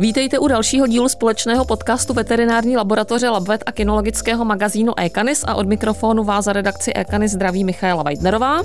Vítejte 0.00 0.38
u 0.38 0.48
dalšího 0.48 0.86
dílu 0.86 1.08
společného 1.08 1.64
podcastu 1.64 2.14
veterinární 2.14 2.76
laboratoře 2.76 3.28
Labvet 3.28 3.62
a 3.66 3.72
kinologického 3.72 4.44
magazínu 4.44 4.98
Ekanis 4.98 5.44
a 5.46 5.54
od 5.54 5.66
mikrofonu 5.66 6.24
vás 6.24 6.44
za 6.44 6.52
redakci 6.52 6.92
Ekanis 6.92 7.32
zdraví 7.32 7.64
Michaela 7.64 8.02
Weidnerová. 8.02 8.62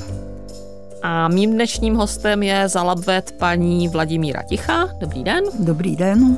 A 1.01 1.27
mým 1.27 1.53
dnešním 1.53 1.95
hostem 1.95 2.43
je 2.43 2.69
za 2.69 2.83
Labvet 2.83 3.31
paní 3.31 3.87
Vladimíra 3.87 4.43
Ticha. 4.43 4.89
Dobrý 4.99 5.23
den. 5.23 5.43
Dobrý 5.59 5.95
den. 5.95 6.37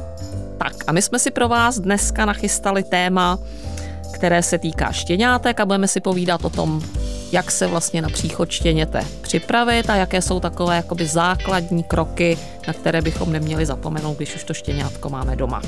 Tak 0.57 0.73
a 0.87 0.91
my 0.91 1.01
jsme 1.01 1.19
si 1.19 1.31
pro 1.31 1.47
vás 1.47 1.79
dneska 1.79 2.25
nachystali 2.25 2.83
téma, 2.83 3.39
které 4.17 4.43
se 4.43 4.57
týká 4.57 4.91
štěňátek 4.91 5.59
a 5.59 5.65
budeme 5.65 5.87
si 5.87 6.01
povídat 6.01 6.45
o 6.45 6.49
tom, 6.49 6.81
jak 7.31 7.51
se 7.51 7.67
vlastně 7.67 8.01
na 8.01 8.09
příchod 8.09 8.51
štěněte 8.51 9.05
připravit 9.21 9.89
a 9.89 9.95
jaké 9.95 10.21
jsou 10.21 10.39
takové 10.39 10.75
jakoby 10.75 11.07
základní 11.07 11.83
kroky, 11.83 12.37
na 12.67 12.73
které 12.73 13.01
bychom 13.01 13.33
neměli 13.33 13.65
zapomenout, 13.65 14.17
když 14.17 14.35
už 14.35 14.43
to 14.43 14.53
štěňátko 14.53 15.09
máme 15.09 15.35
doma. 15.35 15.61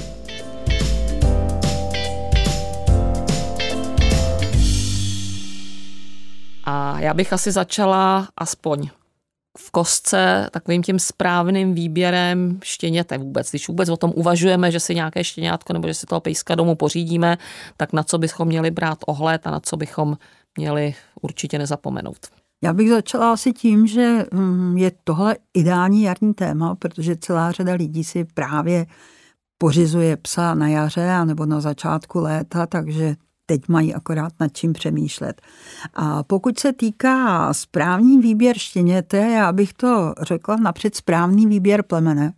A 6.63 6.99
já 6.99 7.13
bych 7.13 7.33
asi 7.33 7.51
začala 7.51 8.27
aspoň 8.37 8.89
v 9.65 9.71
kostce 9.71 10.49
takovým 10.51 10.83
tím 10.83 10.99
správným 10.99 11.73
výběrem 11.73 12.59
štěněte 12.63 13.17
vůbec. 13.17 13.49
Když 13.49 13.67
vůbec 13.67 13.89
o 13.89 13.97
tom 13.97 14.11
uvažujeme, 14.15 14.71
že 14.71 14.79
si 14.79 14.95
nějaké 14.95 15.23
štěňátko 15.23 15.73
nebo 15.73 15.87
že 15.87 15.93
si 15.93 16.05
toho 16.05 16.21
pejska 16.21 16.55
domů 16.55 16.75
pořídíme, 16.75 17.37
tak 17.77 17.93
na 17.93 18.03
co 18.03 18.17
bychom 18.17 18.47
měli 18.47 18.71
brát 18.71 18.97
ohled 19.07 19.47
a 19.47 19.51
na 19.51 19.59
co 19.59 19.77
bychom 19.77 20.17
měli 20.57 20.95
určitě 21.21 21.57
nezapomenout. 21.57 22.17
Já 22.63 22.73
bych 22.73 22.89
začala 22.89 23.33
asi 23.33 23.53
tím, 23.53 23.87
že 23.87 24.25
mm, 24.33 24.77
je 24.77 24.91
tohle 25.03 25.35
ideální 25.53 26.03
jarní 26.03 26.33
téma, 26.33 26.75
protože 26.75 27.15
celá 27.15 27.51
řada 27.51 27.73
lidí 27.73 28.03
si 28.03 28.25
právě 28.25 28.85
pořizuje 29.57 30.17
psa 30.17 30.55
na 30.55 30.67
jaře 30.67 31.25
nebo 31.25 31.45
na 31.45 31.61
začátku 31.61 32.19
léta, 32.19 32.65
takže 32.65 33.15
teď 33.49 33.67
mají 33.67 33.93
akorát 33.93 34.33
nad 34.39 34.53
čím 34.53 34.73
přemýšlet. 34.73 35.41
A 35.93 36.23
pokud 36.23 36.59
se 36.59 36.73
týká 36.73 37.53
správný 37.53 38.19
výběr 38.19 38.57
štěněte, 38.57 39.17
já 39.17 39.51
bych 39.51 39.73
to 39.73 40.13
řekla 40.21 40.55
napřed 40.55 40.95
správný 40.95 41.47
výběr 41.47 41.83
plemene. 41.83 42.33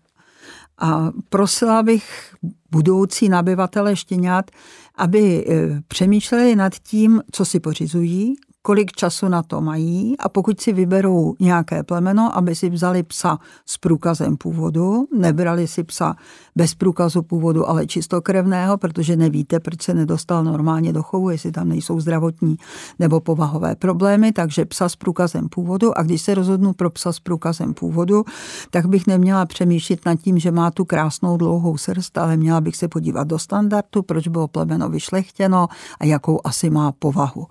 A 0.77 1.11
prosila 1.29 1.83
bych 1.83 2.35
budoucí 2.71 3.29
nabyvatele 3.29 3.95
štěňat, 3.95 4.51
aby 4.95 5.45
eh, 5.49 5.81
přemýšleli 5.87 6.55
nad 6.55 6.73
tím, 6.75 7.21
co 7.31 7.45
si 7.45 7.59
pořizují, 7.59 8.35
kolik 8.61 8.91
času 8.91 9.27
na 9.27 9.43
to 9.43 9.61
mají 9.61 10.17
a 10.17 10.29
pokud 10.29 10.61
si 10.61 10.73
vyberou 10.73 11.35
nějaké 11.39 11.83
plemeno, 11.83 12.37
aby 12.37 12.55
si 12.55 12.69
vzali 12.69 13.03
psa 13.03 13.39
s 13.65 13.77
průkazem 13.77 14.37
původu, 14.37 15.07
nebrali 15.17 15.67
si 15.67 15.83
psa 15.83 16.15
bez 16.55 16.75
průkazu 16.75 17.21
původu, 17.21 17.69
ale 17.69 17.87
čistokrevného, 17.87 18.77
protože 18.77 19.15
nevíte, 19.15 19.59
proč 19.59 19.81
se 19.81 19.93
nedostal 19.93 20.43
normálně 20.43 20.93
do 20.93 21.03
chovu, 21.03 21.29
jestli 21.29 21.51
tam 21.51 21.69
nejsou 21.69 21.99
zdravotní 21.99 22.57
nebo 22.99 23.19
povahové 23.19 23.75
problémy, 23.75 24.31
takže 24.31 24.65
psa 24.65 24.89
s 24.89 24.95
průkazem 24.95 25.49
původu 25.49 25.97
a 25.97 26.03
když 26.03 26.21
se 26.21 26.35
rozhodnu 26.35 26.73
pro 26.73 26.89
psa 26.89 27.13
s 27.13 27.19
průkazem 27.19 27.73
původu, 27.73 28.23
tak 28.69 28.85
bych 28.85 29.07
neměla 29.07 29.45
přemýšlet 29.45 30.05
nad 30.05 30.15
tím, 30.15 30.39
že 30.39 30.51
má 30.51 30.71
tu 30.71 30.85
krásnou 30.85 31.37
dlouhou 31.37 31.77
srst, 31.77 32.17
ale 32.17 32.37
měla 32.37 32.61
bych 32.61 32.75
se 32.75 32.87
podívat 32.87 33.27
do 33.27 33.39
standardu, 33.39 34.01
proč 34.05 34.27
bylo 34.27 34.47
plemeno 34.47 34.89
vyšlechtěno 34.89 35.67
a 35.99 36.05
jakou 36.05 36.39
asi 36.43 36.69
má 36.69 36.91
povahu. 36.91 37.47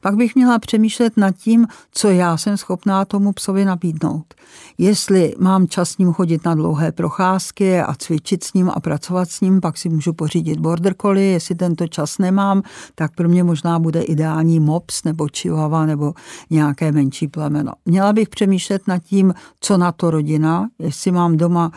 Pak 0.00 0.16
bych 0.16 0.34
měla 0.34 0.53
přemýšlet 0.58 1.16
nad 1.16 1.36
tím, 1.36 1.66
co 1.92 2.08
já 2.10 2.36
jsem 2.36 2.56
schopná 2.56 3.04
tomu 3.04 3.32
psovi 3.32 3.64
nabídnout. 3.64 4.34
Jestli 4.78 5.34
mám 5.38 5.68
čas 5.68 5.90
s 5.90 5.98
ním 5.98 6.12
chodit 6.12 6.44
na 6.44 6.54
dlouhé 6.54 6.92
procházky 6.92 7.80
a 7.80 7.94
cvičit 7.94 8.44
s 8.44 8.52
ním 8.52 8.70
a 8.74 8.80
pracovat 8.80 9.30
s 9.30 9.40
ním, 9.40 9.60
pak 9.60 9.78
si 9.78 9.88
můžu 9.88 10.12
pořídit 10.12 10.60
border 10.60 10.94
collie, 11.02 11.32
jestli 11.32 11.54
tento 11.54 11.86
čas 11.86 12.18
nemám, 12.18 12.62
tak 12.94 13.14
pro 13.14 13.28
mě 13.28 13.44
možná 13.44 13.78
bude 13.78 14.02
ideální 14.02 14.60
mops 14.60 15.04
nebo 15.04 15.26
chihuahua 15.36 15.86
nebo 15.86 16.14
nějaké 16.50 16.92
menší 16.92 17.28
plemeno. 17.28 17.72
Měla 17.84 18.12
bych 18.12 18.28
přemýšlet 18.28 18.88
nad 18.88 18.98
tím, 18.98 19.34
co 19.60 19.76
na 19.76 19.92
to 19.92 20.10
rodina, 20.10 20.68
jestli 20.78 21.10
mám 21.10 21.36
doma 21.36 21.72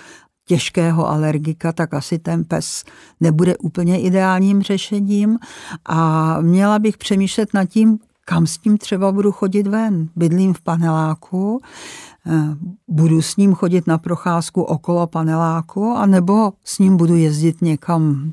těžkého 0.48 1.10
alergika, 1.10 1.72
tak 1.72 1.94
asi 1.94 2.20
ten 2.20 2.44
pes 2.44 2.84
nebude 3.20 3.58
úplně 3.58 4.02
ideálním 4.02 4.62
řešením. 4.62 5.38
A 5.86 6.42
měla 6.42 6.80
bych 6.80 6.98
přemýšlet 6.98 7.54
nad 7.54 7.66
tím, 7.66 8.00
kam 8.30 8.48
s 8.48 8.58
tím 8.58 8.78
třeba 8.78 9.12
budu 9.12 9.32
chodit 9.32 9.68
ven. 9.68 10.10
Bydlím 10.16 10.54
v 10.54 10.62
paneláku, 10.62 11.62
Eh, 12.30 12.56
budu 12.88 13.22
s 13.22 13.38
ním 13.38 13.54
chodit 13.54 13.88
na 13.88 13.98
procházku 13.98 14.64
okolo 14.64 15.08
paneláku, 15.08 15.92
anebo 15.92 16.54
s 16.64 16.80
ním 16.80 16.98
budu 16.98 17.16
jezdit 17.16 17.62
někam 17.62 18.32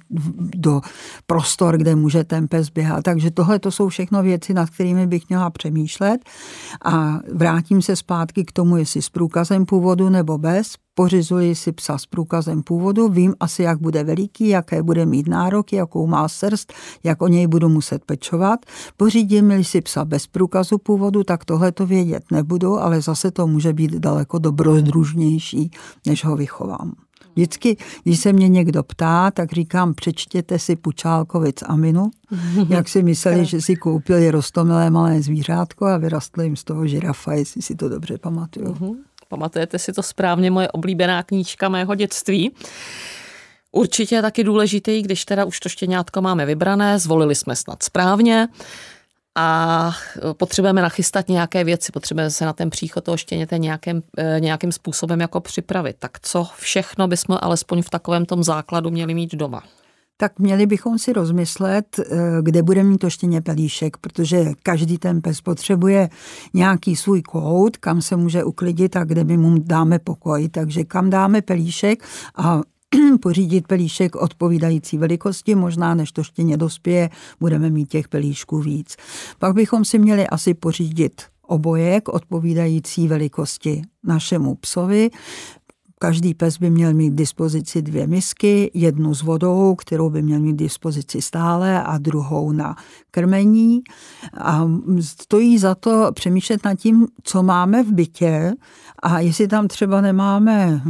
do 0.56 0.81
prostor, 1.27 1.78
kde 1.78 1.94
může 1.94 2.25
ten 2.25 2.49
pes 2.49 2.71
běhat. 2.71 3.03
Takže 3.03 3.31
tohle 3.31 3.59
to 3.59 3.71
jsou 3.71 3.88
všechno 3.88 4.22
věci, 4.22 4.55
nad 4.55 4.71
kterými 4.71 5.06
bych 5.06 5.28
měla 5.28 5.50
přemýšlet. 5.50 6.21
A 6.84 7.19
vrátím 7.34 7.82
se 7.82 7.97
zpátky 7.97 8.44
k 8.44 8.53
tomu, 8.53 8.76
jestli 8.76 9.03
s 9.03 9.09
průkazem 9.09 9.66
původu 9.66 10.11
nebo 10.11 10.38
bez. 10.38 10.75
Pořizuji 10.94 11.55
si 11.55 11.72
psa 11.72 11.99
s 11.99 12.06
průkazem 12.06 12.62
původu, 12.62 13.09
vím 13.09 13.34
asi, 13.41 13.62
jak 13.62 13.81
bude 13.81 14.05
veliký, 14.05 14.49
jaké 14.49 14.82
bude 14.82 15.06
mít 15.06 15.28
nároky, 15.28 15.77
jakou 15.77 16.06
má 16.06 16.28
srst, 16.28 16.72
jak 17.05 17.22
o 17.22 17.28
něj 17.28 17.47
budu 17.47 17.69
muset 17.69 18.05
pečovat. 18.05 18.60
Pořídím 18.97 19.65
si 19.65 19.81
psa 19.81 20.05
bez 20.05 20.27
průkazu 20.27 20.78
původu, 20.78 21.25
tak 21.25 21.44
tohle 21.44 21.72
to 21.72 21.87
vědět 21.87 22.25
nebudu, 22.31 22.78
ale 22.78 23.00
zase 23.00 23.31
to 23.31 23.47
může 23.47 23.72
být 23.72 23.91
daleko 23.91 24.38
dobrodružnější, 24.38 25.71
než 26.06 26.25
ho 26.25 26.37
vychovám. 26.37 26.93
Vždycky, 27.37 27.76
když 28.05 28.21
se 28.21 28.32
mě 28.32 28.49
někdo 28.49 28.82
ptá, 28.82 29.31
tak 29.31 29.53
říkám, 29.53 29.94
přečtěte 29.94 30.59
si 30.59 30.76
Pučálkovic 30.76 31.62
Aminu, 31.66 32.11
jak 32.69 32.88
si 32.88 33.03
mysleli, 33.03 33.44
že 33.44 33.61
si 33.61 33.76
koupili 33.76 34.31
rostomilé 34.31 34.91
malé 34.91 35.22
zvířátko 35.22 35.87
a 35.87 35.97
vyrostl 35.97 36.43
jim 36.43 36.56
z 36.56 36.65
toho 36.65 36.87
žirafa, 36.87 37.32
jestli 37.32 37.62
si 37.62 37.75
to 37.75 37.88
dobře 37.88 38.19
pamatuju. 38.19 38.97
Pamatujete 39.29 39.79
si 39.79 39.93
to 39.93 40.03
správně, 40.03 40.51
moje 40.51 40.69
oblíbená 40.69 41.23
knížka 41.23 41.69
mého 41.69 41.95
dětství. 41.95 42.55
Určitě 43.73 44.15
je 44.15 44.23
taky 44.23 44.45
důležitý, 44.45 45.03
když 45.03 45.25
teda 45.25 45.45
už 45.45 45.61
to 45.61 45.69
štěňátko 45.69 46.23
máme 46.23 46.47
vybrané, 46.47 46.99
zvolili 46.99 47.35
jsme 47.35 47.57
snad 47.57 47.83
správně, 47.83 48.49
a 49.35 49.93
potřebujeme 50.33 50.83
nachystat 50.83 51.29
nějaké 51.29 51.65
věci, 51.65 51.93
potřebujeme 51.93 52.31
se 52.31 52.45
na 52.45 52.53
ten 52.53 52.71
příchod 52.71 53.05
toho 53.05 53.17
štěněte 53.17 53.59
nějakým, 53.59 54.03
eh, 54.19 54.41
nějakým 54.41 54.73
způsobem 54.73 55.21
jako 55.21 55.41
připravit. 55.41 55.97
Tak 55.99 56.21
co 56.21 56.49
všechno 56.56 57.09
bychom 57.09 57.39
alespoň 57.41 57.83
v 57.83 57.91
takovém 57.91 58.27
tom 58.27 58.45
základu 58.45 58.91
měli 58.91 59.15
mít 59.15 59.35
doma? 59.35 59.62
Tak 60.16 60.38
měli 60.38 60.66
bychom 60.66 60.98
si 60.98 61.12
rozmyslet, 61.12 61.98
eh, 61.98 62.04
kde 62.42 62.62
bude 62.62 62.84
mít 62.84 62.98
to 62.98 63.10
štěně 63.10 63.41
pelíšek, 63.41 63.97
protože 63.97 64.52
každý 64.62 64.98
ten 64.98 65.22
pes 65.22 65.41
potřebuje 65.41 66.08
nějaký 66.54 66.97
svůj 66.97 67.22
kout, 67.22 67.76
kam 67.76 68.02
se 68.02 68.16
může 68.16 68.44
uklidit 68.44 68.97
a 68.97 69.04
kde 69.04 69.25
my 69.25 69.36
mu 69.36 69.58
dáme 69.58 69.98
pokoj. 69.98 70.48
Takže 70.48 70.84
kam 70.84 71.10
dáme 71.10 71.42
pelíšek 71.42 72.04
a 72.36 72.60
pořídit 73.20 73.66
pelíšek 73.66 74.16
odpovídající 74.16 74.98
velikosti, 74.98 75.54
možná 75.54 75.94
než 75.94 76.12
to 76.12 76.22
štěně 76.22 76.56
dospěje, 76.56 77.10
budeme 77.41 77.70
mít 77.70 77.91
těch 77.91 78.08
pelíšků 78.08 78.58
víc. 78.58 78.96
Pak 79.38 79.54
bychom 79.54 79.84
si 79.84 79.98
měli 79.98 80.26
asi 80.26 80.54
pořídit 80.54 81.22
obojek 81.46 82.08
odpovídající 82.08 83.08
velikosti 83.08 83.82
našemu 84.04 84.54
psovi. 84.54 85.10
Každý 86.04 86.34
pes 86.34 86.59
by 86.59 86.70
měl 86.70 86.94
mít 86.94 87.10
k 87.10 87.15
dispozici 87.15 87.82
dvě 87.82 88.06
misky, 88.06 88.70
jednu 88.75 89.15
s 89.15 89.22
vodou, 89.22 89.75
kterou 89.75 90.10
by 90.10 90.22
měl 90.22 90.41
mít 90.41 90.53
k 90.53 90.56
dispozici 90.56 91.22
stále 91.22 91.82
a 91.82 91.98
druhou 91.98 92.53
na 92.53 92.76
krmení. 93.10 93.81
A 94.38 94.69
stojí 95.00 95.59
za 95.59 95.75
to 95.75 96.12
přemýšlet 96.14 96.64
nad 96.64 96.75
tím, 96.75 97.06
co 97.22 97.43
máme 97.43 97.82
v 97.82 97.93
bytě 97.93 98.53
a 99.03 99.20
jestli 99.20 99.49
tam 99.49 99.69
třeba 99.69 100.00
nemáme 100.00 100.82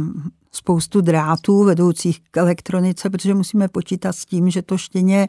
spoustu 0.55 1.01
drátů 1.01 1.63
vedoucích 1.63 2.21
k 2.31 2.37
elektronice, 2.37 3.09
protože 3.09 3.33
musíme 3.33 3.67
počítat 3.67 4.13
s 4.13 4.25
tím, 4.25 4.49
že 4.49 4.61
to 4.61 4.77
štěně 4.77 5.27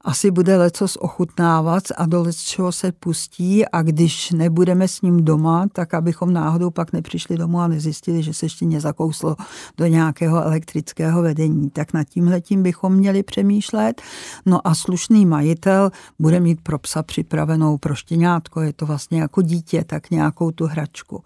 asi 0.00 0.30
bude 0.30 0.56
lecos 0.56 0.96
ochutnávat 0.96 1.82
a 1.96 2.06
do 2.06 2.26
čeho 2.32 2.72
se 2.72 2.92
pustí 2.92 3.66
a 3.66 3.82
když 3.82 4.30
nebudeme 4.30 4.88
s 4.88 5.02
ním 5.02 5.24
doma, 5.24 5.66
tak 5.72 5.94
abychom 5.94 6.32
náhodou 6.32 6.70
pak 6.70 6.92
nepřišli 6.92 7.36
domů 7.36 7.60
a 7.60 7.68
nezjistili, 7.68 8.22
že 8.22 8.34
se 8.34 8.48
štěně 8.48 8.80
zakouslo 8.80 9.36
do 9.76 9.86
nějakého 9.86 10.44
elektrického 10.44 11.22
vedení. 11.22 11.70
Tak 11.70 11.92
nad 11.92 12.04
tímhletím 12.04 12.62
bychom 12.62 12.94
měli 12.94 13.22
přemýšlet. 13.22 14.02
No 14.46 14.66
a 14.66 14.74
slušný 14.74 15.26
majitel 15.26 15.90
bude 16.18 16.40
mít 16.40 16.60
pro 16.60 16.78
psa 16.78 17.02
připravenou 17.02 17.78
pro 17.78 17.94
štěňátko, 17.94 18.60
je 18.60 18.72
to 18.72 18.86
vlastně 18.86 19.20
jako 19.20 19.42
dítě, 19.42 19.84
tak 19.84 20.10
nějakou 20.10 20.50
tu 20.50 20.66
hračku. 20.66 21.22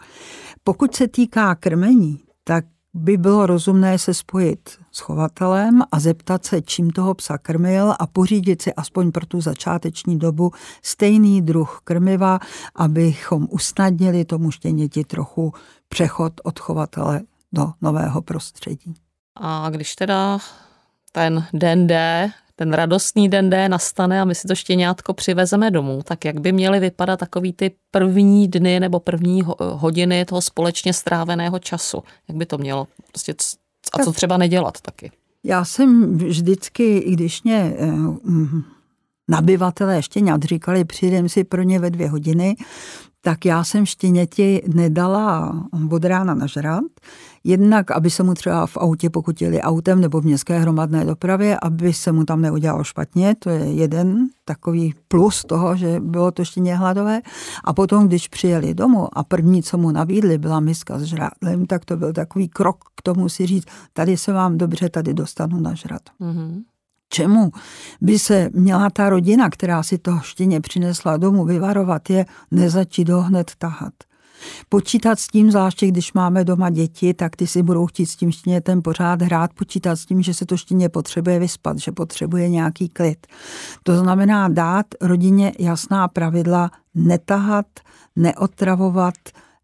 Pokud 0.65 0.95
se 0.95 1.09
týká 1.09 1.55
krmení, 1.55 2.21
tak 2.45 2.65
by 2.95 3.17
bylo 3.17 3.47
rozumné 3.47 3.99
se 3.99 4.15
spojit 4.15 4.79
s 4.93 4.99
chovatelem 4.99 5.83
a 5.93 6.01
zeptat 6.01 6.45
se, 6.45 6.63
čím 6.63 6.91
toho 6.91 7.15
psa 7.15 7.39
krmil 7.39 7.95
a 7.99 8.07
pořídit 8.07 8.63
si 8.63 8.75
aspoň 8.75 9.13
pro 9.13 9.27
tu 9.27 9.41
začáteční 9.41 10.19
dobu 10.19 10.53
stejný 10.83 11.43
druh 11.43 11.81
krmiva, 11.85 12.39
abychom 12.75 13.47
usnadnili 13.51 14.25
tomu 14.25 14.51
štěněti 14.51 15.05
trochu 15.05 15.53
přechod 15.89 16.33
od 16.45 16.59
chovatele 16.59 17.21
do 17.53 17.73
nového 17.83 18.23
prostředí. 18.23 18.95
A 19.37 19.71
když 19.71 19.95
teda 19.95 20.39
ten 21.13 21.47
den 21.53 21.87
D, 21.87 22.31
ten 22.57 22.73
radostný 22.73 23.29
den 23.29 23.51
D 23.51 23.69
nastane 23.69 24.21
a 24.21 24.25
my 24.25 24.35
si 24.35 24.49
to 24.49 24.55
štěňátko 24.55 25.15
přivezeme 25.15 25.71
domů, 25.71 26.01
tak 26.05 26.25
jak 26.25 26.41
by 26.41 26.53
měly 26.53 26.81
vypadat 26.81 27.21
takový 27.21 27.53
ty 27.53 27.71
první 27.91 28.49
dny 28.49 28.81
nebo 28.81 29.01
první 29.01 29.43
hodiny 29.59 30.25
toho 30.25 30.43
společně 30.43 30.93
stráveného 30.93 31.59
času? 31.59 32.03
Jak 32.29 32.37
by 32.37 32.47
to 32.47 32.59
mělo? 32.59 32.89
Prostě 33.09 33.35
a 33.93 34.05
co 34.05 34.13
třeba 34.13 34.37
nedělat 34.37 34.81
taky? 34.81 35.11
Já 35.45 35.65
jsem 35.65 36.19
vždycky, 36.19 36.99
i 36.99 37.13
když 37.13 37.43
mě 37.43 37.75
eh, 37.79 37.93
nabyvatelé 39.29 40.03
štěňat 40.03 40.43
říkali, 40.43 40.85
přijdem 40.85 41.29
si 41.29 41.45
pro 41.45 41.63
ně 41.63 41.79
ve 41.79 41.91
dvě 41.91 42.09
hodiny, 42.09 42.57
tak 43.25 43.45
já 43.45 43.65
jsem 43.65 43.87
štěněti 43.87 44.63
nedala 44.75 45.53
od 45.91 46.05
rána 46.05 46.35
nažrat. 46.35 46.85
Jednak, 47.45 47.91
aby 47.91 48.11
se 48.11 48.23
mu 48.23 48.35
třeba 48.35 48.67
v 48.67 48.77
autě, 48.77 49.11
pokud 49.11 49.43
jeli 49.43 49.61
autem 49.61 50.01
nebo 50.01 50.21
v 50.21 50.25
městské 50.25 50.59
hromadné 50.59 51.05
dopravě, 51.05 51.59
aby 51.63 51.93
se 51.93 52.13
mu 52.13 52.25
tam 52.25 52.41
neudělalo 52.41 52.85
špatně, 52.85 53.35
to 53.39 53.51
je 53.51 53.73
jeden 53.73 54.29
takový 54.45 54.95
plus 55.09 55.45
toho, 55.45 55.77
že 55.77 56.01
bylo 56.01 56.31
to 56.31 56.45
štěně 56.45 56.77
hladové. 56.77 57.21
A 57.65 57.73
potom, 57.73 58.07
když 58.07 58.29
přijeli 58.29 58.75
domů 58.75 59.19
a 59.19 59.25
první, 59.25 59.63
co 59.63 59.79
mu 59.79 59.91
nabídli, 59.91 60.39
byla 60.39 60.61
miska 60.61 60.99
s 60.99 61.03
žrádlem, 61.03 61.67
tak 61.67 61.85
to 61.85 61.97
byl 61.97 62.13
takový 62.13 62.49
krok 62.49 62.77
k 62.95 63.03
tomu 63.03 63.29
si 63.29 63.47
říct, 63.47 63.67
tady 63.93 64.17
se 64.17 64.33
vám 64.33 64.59
dobře, 64.59 64.89
tady 64.89 65.15
dostanu 65.15 65.61
nažrat. 65.61 66.03
Mm-hmm 66.21 66.63
čemu 67.13 67.53
by 68.01 68.19
se 68.19 68.51
měla 68.53 68.91
ta 68.91 69.09
rodina, 69.11 69.51
která 69.51 69.83
si 69.83 69.99
to 69.99 70.19
štěně 70.23 70.61
přinesla 70.61 71.17
domů, 71.17 71.45
vyvarovat, 71.45 72.11
je 72.11 72.27
nezačít 72.51 73.09
ho 73.09 73.23
hned 73.23 73.53
tahat. 73.59 73.93
Počítat 74.69 75.21
s 75.21 75.27
tím, 75.27 75.51
zvláště 75.51 75.87
když 75.87 76.13
máme 76.13 76.45
doma 76.45 76.71
děti, 76.71 77.15
tak 77.15 77.37
ty 77.37 77.47
si 77.47 77.63
budou 77.63 77.87
chtít 77.87 78.07
s 78.07 78.17
tím 78.17 78.33
štěnětem 78.33 78.83
pořád 78.83 79.23
hrát, 79.23 79.53
počítat 79.53 79.97
s 79.97 80.07
tím, 80.07 80.23
že 80.23 80.35
se 80.35 80.47
to 80.47 80.57
štěně 80.57 80.89
potřebuje 80.89 81.39
vyspat, 81.39 81.79
že 81.79 81.93
potřebuje 81.93 82.49
nějaký 82.49 82.89
klid. 82.89 83.27
To 83.83 83.97
znamená 83.97 84.49
dát 84.49 84.87
rodině 85.01 85.53
jasná 85.59 86.09
pravidla, 86.09 86.71
netahat, 86.95 87.67
neotravovat, 88.17 89.15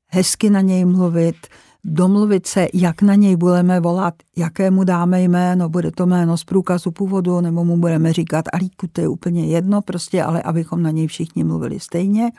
hezky 0.06 0.50
na 0.50 0.60
něj 0.60 0.84
mluvit, 0.84 1.36
domluvit 1.84 2.46
se, 2.46 2.66
jak 2.74 3.02
na 3.02 3.14
něj 3.14 3.36
budeme 3.36 3.80
volat, 3.80 4.14
jaké 4.36 4.70
mu 4.70 4.84
dáme 4.84 5.22
jméno, 5.22 5.68
bude 5.68 5.90
to 5.90 6.06
jméno 6.06 6.36
z 6.36 6.44
průkazu 6.44 6.90
původu, 6.90 7.40
nebo 7.40 7.64
mu 7.64 7.76
budeme 7.76 8.12
říkat 8.12 8.44
Alíku, 8.52 8.86
to 8.92 9.00
je 9.00 9.08
úplně 9.08 9.46
jedno, 9.46 9.82
prostě, 9.82 10.22
ale 10.22 10.42
abychom 10.42 10.82
na 10.82 10.90
něj 10.90 11.06
všichni 11.06 11.44
mluvili 11.44 11.80
stejně 11.80 12.30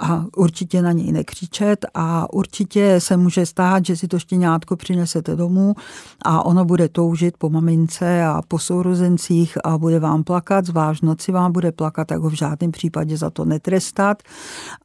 a 0.00 0.24
určitě 0.36 0.82
na 0.82 0.92
něj 0.92 1.12
nekřičet 1.12 1.86
a 1.94 2.32
určitě 2.32 3.00
se 3.00 3.16
může 3.16 3.46
stát, 3.46 3.84
že 3.84 3.96
si 3.96 4.08
to 4.08 4.18
štěňátko 4.18 4.76
přinesete 4.76 5.36
domů 5.36 5.74
a 6.22 6.46
ono 6.46 6.64
bude 6.64 6.88
toužit 6.88 7.36
po 7.36 7.50
mamince 7.50 8.24
a 8.24 8.42
po 8.48 8.58
sourozencích 8.58 9.58
a 9.64 9.78
bude 9.78 10.00
vám 10.00 10.24
plakat, 10.24 10.66
zvlášť 10.66 11.02
noci 11.02 11.32
vám 11.32 11.52
bude 11.52 11.72
plakat, 11.72 12.08
tak 12.08 12.20
ho 12.20 12.30
v 12.30 12.34
žádném 12.34 12.72
případě 12.72 13.16
za 13.16 13.30
to 13.30 13.44
netrestat, 13.44 14.22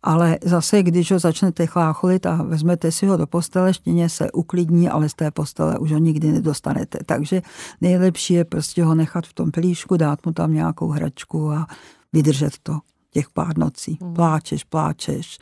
ale 0.03 0.38
zase, 0.44 0.83
když 0.83 1.12
ho 1.12 1.19
začnete 1.19 1.65
chlácholit 1.65 2.25
a 2.25 2.44
vezmete 2.44 2.91
si 2.91 3.06
ho 3.06 3.17
do 3.17 3.27
postele, 3.27 3.73
štěně 3.73 4.09
se 4.09 4.31
uklidní, 4.31 4.89
ale 4.89 5.09
z 5.09 5.13
té 5.13 5.31
postele 5.31 5.79
už 5.79 5.91
ho 5.91 5.97
nikdy 5.97 6.31
nedostanete. 6.31 7.00
Takže 7.06 7.41
nejlepší 7.81 8.33
je 8.33 8.45
prostě 8.45 8.83
ho 8.83 8.95
nechat 8.95 9.25
v 9.27 9.33
tom 9.33 9.51
pelíšku, 9.51 9.97
dát 9.97 10.25
mu 10.25 10.31
tam 10.31 10.53
nějakou 10.53 10.88
hračku 10.88 11.51
a 11.51 11.67
vydržet 12.13 12.53
to 12.63 12.79
těch 13.15 13.29
pár 13.29 13.57
nocí. 13.57 13.97
Hmm. 14.01 14.13
Pláčeš, 14.13 14.63
pláčeš, 14.63 15.38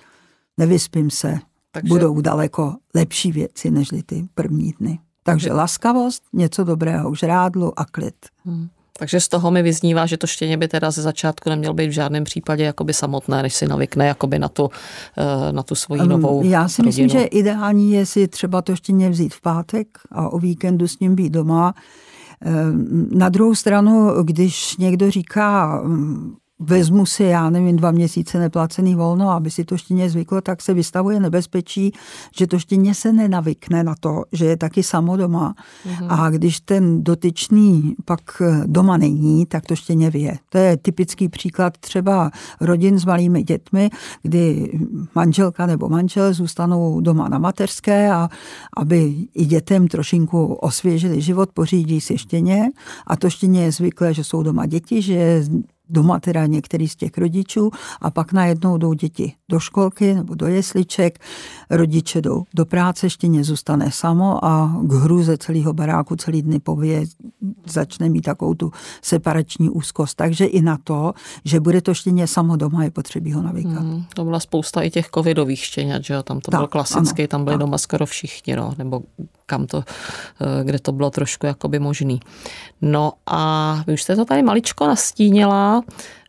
nevyspím 0.57 1.09
se. 1.09 1.39
Takže... 1.71 1.89
Budou 1.89 2.21
daleko 2.21 2.75
lepší 2.95 3.31
věci, 3.31 3.71
než 3.71 3.87
ty 4.05 4.27
první 4.35 4.73
dny. 4.79 4.99
Takže 5.23 5.53
laskavost, 5.53 6.23
něco 6.33 6.63
dobrého 6.63 7.09
už 7.09 7.23
rádlu 7.23 7.79
a 7.79 7.85
klid. 7.85 8.15
Hmm. 8.45 8.67
Takže 8.99 9.19
z 9.19 9.27
toho 9.27 9.51
mi 9.51 9.61
vyznívá, 9.61 10.05
že 10.05 10.17
to 10.17 10.27
štěně 10.27 10.57
by 10.57 10.67
teda 10.67 10.91
ze 10.91 11.01
začátku 11.01 11.49
nemělo 11.49 11.73
být 11.73 11.87
v 11.87 11.91
žádném 11.91 12.23
případě 12.23 12.63
jakoby 12.63 12.93
samotné, 12.93 13.41
než 13.41 13.53
si 13.53 13.67
navykne 13.67 14.07
jakoby 14.07 14.39
na 14.39 14.49
tu, 14.49 14.69
eh, 15.17 15.51
na 15.51 15.63
tu 15.63 15.75
svoji 15.75 16.07
novou 16.07 16.43
Já 16.45 16.67
si 16.67 16.81
rodinu. 16.81 16.87
myslím, 16.87 17.09
že 17.09 17.23
ideální 17.23 17.91
je 17.91 18.05
si 18.05 18.27
třeba 18.27 18.61
to 18.61 18.75
štěně 18.75 19.09
vzít 19.09 19.33
v 19.33 19.41
pátek 19.41 19.87
a 20.11 20.29
o 20.29 20.39
víkendu 20.39 20.87
s 20.87 20.99
ním 20.99 21.15
být 21.15 21.29
doma. 21.29 21.73
Na 23.11 23.29
druhou 23.29 23.55
stranu, 23.55 24.23
když 24.23 24.77
někdo 24.77 25.11
říká, 25.11 25.83
vezmu 26.63 27.05
si, 27.05 27.23
já 27.23 27.49
nevím, 27.49 27.75
dva 27.75 27.91
měsíce 27.91 28.39
neplacený 28.39 28.95
volno, 28.95 29.29
aby 29.29 29.51
si 29.51 29.65
to 29.65 29.77
štěně 29.77 30.09
zvyklo, 30.09 30.41
tak 30.41 30.61
se 30.61 30.73
vystavuje 30.73 31.19
nebezpečí, 31.19 31.91
že 32.37 32.47
to 32.47 32.59
štěně 32.59 32.95
se 32.95 33.13
nenavykne 33.13 33.83
na 33.83 33.95
to, 33.99 34.23
že 34.31 34.45
je 34.45 34.57
taky 34.57 34.83
samo 34.83 35.17
doma. 35.17 35.55
Mm-hmm. 35.87 36.07
A 36.09 36.29
když 36.29 36.59
ten 36.59 37.03
dotyčný 37.03 37.95
pak 38.05 38.21
doma 38.65 38.97
není, 38.97 39.45
tak 39.45 39.65
to 39.65 39.75
štěně 39.75 40.09
vyje. 40.09 40.37
To 40.49 40.57
je 40.57 40.77
typický 40.77 41.29
příklad 41.29 41.77
třeba 41.77 42.31
rodin 42.61 42.99
s 42.99 43.05
malými 43.05 43.43
dětmi, 43.43 43.89
kdy 44.23 44.71
manželka 45.15 45.65
nebo 45.65 45.89
manžel 45.89 46.33
zůstanou 46.33 47.01
doma 47.01 47.29
na 47.29 47.37
mateřské 47.37 48.11
a 48.11 48.29
aby 48.77 49.15
i 49.33 49.45
dětem 49.45 49.87
trošinku 49.87 50.53
osvěžili 50.53 51.21
život, 51.21 51.49
pořídí 51.53 52.01
si 52.01 52.17
štěně 52.17 52.69
a 53.07 53.15
to 53.15 53.29
štěně 53.29 53.63
je 53.63 53.71
zvyklé, 53.71 54.13
že 54.13 54.23
jsou 54.23 54.43
doma 54.43 54.65
děti, 54.65 55.01
že 55.01 55.43
doma 55.89 56.19
teda 56.19 56.45
některý 56.45 56.87
z 56.87 56.95
těch 56.95 57.17
rodičů 57.17 57.71
a 58.01 58.11
pak 58.11 58.33
najednou 58.33 58.77
jdou 58.77 58.93
děti 58.93 59.33
do 59.49 59.59
školky 59.59 60.13
nebo 60.13 60.35
do 60.35 60.47
jesliček, 60.47 61.19
rodiče 61.69 62.21
jdou 62.21 62.43
do 62.55 62.65
práce, 62.65 63.09
štěně 63.09 63.43
zůstane 63.43 63.91
samo 63.91 64.45
a 64.45 64.77
k 64.81 64.93
hruze 64.93 65.37
celého 65.37 65.73
baráku 65.73 66.15
celý 66.15 66.41
dny 66.41 66.59
pově 66.59 67.03
začne 67.65 68.09
mít 68.09 68.21
takovou 68.21 68.53
tu 68.53 68.71
separační 69.01 69.69
úzkost. 69.69 70.17
Takže 70.17 70.45
i 70.45 70.61
na 70.61 70.77
to, 70.83 71.13
že 71.45 71.59
bude 71.59 71.81
to 71.81 71.93
štěně 71.93 72.27
samo 72.27 72.55
doma, 72.55 72.83
je 72.83 72.91
potřebí 72.91 73.33
ho 73.33 73.41
navykat. 73.41 73.83
Hmm, 73.83 74.03
to 74.15 74.23
byla 74.23 74.39
spousta 74.39 74.81
i 74.81 74.89
těch 74.89 75.09
covidových 75.09 75.65
štěňat, 75.65 76.03
že 76.03 76.13
jo? 76.13 76.23
Tam 76.23 76.39
to 76.39 76.51
tak, 76.51 76.59
bylo 76.59 76.67
klasicky, 76.67 77.21
ano, 77.21 77.27
tam 77.27 77.43
byli 77.43 77.53
tak. 77.53 77.59
doma 77.59 77.77
skoro 77.77 78.05
všichni, 78.05 78.55
no, 78.55 78.73
nebo 78.77 79.01
kam 79.45 79.67
to, 79.67 79.83
eh, 80.41 80.63
kde 80.63 80.79
to 80.79 80.91
bylo 80.91 81.09
trošku 81.09 81.45
jakoby 81.45 81.79
možný. 81.79 82.19
No 82.81 83.13
a 83.25 83.83
vy 83.87 83.93
už 83.93 84.03
jste 84.03 84.15
to 84.15 84.25
tady 84.25 84.43
maličko 84.43 84.87
nastínila, 84.87 85.83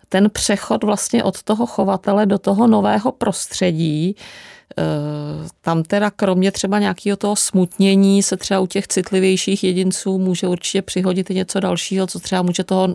ten 0.09 0.31
přechod 0.31 0.85
vlastně 0.85 1.25
od 1.25 1.43
toho 1.43 1.67
chovatele 1.67 2.27
do 2.27 2.39
toho 2.39 2.67
nového 2.67 3.13
prostředí, 3.13 4.17
eh, 4.79 4.83
tam 5.61 5.83
teda 5.83 6.11
kromě 6.11 6.53
třeba 6.53 6.79
nějakého 6.79 7.17
toho 7.17 7.37
smutnění 7.37 8.23
se 8.23 8.37
třeba 8.37 8.61
u 8.61 8.67
těch 8.67 8.89
citlivějších 8.89 9.65
jedinců 9.65 10.19
může 10.19 10.49
určitě 10.49 10.83
přihodit 10.83 11.31
i 11.31 11.35
něco 11.35 11.61
dalšího, 11.61 12.07
co 12.07 12.21
třeba 12.21 12.43
může 12.43 12.65
toho 12.65 12.89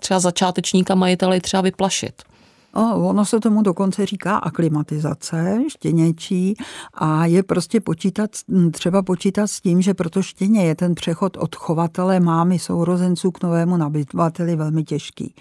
třeba 0.00 0.20
začátečníka 0.20 0.94
majitele 0.94 1.40
třeba 1.40 1.60
vyplašit. 1.60 2.22
O, 2.76 3.08
ono 3.08 3.24
se 3.24 3.40
tomu 3.40 3.62
dokonce 3.62 4.06
říká 4.06 4.36
aklimatizace 4.36 5.58
štěněčí 5.68 6.54
a 6.94 7.26
je 7.26 7.42
prostě 7.42 7.80
počítat, 7.80 8.30
třeba 8.70 9.02
počítat 9.02 9.46
s 9.46 9.60
tím, 9.60 9.82
že 9.82 9.94
proto 9.94 10.22
štěně 10.22 10.64
je 10.64 10.74
ten 10.74 10.94
přechod 10.94 11.36
od 11.36 11.56
chovatele 11.56 12.20
mámy 12.20 12.58
sourozenců 12.58 13.30
k 13.30 13.42
novému 13.42 13.76
nabyvateli 13.76 14.56
velmi 14.56 14.84
těžký. 14.84 15.34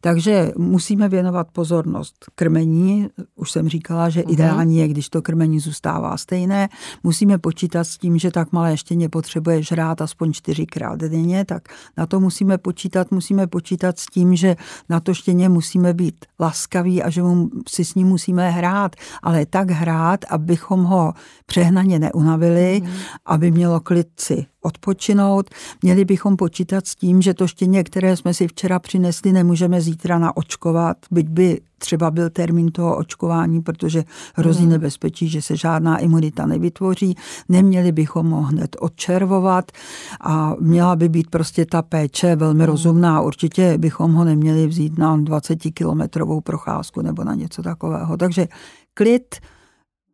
Takže 0.00 0.52
musíme 0.58 1.08
věnovat 1.08 1.46
pozornost 1.52 2.24
krmení. 2.34 3.08
Už 3.36 3.50
jsem 3.50 3.68
říkala, 3.68 4.08
že 4.08 4.20
uh-huh. 4.20 4.32
ideální 4.32 4.78
je, 4.78 4.88
když 4.88 5.08
to 5.08 5.22
krmení 5.22 5.60
zůstává 5.60 6.16
stejné. 6.16 6.68
Musíme 7.02 7.38
počítat 7.38 7.84
s 7.84 7.98
tím, 7.98 8.18
že 8.18 8.30
tak 8.30 8.52
malé 8.52 8.76
štěně 8.76 9.08
potřebuje 9.08 9.62
žrát 9.62 10.00
aspoň 10.02 10.32
čtyřikrát 10.32 11.00
denně, 11.00 11.44
tak 11.44 11.68
na 11.96 12.06
to 12.06 12.20
musíme 12.20 12.58
počítat. 12.58 13.10
Musíme 13.10 13.46
počítat 13.46 13.98
s 13.98 14.06
tím, 14.06 14.36
že 14.36 14.56
na 14.88 15.00
to 15.00 15.14
štěně 15.14 15.48
musíme 15.48 15.94
být 15.94 16.24
laskaví 16.40 16.73
laskavý 16.74 17.02
a 17.02 17.10
že 17.10 17.22
mu, 17.22 17.50
si 17.68 17.84
s 17.84 17.94
ním 17.94 18.08
musíme 18.08 18.50
hrát, 18.50 18.96
ale 19.22 19.46
tak 19.46 19.70
hrát, 19.70 20.24
abychom 20.30 20.84
ho 20.84 21.12
přehnaně 21.46 21.98
neunavili, 21.98 22.80
mm. 22.84 22.90
aby 23.26 23.50
mělo 23.50 23.80
klid 23.80 24.08
si 24.20 24.46
odpočinout. 24.64 25.50
Měli 25.82 26.04
bychom 26.04 26.36
počítat 26.36 26.86
s 26.86 26.94
tím, 26.94 27.22
že 27.22 27.34
to 27.34 27.46
štěně, 27.46 27.84
které 27.84 28.16
jsme 28.16 28.34
si 28.34 28.48
včera 28.48 28.78
přinesli, 28.78 29.32
nemůžeme 29.32 29.80
zítra 29.80 30.18
naočkovat, 30.18 30.96
byť 31.10 31.28
by 31.28 31.60
třeba 31.84 32.10
byl 32.10 32.30
termín 32.30 32.72
toho 32.72 32.96
očkování, 32.96 33.62
protože 33.62 34.04
hrozí 34.34 34.62
hmm. 34.62 34.70
nebezpečí, 34.70 35.28
že 35.28 35.42
se 35.42 35.56
žádná 35.56 35.98
imunita 35.98 36.46
nevytvoří. 36.46 37.14
Neměli 37.48 37.92
bychom 37.92 38.30
ho 38.30 38.42
hned 38.42 38.76
odčervovat 38.80 39.72
a 40.20 40.54
měla 40.60 40.96
by 40.96 41.08
být 41.08 41.30
prostě 41.30 41.66
ta 41.66 41.82
péče 41.82 42.36
velmi 42.36 42.64
hmm. 42.64 42.66
rozumná. 42.66 43.20
Určitě 43.20 43.78
bychom 43.78 44.12
ho 44.12 44.24
neměli 44.24 44.66
vzít 44.66 44.98
na 44.98 45.16
20-kilometrovou 45.16 46.40
procházku 46.40 47.02
nebo 47.02 47.24
na 47.24 47.34
něco 47.34 47.62
takového. 47.62 48.16
Takže 48.16 48.48
klid, 48.94 49.34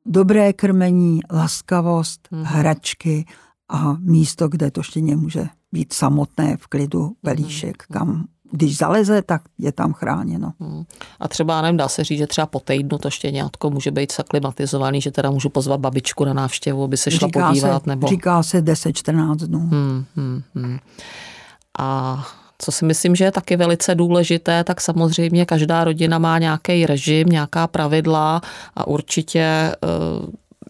dobré 0.07 0.52
krmení, 0.52 1.21
laskavost, 1.33 2.28
hmm. 2.33 2.45
hračky 2.45 3.25
a 3.71 3.97
místo, 4.00 4.49
kde 4.49 4.71
to 4.71 4.83
štěně 4.83 5.17
může 5.17 5.47
být 5.73 5.93
samotné 5.93 6.57
v 6.57 6.67
klidu, 6.67 7.12
pelíšek, 7.23 7.85
hmm. 7.91 7.99
kam 7.99 8.25
když 8.53 8.77
zaleze, 8.77 9.23
tak 9.23 9.43
je 9.59 9.73
tam 9.73 9.93
chráněno. 9.93 10.53
Hmm. 10.61 10.85
A 11.21 11.29
třeba, 11.29 11.62
nevím, 11.62 11.77
dá 11.77 11.89
se 11.89 12.05
říct, 12.05 12.19
že 12.19 12.27
třeba 12.27 12.47
po 12.47 12.61
týdnu 12.61 12.99
to 12.99 13.11
štěňátko 13.11 13.71
může 13.71 13.91
být 13.91 14.12
zaklimatizovaný, 14.12 15.00
že 15.00 15.11
teda 15.11 15.31
můžu 15.31 15.49
pozvat 15.49 15.81
babičku 15.81 16.25
na 16.25 16.33
návštěvu, 16.33 16.85
aby 16.85 16.97
se 16.97 17.11
šla 17.11 17.29
říká 17.29 17.49
podívat. 17.49 17.83
Se, 17.83 17.91
nebo... 17.91 18.07
Říká 18.07 18.43
se 18.43 18.65
10-14 18.65 19.37
dnů. 19.37 19.59
Hmm, 19.59 20.05
hmm, 20.17 20.43
hmm. 20.55 20.79
A 21.79 22.23
co 22.59 22.73
si 22.73 22.85
myslím, 22.85 23.17
že 23.17 23.25
je 23.25 23.33
taky 23.33 23.57
velice 23.57 23.95
důležité, 23.95 24.65
tak 24.65 24.81
samozřejmě 24.81 25.47
každá 25.47 25.85
rodina 25.85 26.19
má 26.19 26.39
nějaký 26.39 26.87
režim, 26.87 27.29
nějaká 27.29 27.67
pravidla 27.67 28.41
a 28.77 28.87
určitě 28.87 29.41
eh, 29.41 29.77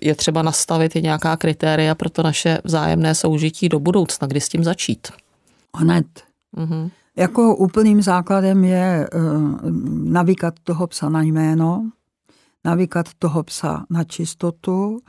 je 0.02 0.14
třeba 0.14 0.42
nastavit 0.42 0.97
i 0.97 1.02
nějaká 1.02 1.37
kritéria 1.37 1.95
pro 1.95 2.11
to 2.11 2.23
naše 2.23 2.59
vzájemné 2.64 3.14
soužití 3.14 3.69
do 3.69 3.80
budoucna, 3.80 4.26
kdy 4.26 4.40
s 4.40 4.49
tím 4.49 4.64
začít. 4.64 5.09
Hned. 5.76 6.07
Mm-hmm. 6.57 6.90
Jako 7.16 7.57
úplným 7.57 8.02
základem 8.02 8.64
je 8.64 9.09
uh, 9.14 9.21
navíkat 10.04 10.54
toho 10.62 10.87
psa 10.87 11.09
na 11.09 11.23
jméno, 11.23 11.90
navíkat 12.64 13.07
toho 13.19 13.42
psa 13.42 13.85
na 13.90 14.04
čistotu 14.04 15.00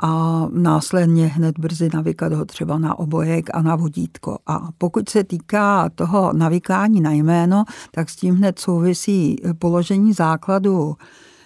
a 0.00 0.46
následně 0.52 1.26
hned 1.26 1.58
brzy 1.58 1.90
navykat 1.94 2.32
ho 2.32 2.44
třeba 2.44 2.78
na 2.78 2.98
obojek 2.98 3.50
a 3.54 3.62
na 3.62 3.76
vodítko. 3.76 4.38
A 4.46 4.68
pokud 4.78 5.08
se 5.08 5.24
týká 5.24 5.88
toho 5.94 6.32
navykání 6.32 7.00
na 7.00 7.12
jméno, 7.12 7.64
tak 7.90 8.10
s 8.10 8.16
tím 8.16 8.36
hned 8.36 8.58
souvisí 8.58 9.36
položení 9.58 10.12
základu 10.12 10.96
Eh, 10.96 11.37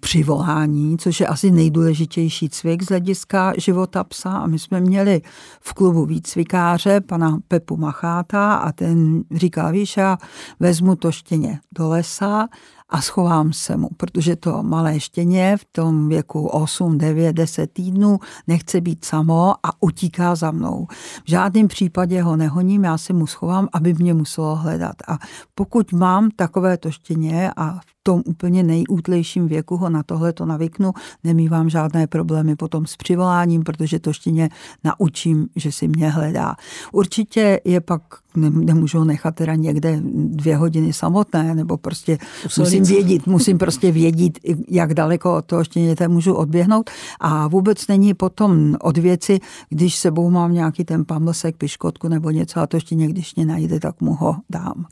přivolání, 0.00 0.98
což 0.98 1.20
je 1.20 1.26
asi 1.26 1.50
nejdůležitější 1.50 2.48
cvik 2.48 2.82
z 2.82 2.88
hlediska 2.88 3.52
života 3.58 4.04
psa. 4.04 4.32
A 4.32 4.46
my 4.46 4.58
jsme 4.58 4.80
měli 4.80 5.22
v 5.60 5.74
klubu 5.74 6.06
výcvikáře, 6.06 7.00
pana 7.00 7.38
Pepu 7.48 7.76
Macháta, 7.76 8.54
a 8.54 8.72
ten 8.72 9.22
říkal, 9.34 9.72
víš, 9.72 9.96
já 9.96 10.18
vezmu 10.60 10.96
to 10.96 11.12
štěně 11.12 11.60
do 11.72 11.88
lesa 11.88 12.48
a 12.88 13.00
schovám 13.00 13.52
se 13.52 13.76
mu, 13.76 13.88
protože 13.96 14.36
to 14.36 14.62
malé 14.62 15.00
štěně 15.00 15.56
v 15.56 15.64
tom 15.72 16.08
věku 16.08 16.46
8, 16.46 16.98
9, 16.98 17.32
10 17.32 17.72
týdnů 17.72 18.18
nechce 18.46 18.80
být 18.80 19.04
samo 19.04 19.54
a 19.62 19.82
utíká 19.82 20.34
za 20.34 20.50
mnou. 20.50 20.86
V 21.24 21.30
žádném 21.30 21.68
případě 21.68 22.22
ho 22.22 22.36
nehoním, 22.36 22.84
já 22.84 22.98
se 22.98 23.12
mu 23.12 23.26
schovám, 23.26 23.68
aby 23.72 23.94
mě 23.94 24.14
muselo 24.14 24.56
hledat. 24.56 24.96
A 25.08 25.18
pokud 25.54 25.92
mám 25.92 26.30
takové 26.30 26.76
to 26.76 26.90
štěně 26.90 27.50
a 27.56 27.80
v 27.80 27.98
tom 28.02 28.22
úplně 28.26 28.62
nejútlejším 28.62 29.48
věku 29.48 29.76
ho 29.76 29.90
na 29.90 30.02
tohle 30.02 30.32
to 30.32 30.46
navyknu, 30.46 30.92
nemývám 31.24 31.70
žádné 31.70 32.06
problémy 32.06 32.56
potom 32.56 32.86
s 32.86 32.96
přivoláním, 32.96 33.62
protože 33.62 33.98
to 33.98 34.12
štěně 34.12 34.48
naučím, 34.84 35.48
že 35.56 35.72
si 35.72 35.88
mě 35.88 36.10
hledá. 36.10 36.56
Určitě 36.92 37.60
je 37.64 37.80
pak 37.80 38.02
nemůžu 38.40 38.98
ho 38.98 39.04
nechat 39.04 39.34
teda 39.34 39.54
někde 39.54 40.00
dvě 40.14 40.56
hodiny 40.56 40.92
samotné, 40.92 41.54
nebo 41.54 41.76
prostě 41.76 42.18
musím 42.58 42.84
vědět, 42.84 43.26
musím 43.26 43.58
prostě 43.58 43.92
vědět, 43.92 44.38
jak 44.68 44.94
daleko 44.94 45.36
od 45.36 45.44
toho 45.44 45.64
štěněte 45.64 46.08
můžu 46.08 46.34
odběhnout 46.34 46.90
a 47.20 47.48
vůbec 47.48 47.86
není 47.86 48.14
potom 48.14 48.76
od 48.80 48.98
věci, 48.98 49.40
když 49.68 49.96
sebou 49.96 50.30
mám 50.30 50.52
nějaký 50.52 50.84
ten 50.84 51.04
pamlsek, 51.04 51.56
piškotku 51.56 52.08
nebo 52.08 52.30
něco 52.30 52.60
a 52.60 52.66
to 52.66 52.76
ještě 52.76 52.94
někdy 52.94 53.22
mě 53.36 53.46
najde, 53.46 53.80
tak 53.80 54.00
mu 54.00 54.14
ho 54.14 54.36
dám. 54.50 54.84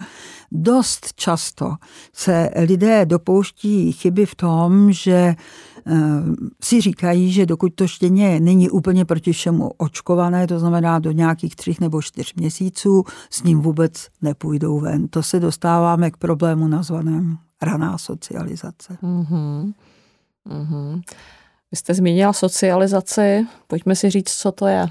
Dost 0.53 1.13
často 1.15 1.75
se 2.13 2.51
lidé 2.57 3.07
dopouští 3.07 3.93
chyby 3.93 4.27
v 4.27 4.35
tom, 4.35 4.93
že 4.93 5.35
si 6.63 6.81
říkají, 6.81 7.33
že 7.33 7.47
dokud 7.47 7.75
to 7.75 7.87
štěně 7.87 8.41
není 8.41 8.71
úplně 8.71 9.05
proti 9.05 9.33
všemu 9.33 9.71
očkované, 9.77 10.47
to 10.47 10.59
znamená 10.59 10.99
do 10.99 11.13
nějakých 11.13 11.57
třích 11.57 11.81
nebo 11.81 12.03
čtyř 12.03 12.35
měsíců, 12.35 13.05
s 13.31 13.43
ním 13.43 13.61
vůbec 13.61 14.09
nepůjdou 14.23 14.81
ven. 14.81 15.09
To 15.09 15.23
se 15.23 15.41
dostáváme 15.41 16.11
k 16.11 16.17
problému 16.17 16.69
nazvaném 16.69 17.39
raná 17.63 17.99
socializace. 17.99 18.99
Mm-hmm. 19.03 19.73
Mm-hmm. 20.49 21.03
Vy 21.77 21.81
jste 21.81 21.95
zmínila 21.95 22.33
socializaci, 22.33 23.47
pojďme 23.67 23.97
si 23.97 24.11
říct, 24.11 24.31
co 24.31 24.53
to 24.53 24.67
je. 24.67 24.89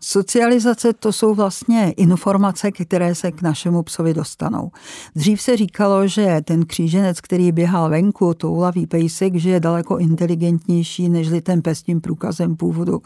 Socializace 0.00 0.92
to 0.92 1.12
jsou 1.12 1.34
vlastně 1.34 1.90
informace, 1.90 2.72
které 2.72 3.14
se 3.14 3.32
k 3.32 3.42
našemu 3.42 3.82
psovi 3.82 4.14
dostanou. 4.14 4.70
Dřív 5.16 5.42
se 5.42 5.56
říkalo, 5.56 6.06
že 6.06 6.40
ten 6.44 6.66
kříženec, 6.66 7.20
který 7.20 7.52
běhal 7.52 7.90
venku, 7.90 8.34
toulavý 8.34 8.86
pejsek, 8.86 9.36
že 9.36 9.50
je 9.50 9.60
daleko 9.60 9.98
inteligentnější 9.98 11.08
než 11.08 11.28
ten 11.42 11.62
pes 11.62 11.82
tím 11.82 12.00
průkazem 12.00 12.56
původu. 12.56 13.02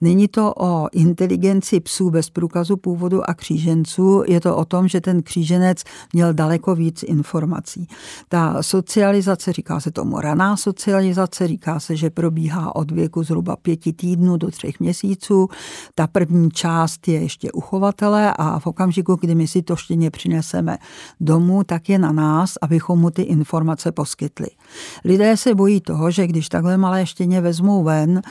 Není 0.00 0.28
to 0.28 0.54
o 0.56 0.88
inteligenci 0.92 1.80
psů 1.80 2.10
bez 2.10 2.30
průkazu 2.30 2.76
původu 2.76 3.30
a 3.30 3.34
kříženců, 3.34 4.22
je 4.28 4.40
to 4.40 4.56
o 4.56 4.64
tom, 4.64 4.88
že 4.88 5.00
ten 5.00 5.22
kříženec 5.22 5.82
měl 6.12 6.34
daleko 6.34 6.74
víc 6.74 7.02
informací. 7.02 7.88
Ta 8.28 8.62
socializace, 8.62 9.52
říká 9.52 9.80
se 9.80 9.90
tomu 9.90 10.20
raná 10.20 10.56
socializace, 10.56 11.48
říká 11.48 11.80
se, 11.80 11.96
že 11.96 12.10
probíhá 12.10 12.39
od 12.74 12.90
věku 12.90 13.22
zhruba 13.22 13.56
pěti 13.56 13.92
týdnů 13.92 14.36
do 14.36 14.50
třech 14.50 14.80
měsíců. 14.80 15.48
Ta 15.94 16.06
první 16.06 16.50
část 16.50 17.08
je 17.08 17.20
ještě 17.20 17.52
uchovatele 17.52 18.34
a 18.38 18.58
v 18.58 18.66
okamžiku, 18.66 19.16
kdy 19.20 19.34
my 19.34 19.48
si 19.48 19.62
to 19.62 19.76
štěně 19.76 20.10
přineseme 20.10 20.78
domů, 21.20 21.64
tak 21.64 21.88
je 21.88 21.98
na 21.98 22.12
nás, 22.12 22.54
abychom 22.62 22.98
mu 23.00 23.10
ty 23.10 23.22
informace 23.22 23.92
poskytli. 23.92 24.48
Lidé 25.04 25.36
se 25.36 25.54
bojí 25.54 25.80
toho, 25.80 26.10
že 26.10 26.26
když 26.26 26.48
takhle 26.48 26.76
malé 26.76 27.06
štěně 27.06 27.40
vezmou 27.40 27.84
ven, 27.84 28.22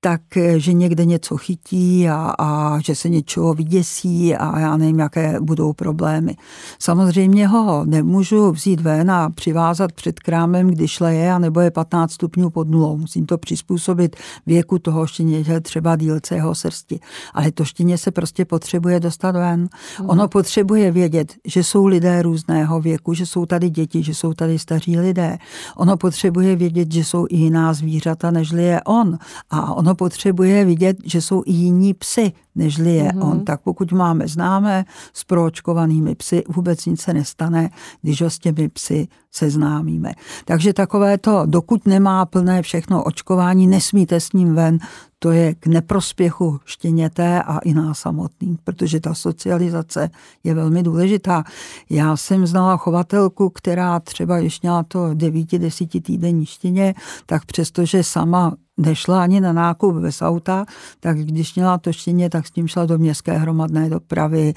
tak, 0.00 0.36
eh, 0.36 0.60
že 0.60 0.72
někde 0.72 1.04
něco 1.04 1.36
chytí 1.36 2.08
a, 2.08 2.34
a 2.38 2.80
že 2.80 2.94
se 2.94 3.08
něčeho 3.08 3.54
vyděsí 3.54 4.36
a 4.36 4.58
já 4.58 4.76
nevím, 4.76 4.98
jaké 4.98 5.40
budou 5.40 5.72
problémy. 5.72 6.36
Samozřejmě 6.78 7.46
ho 7.46 7.84
nemůžu 7.84 8.52
vzít 8.52 8.80
ven 8.80 9.10
a 9.10 9.30
přivázat 9.30 9.92
před 9.92 10.20
krámem, 10.20 10.66
když 10.66 11.00
leje, 11.00 11.32
a 11.32 11.38
nebo 11.38 11.60
je 11.60 11.70
15 11.70 12.12
stupňů 12.12 12.50
pod 12.50 12.68
nulou. 12.68 12.96
Musím 12.96 13.26
to 13.26 13.38
přizpůsobit 13.38 14.16
věku 14.46 14.78
toho 14.78 15.06
štěně, 15.06 15.60
třeba 15.60 15.96
dílce 15.96 16.34
jeho 16.34 16.54
srsti. 16.54 17.00
Ale 17.34 17.52
to 17.52 17.64
štěně 17.64 17.98
se 17.98 18.10
prostě 18.10 18.44
potřebuje 18.44 19.00
dostat 19.00 19.36
ven. 19.36 19.60
Mm. 19.60 20.10
Ono 20.10 20.28
potřebuje 20.28 20.90
vědět, 20.90 21.34
že 21.46 21.64
jsou 21.64 21.86
lidé 21.86 22.22
různého 22.22 22.80
věku, 22.80 23.14
že 23.14 23.26
jsou 23.26 23.46
tady 23.46 23.70
děti, 23.70 24.02
že 24.02 24.14
jsou 24.14 24.34
tady 24.34 24.58
staří 24.58 24.98
lidé. 24.98 25.38
Ono 25.76 25.96
potřebuje 25.96 26.56
vědět, 26.56 26.92
že 26.92 27.04
jsou 27.04 27.26
i 27.30 27.36
jiná 27.36 27.72
zvířata, 27.72 28.30
nežli 28.30 28.64
je 28.64 28.80
on. 28.82 29.18
A 29.50 29.74
ono 29.74 29.87
potřebuje 29.94 30.64
vidět, 30.64 30.96
že 31.04 31.22
jsou 31.22 31.42
i 31.46 31.52
jiní 31.52 31.94
psy, 31.94 32.32
nežli 32.54 32.94
je 32.94 33.08
mm-hmm. 33.08 33.30
on. 33.30 33.44
Tak 33.44 33.60
pokud 33.60 33.92
máme 33.92 34.28
známé 34.28 34.84
s 35.12 35.24
proočkovanými 35.24 36.14
psy, 36.14 36.44
vůbec 36.48 36.86
nic 36.86 37.00
se 37.00 37.14
nestane, 37.14 37.70
když 38.02 38.22
ho 38.22 38.30
s 38.30 38.38
těmi 38.38 38.68
psy 38.68 39.08
seznámíme. 39.32 40.12
Takže 40.44 40.72
takové 40.72 41.18
to, 41.18 41.42
dokud 41.46 41.86
nemá 41.86 42.26
plné 42.26 42.62
všechno 42.62 43.04
očkování, 43.04 43.66
nesmíte 43.66 44.20
s 44.20 44.32
ním 44.32 44.54
ven, 44.54 44.78
to 45.18 45.30
je 45.30 45.54
k 45.54 45.66
neprospěchu 45.66 46.60
štěněte 46.64 47.42
a 47.42 47.58
i 47.58 47.74
nás 47.74 47.98
samotný, 47.98 48.58
protože 48.64 49.00
ta 49.00 49.14
socializace 49.14 50.10
je 50.44 50.54
velmi 50.54 50.82
důležitá. 50.82 51.44
Já 51.90 52.16
jsem 52.16 52.46
znala 52.46 52.76
chovatelku, 52.76 53.50
která 53.50 54.00
třeba, 54.00 54.40
když 54.40 54.60
měla 54.60 54.82
to 54.82 54.98
9-10 54.98 56.02
týdenní 56.02 56.46
štěně, 56.46 56.94
tak 57.26 57.44
přestože 57.44 58.04
sama 58.04 58.56
nešla 58.78 59.22
ani 59.22 59.40
na 59.40 59.52
nákup 59.52 59.94
bez 59.94 60.22
auta, 60.22 60.64
tak 61.00 61.18
když 61.18 61.54
měla 61.54 61.78
to 61.78 61.92
štěně, 61.92 62.30
tak 62.30 62.46
s 62.46 62.50
tím 62.50 62.68
šla 62.68 62.86
do 62.86 62.98
městské 62.98 63.38
hromadné 63.38 63.90
dopravy, 63.90 64.54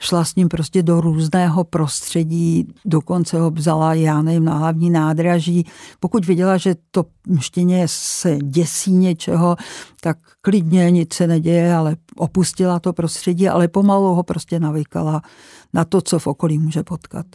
šla 0.00 0.24
s 0.24 0.34
ním 0.34 0.48
prostě 0.48 0.82
do 0.82 1.00
různého 1.00 1.64
prostředí, 1.64 2.68
dokonce 2.84 3.40
ho 3.40 3.50
vzala, 3.50 3.94
já 3.94 4.22
nevím, 4.22 4.44
na 4.44 4.54
hlavní 4.54 4.90
nádraží. 4.90 5.66
Pokud 6.00 6.26
viděla, 6.26 6.56
že 6.56 6.74
to 6.90 7.04
štěně 7.40 7.86
se 7.88 8.36
děsí 8.36 8.92
něčeho, 8.92 9.56
tak 10.00 10.18
klidně 10.40 10.90
nic 10.90 11.14
se 11.14 11.26
neděje, 11.26 11.74
ale 11.74 11.96
opustila 12.16 12.80
to 12.80 12.92
prostředí, 12.92 13.48
ale 13.48 13.68
pomalu 13.68 14.14
ho 14.14 14.22
prostě 14.22 14.60
navykala 14.60 15.22
na 15.74 15.84
to, 15.84 16.00
co 16.00 16.18
v 16.18 16.26
okolí 16.26 16.58
může 16.58 16.82
potkat. 16.82 17.26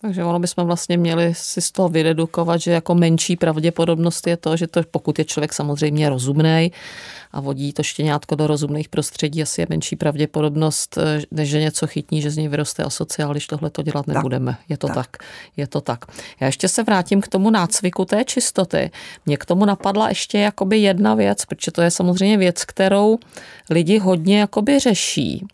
Takže 0.00 0.24
ono 0.24 0.38
bychom 0.38 0.66
vlastně 0.66 0.96
měli 0.96 1.34
si 1.34 1.60
z 1.60 1.70
toho 1.70 1.88
vydedukovat, 1.88 2.60
že 2.60 2.72
jako 2.72 2.94
menší 2.94 3.36
pravděpodobnost 3.36 4.26
je 4.26 4.36
to, 4.36 4.56
že 4.56 4.66
to 4.66 4.80
pokud 4.90 5.18
je 5.18 5.24
člověk 5.24 5.52
samozřejmě 5.52 6.08
rozumný 6.08 6.72
a 7.32 7.40
vodí 7.40 7.72
to 7.72 7.82
štěňátko 7.82 8.34
do 8.34 8.46
rozumných 8.46 8.88
prostředí, 8.88 9.42
asi 9.42 9.60
je 9.60 9.66
menší 9.70 9.96
pravděpodobnost, 9.96 10.98
eh, 10.98 11.22
než 11.30 11.48
že 11.48 11.60
něco 11.60 11.86
chytní, 11.86 12.22
že 12.22 12.30
z 12.30 12.36
něj 12.36 12.48
vyroste 12.48 12.82
asociál, 12.82 13.32
když 13.32 13.46
tohle 13.46 13.70
to 13.70 13.82
dělat 13.82 14.06
nebudeme. 14.06 14.56
Je 14.68 14.76
to 14.76 14.86
tak. 14.86 14.96
tak. 14.96 15.16
Je 15.56 15.66
to 15.66 15.80
tak. 15.80 16.04
Já 16.40 16.46
ještě 16.46 16.68
se 16.68 16.82
vrátím 16.82 17.20
k 17.20 17.28
tomu 17.28 17.50
nácviku 17.50 18.04
té 18.04 18.24
čistoty. 18.24 18.90
Mě 19.26 19.36
k 19.36 19.44
tomu 19.44 19.64
napadla 19.64 20.08
ještě 20.08 20.38
jakoby 20.38 20.78
jedna 20.78 21.14
věc, 21.14 21.44
protože 21.44 21.70
to 21.70 21.82
je 21.82 21.90
samozřejmě 21.90 22.36
věc, 22.36 22.64
kterou 22.64 23.18
lidi 23.70 23.98
hodně 23.98 24.40
jakoby 24.40 24.78
řeší. 24.78 25.46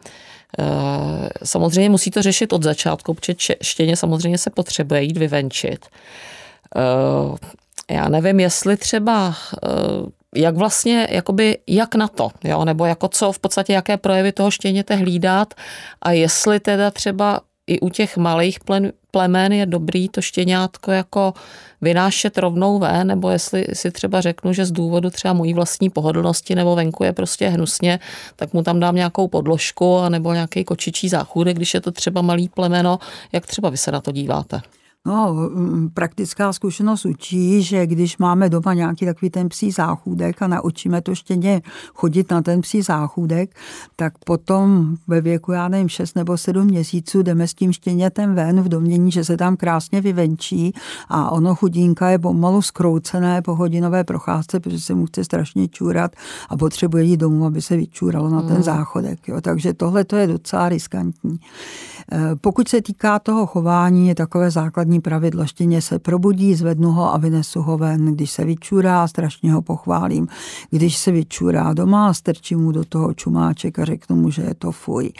Eh, 0.58 1.28
samozřejmě 1.44 1.90
musí 1.90 2.10
to 2.10 2.22
řešit 2.22 2.52
od 2.52 2.62
začátku, 2.62 3.14
protože 3.14 3.54
štěně 3.62 3.96
samozřejmě 3.96 4.38
se 4.38 4.50
potřebuje 4.50 5.02
jít 5.02 5.16
vyvenčit. 5.16 5.86
Eh, 6.76 7.94
já 7.94 8.08
nevím, 8.08 8.40
jestli 8.40 8.76
třeba 8.76 9.34
eh, 9.64 9.68
jak 10.34 10.56
vlastně, 10.56 11.08
jakoby, 11.10 11.58
jak 11.66 11.94
na 11.94 12.08
to, 12.08 12.30
jo? 12.44 12.64
nebo 12.64 12.86
jako 12.86 13.08
co 13.08 13.32
v 13.32 13.38
podstatě, 13.38 13.72
jaké 13.72 13.96
projevy 13.96 14.32
toho 14.32 14.50
štěněte 14.50 14.94
hlídat 14.94 15.54
a 16.02 16.12
jestli 16.12 16.60
teda 16.60 16.90
třeba 16.90 17.40
i 17.66 17.80
u 17.80 17.88
těch 17.88 18.16
malých 18.16 18.60
plen, 18.60 18.92
plemen 19.14 19.52
je 19.52 19.66
dobrý 19.66 20.08
to 20.08 20.20
štěňátko 20.20 20.90
jako 20.90 21.34
vynášet 21.80 22.38
rovnou 22.38 22.78
ven, 22.78 23.06
nebo 23.06 23.30
jestli 23.30 23.66
si 23.72 23.90
třeba 23.90 24.20
řeknu, 24.20 24.52
že 24.52 24.66
z 24.66 24.72
důvodu 24.72 25.10
třeba 25.10 25.34
mojí 25.34 25.54
vlastní 25.54 25.90
pohodlnosti 25.90 26.54
nebo 26.54 26.74
venku 26.74 27.04
je 27.04 27.12
prostě 27.12 27.48
hnusně, 27.48 28.00
tak 28.36 28.52
mu 28.52 28.62
tam 28.62 28.80
dám 28.80 28.94
nějakou 28.94 29.28
podložku 29.28 30.08
nebo 30.08 30.32
nějaký 30.32 30.64
kočičí 30.64 31.08
záchůdek, 31.08 31.56
když 31.56 31.74
je 31.74 31.80
to 31.80 31.92
třeba 31.92 32.22
malý 32.22 32.48
plemeno. 32.48 32.98
Jak 33.32 33.46
třeba 33.46 33.70
vy 33.70 33.76
se 33.76 33.92
na 33.92 34.00
to 34.00 34.12
díváte? 34.12 34.60
No, 35.06 35.34
mm, 35.34 35.90
praktická 35.94 36.52
zkušenost 36.52 37.04
učí, 37.04 37.62
že 37.62 37.86
když 37.86 38.18
máme 38.18 38.48
doma 38.48 38.74
nějaký 38.74 39.06
takový 39.06 39.30
ten 39.30 39.48
psí 39.48 39.70
záchůdek 39.70 40.42
a 40.42 40.46
naučíme 40.46 41.00
to 41.00 41.14
štěně 41.14 41.62
chodit 41.94 42.30
na 42.30 42.42
ten 42.42 42.60
psí 42.60 42.82
záchůdek, 42.82 43.56
tak 43.96 44.18
potom 44.18 44.96
ve 45.06 45.20
věku, 45.20 45.52
já 45.52 45.68
nevím, 45.68 45.88
6 45.88 46.16
nebo 46.16 46.36
7 46.36 46.66
měsíců 46.66 47.22
jdeme 47.22 47.48
s 47.48 47.54
tím 47.54 47.72
štěnětem 47.72 48.34
ven 48.34 48.62
v 48.62 48.68
domění, 48.68 49.12
že 49.12 49.24
se 49.24 49.36
tam 49.36 49.56
krásně 49.56 50.00
vyvenčí 50.00 50.72
a 51.08 51.30
ono 51.30 51.54
chudínka 51.54 52.08
je 52.08 52.18
pomalu 52.18 52.62
skroucené 52.62 53.42
po 53.42 53.54
hodinové 53.54 54.04
procházce, 54.04 54.60
protože 54.60 54.80
se 54.80 54.94
mu 54.94 55.06
chce 55.06 55.24
strašně 55.24 55.68
čůrat 55.68 56.12
a 56.48 56.56
potřebuje 56.56 57.04
jít 57.04 57.16
domů, 57.16 57.46
aby 57.46 57.62
se 57.62 57.76
vyčúralo 57.76 58.30
na 58.30 58.42
ten 58.42 58.56
mm. 58.56 58.62
záchodek. 58.62 59.28
Jo. 59.28 59.40
Takže 59.40 59.74
tohle 59.74 60.04
to 60.04 60.16
je 60.16 60.26
docela 60.26 60.68
riskantní. 60.68 61.40
Eh, 62.12 62.36
pokud 62.40 62.68
se 62.68 62.82
týká 62.82 63.18
toho 63.18 63.46
chování, 63.46 64.08
je 64.08 64.14
takové 64.14 64.50
základní 64.50 64.93
pravidlo. 65.00 65.46
Štěně 65.46 65.82
se 65.82 65.98
probudí, 65.98 66.54
zvednu 66.54 66.90
ho 66.90 67.14
a 67.14 67.18
vynesu 67.18 67.62
ho 67.62 67.78
ven. 67.78 68.06
Když 68.06 68.30
se 68.30 68.44
vyčurá, 68.44 69.08
strašně 69.08 69.52
ho 69.52 69.62
pochválím. 69.62 70.28
Když 70.70 70.96
se 70.96 71.12
vyčurá 71.12 71.72
doma, 71.72 72.14
strčím 72.14 72.58
mu 72.58 72.72
do 72.72 72.84
toho 72.84 73.14
čumáček 73.14 73.78
a 73.78 73.84
řeknu 73.84 74.16
mu, 74.16 74.30
že 74.30 74.42
je 74.42 74.54
to 74.54 74.72
fuj. 74.72 75.12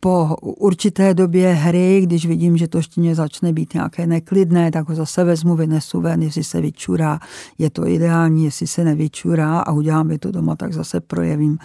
Po 0.00 0.36
určité 0.40 1.14
době 1.14 1.52
hry, 1.52 2.00
když 2.02 2.26
vidím, 2.26 2.56
že 2.56 2.68
to 2.68 2.82
štěně 2.82 3.14
začne 3.14 3.52
být 3.52 3.74
nějaké 3.74 4.06
neklidné, 4.06 4.70
tak 4.70 4.88
ho 4.88 4.94
zase 4.94 5.24
vezmu, 5.24 5.56
vynesu 5.56 6.00
ven, 6.00 6.22
jestli 6.22 6.44
se 6.44 6.60
vyčurá, 6.60 7.20
je 7.58 7.70
to 7.70 7.86
ideální, 7.86 8.44
jestli 8.44 8.66
se 8.66 8.84
nevyčurá 8.84 9.60
a 9.60 9.72
udělám 9.72 10.10
to 10.20 10.30
doma, 10.30 10.56
tak 10.56 10.72
zase 10.72 11.00
projevím 11.00 11.58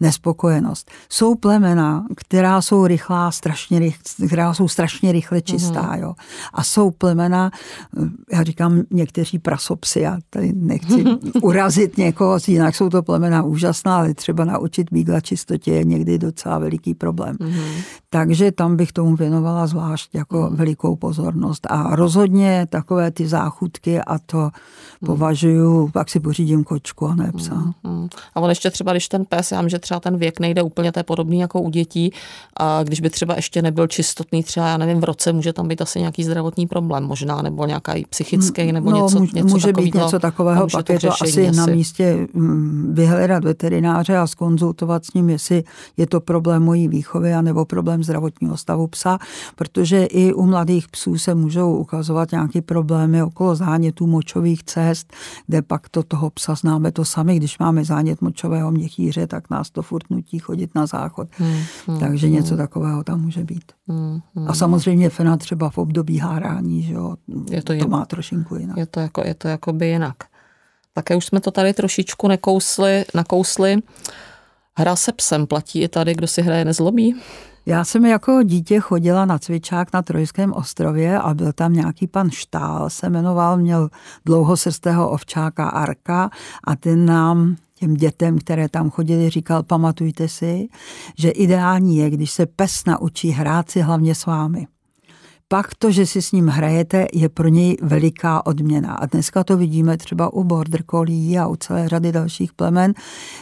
nespokojenost. 0.00 0.90
Jsou 1.08 1.34
plemena, 1.34 2.06
která 2.16 2.62
jsou 2.62 2.86
rychlá, 2.86 3.30
strašně 3.30 3.78
rychlá, 3.78 4.26
která 4.26 4.54
jsou 4.54 4.68
strašně 4.68 5.12
rychle 5.12 5.42
čistá. 5.42 5.82
Mm. 5.82 6.02
Jo. 6.02 6.14
A 6.52 6.62
jsou 6.62 6.79
plemena, 6.90 7.50
já 8.32 8.42
říkám 8.42 8.82
někteří 8.90 9.38
prasopsy, 9.38 10.00
já 10.00 10.18
tady 10.30 10.52
nechci 10.52 11.04
urazit 11.42 11.98
někoho, 11.98 12.38
jinak 12.46 12.76
jsou 12.76 12.88
to 12.88 13.02
plemena 13.02 13.42
úžasná, 13.42 13.96
ale 13.96 14.14
třeba 14.14 14.44
naučit 14.44 14.86
bígla 14.92 15.20
čistotě 15.20 15.72
je 15.72 15.84
někdy 15.84 16.18
docela 16.18 16.58
veliký 16.58 16.94
problém. 16.94 17.36
Mm. 17.40 17.52
Takže 18.10 18.52
tam 18.52 18.76
bych 18.76 18.92
tomu 18.92 19.16
věnovala 19.16 19.66
zvlášť 19.66 20.14
jako 20.14 20.48
mm. 20.50 20.56
velikou 20.56 20.96
pozornost. 20.96 21.66
A 21.70 21.96
rozhodně 21.96 22.66
takové 22.70 23.10
ty 23.10 23.28
záchutky 23.28 24.00
a 24.00 24.18
to 24.18 24.38
mm. 24.38 25.06
považuju, 25.06 25.88
pak 25.88 26.10
si 26.10 26.20
pořídím 26.20 26.64
kočku 26.64 27.06
a 27.06 27.14
ne 27.14 27.32
psa. 27.36 27.54
Mm. 27.82 28.08
A 28.34 28.40
on 28.40 28.48
ještě 28.48 28.70
třeba, 28.70 28.92
když 28.92 29.08
ten 29.08 29.24
pes, 29.24 29.52
já 29.52 29.60
vím, 29.60 29.68
že 29.68 29.78
třeba 29.78 30.00
ten 30.00 30.16
věk 30.16 30.40
nejde 30.40 30.62
úplně, 30.62 30.92
to 30.92 30.98
je 30.98 31.04
podobný 31.04 31.38
jako 31.40 31.60
u 31.60 31.70
dětí, 31.70 32.12
a 32.56 32.82
když 32.82 33.00
by 33.00 33.10
třeba 33.10 33.34
ještě 33.34 33.62
nebyl 33.62 33.86
čistotný, 33.86 34.42
třeba 34.42 34.66
já 34.66 34.76
nevím, 34.76 35.00
v 35.00 35.04
roce 35.04 35.32
může 35.32 35.52
tam 35.52 35.68
být 35.68 35.82
asi 35.82 35.98
nějaký 35.98 36.24
zdravotní 36.24 36.66
problém 36.70 37.04
možná, 37.04 37.42
nebo 37.42 37.66
nějaký 37.66 38.06
psychický, 38.10 38.72
nebo 38.72 38.90
no, 38.90 39.02
něco, 39.02 39.18
může, 39.18 39.32
něco 39.34 39.48
může 39.48 39.72
být 39.72 39.94
něco 39.94 40.18
takového, 40.18 40.66
pak 40.72 40.86
to 40.86 40.92
je 40.92 41.00
to 41.00 41.12
asi, 41.12 41.24
asi 41.24 41.56
na 41.56 41.66
místě 41.66 42.26
mm, 42.34 42.94
vyhledat 42.94 43.44
veterináře 43.44 44.16
a 44.16 44.26
skonzultovat 44.26 45.04
s 45.04 45.14
ním, 45.14 45.30
jestli 45.30 45.64
je 45.96 46.06
to 46.06 46.20
problém 46.20 46.62
mojí 46.62 46.88
výchovy 46.88 47.32
nebo 47.40 47.64
problém 47.64 48.04
zdravotního 48.04 48.56
stavu 48.56 48.86
psa, 48.86 49.18
protože 49.56 50.04
i 50.04 50.32
u 50.32 50.46
mladých 50.46 50.88
psů 50.88 51.18
se 51.18 51.34
můžou 51.34 51.76
ukazovat 51.76 52.32
nějaké 52.32 52.62
problémy 52.62 53.22
okolo 53.22 53.54
zánětů 53.54 54.06
močových 54.06 54.64
cest, 54.64 55.12
kde 55.46 55.62
pak 55.62 55.88
to 55.88 56.02
toho 56.02 56.30
psa 56.30 56.54
známe 56.54 56.92
to 56.92 57.04
sami, 57.04 57.36
když 57.36 57.58
máme 57.58 57.84
zánět 57.84 58.22
močového 58.22 58.70
měchýře, 58.70 59.26
tak 59.26 59.50
nás 59.50 59.70
to 59.70 59.82
furt 59.82 60.10
nutí 60.10 60.38
chodit 60.38 60.74
na 60.74 60.86
záchod. 60.86 61.28
Hmm, 61.32 61.56
hmm, 61.86 62.00
Takže 62.00 62.26
hmm. 62.26 62.36
něco 62.36 62.56
takového 62.56 63.04
tam 63.04 63.20
může 63.20 63.44
být. 63.44 63.72
Hmm, 63.90 64.20
hmm. 64.34 64.48
A 64.48 64.54
samozřejmě 64.54 65.10
fena 65.10 65.36
třeba 65.36 65.70
v 65.70 65.78
období 65.78 66.18
hárání, 66.18 66.82
že 66.82 66.92
jo, 66.92 67.14
je 67.50 67.62
to, 67.62 67.78
to 67.78 67.88
má 67.88 68.04
trošinku 68.04 68.56
jinak. 68.56 68.76
Je 68.76 68.86
to, 68.86 69.00
jako, 69.00 69.22
je 69.26 69.34
to 69.34 69.48
jako 69.48 69.72
by 69.72 69.86
jinak. 69.86 70.16
Také 70.92 71.16
už 71.16 71.26
jsme 71.26 71.40
to 71.40 71.50
tady 71.50 71.74
trošičku 71.74 72.28
nekousli, 72.28 73.04
nakousli. 73.14 73.78
Hra 74.74 74.96
se 74.96 75.12
psem 75.12 75.46
platí 75.46 75.82
i 75.82 75.88
tady, 75.88 76.14
kdo 76.14 76.26
si 76.26 76.42
hraje 76.42 76.64
nezlobí? 76.64 77.16
Já 77.66 77.84
jsem 77.84 78.04
jako 78.06 78.42
dítě 78.42 78.80
chodila 78.80 79.24
na 79.24 79.38
cvičák 79.38 79.92
na 79.92 80.02
Trojském 80.02 80.52
ostrově 80.52 81.18
a 81.18 81.34
byl 81.34 81.52
tam 81.52 81.72
nějaký 81.72 82.06
pan 82.06 82.30
Štál, 82.30 82.90
se 82.90 83.10
jmenoval, 83.10 83.56
měl 83.56 83.88
dlouhosrstého 84.26 85.10
ovčáka 85.10 85.68
Arka 85.68 86.30
a 86.64 86.76
ten 86.76 87.06
nám 87.06 87.56
těm 87.80 87.94
dětem, 87.94 88.38
které 88.38 88.68
tam 88.68 88.90
chodili, 88.90 89.30
říkal, 89.30 89.62
pamatujte 89.62 90.28
si, 90.28 90.68
že 91.18 91.30
ideální 91.30 91.96
je, 91.96 92.10
když 92.10 92.30
se 92.30 92.46
pes 92.46 92.84
naučí 92.86 93.30
hrát 93.30 93.70
si 93.70 93.80
hlavně 93.80 94.14
s 94.14 94.26
vámi 94.26 94.66
pak 95.52 95.74
to, 95.74 95.90
že 95.90 96.06
si 96.06 96.22
s 96.22 96.32
ním 96.32 96.46
hrajete, 96.46 97.06
je 97.12 97.28
pro 97.28 97.48
něj 97.48 97.76
veliká 97.82 98.46
odměna. 98.46 98.94
A 98.94 99.06
dneska 99.06 99.44
to 99.44 99.56
vidíme 99.56 99.96
třeba 99.96 100.32
u 100.32 100.44
border 100.44 100.82
collie 100.90 101.40
a 101.40 101.46
u 101.46 101.56
celé 101.56 101.88
řady 101.88 102.12
dalších 102.12 102.52
plemen, 102.52 102.94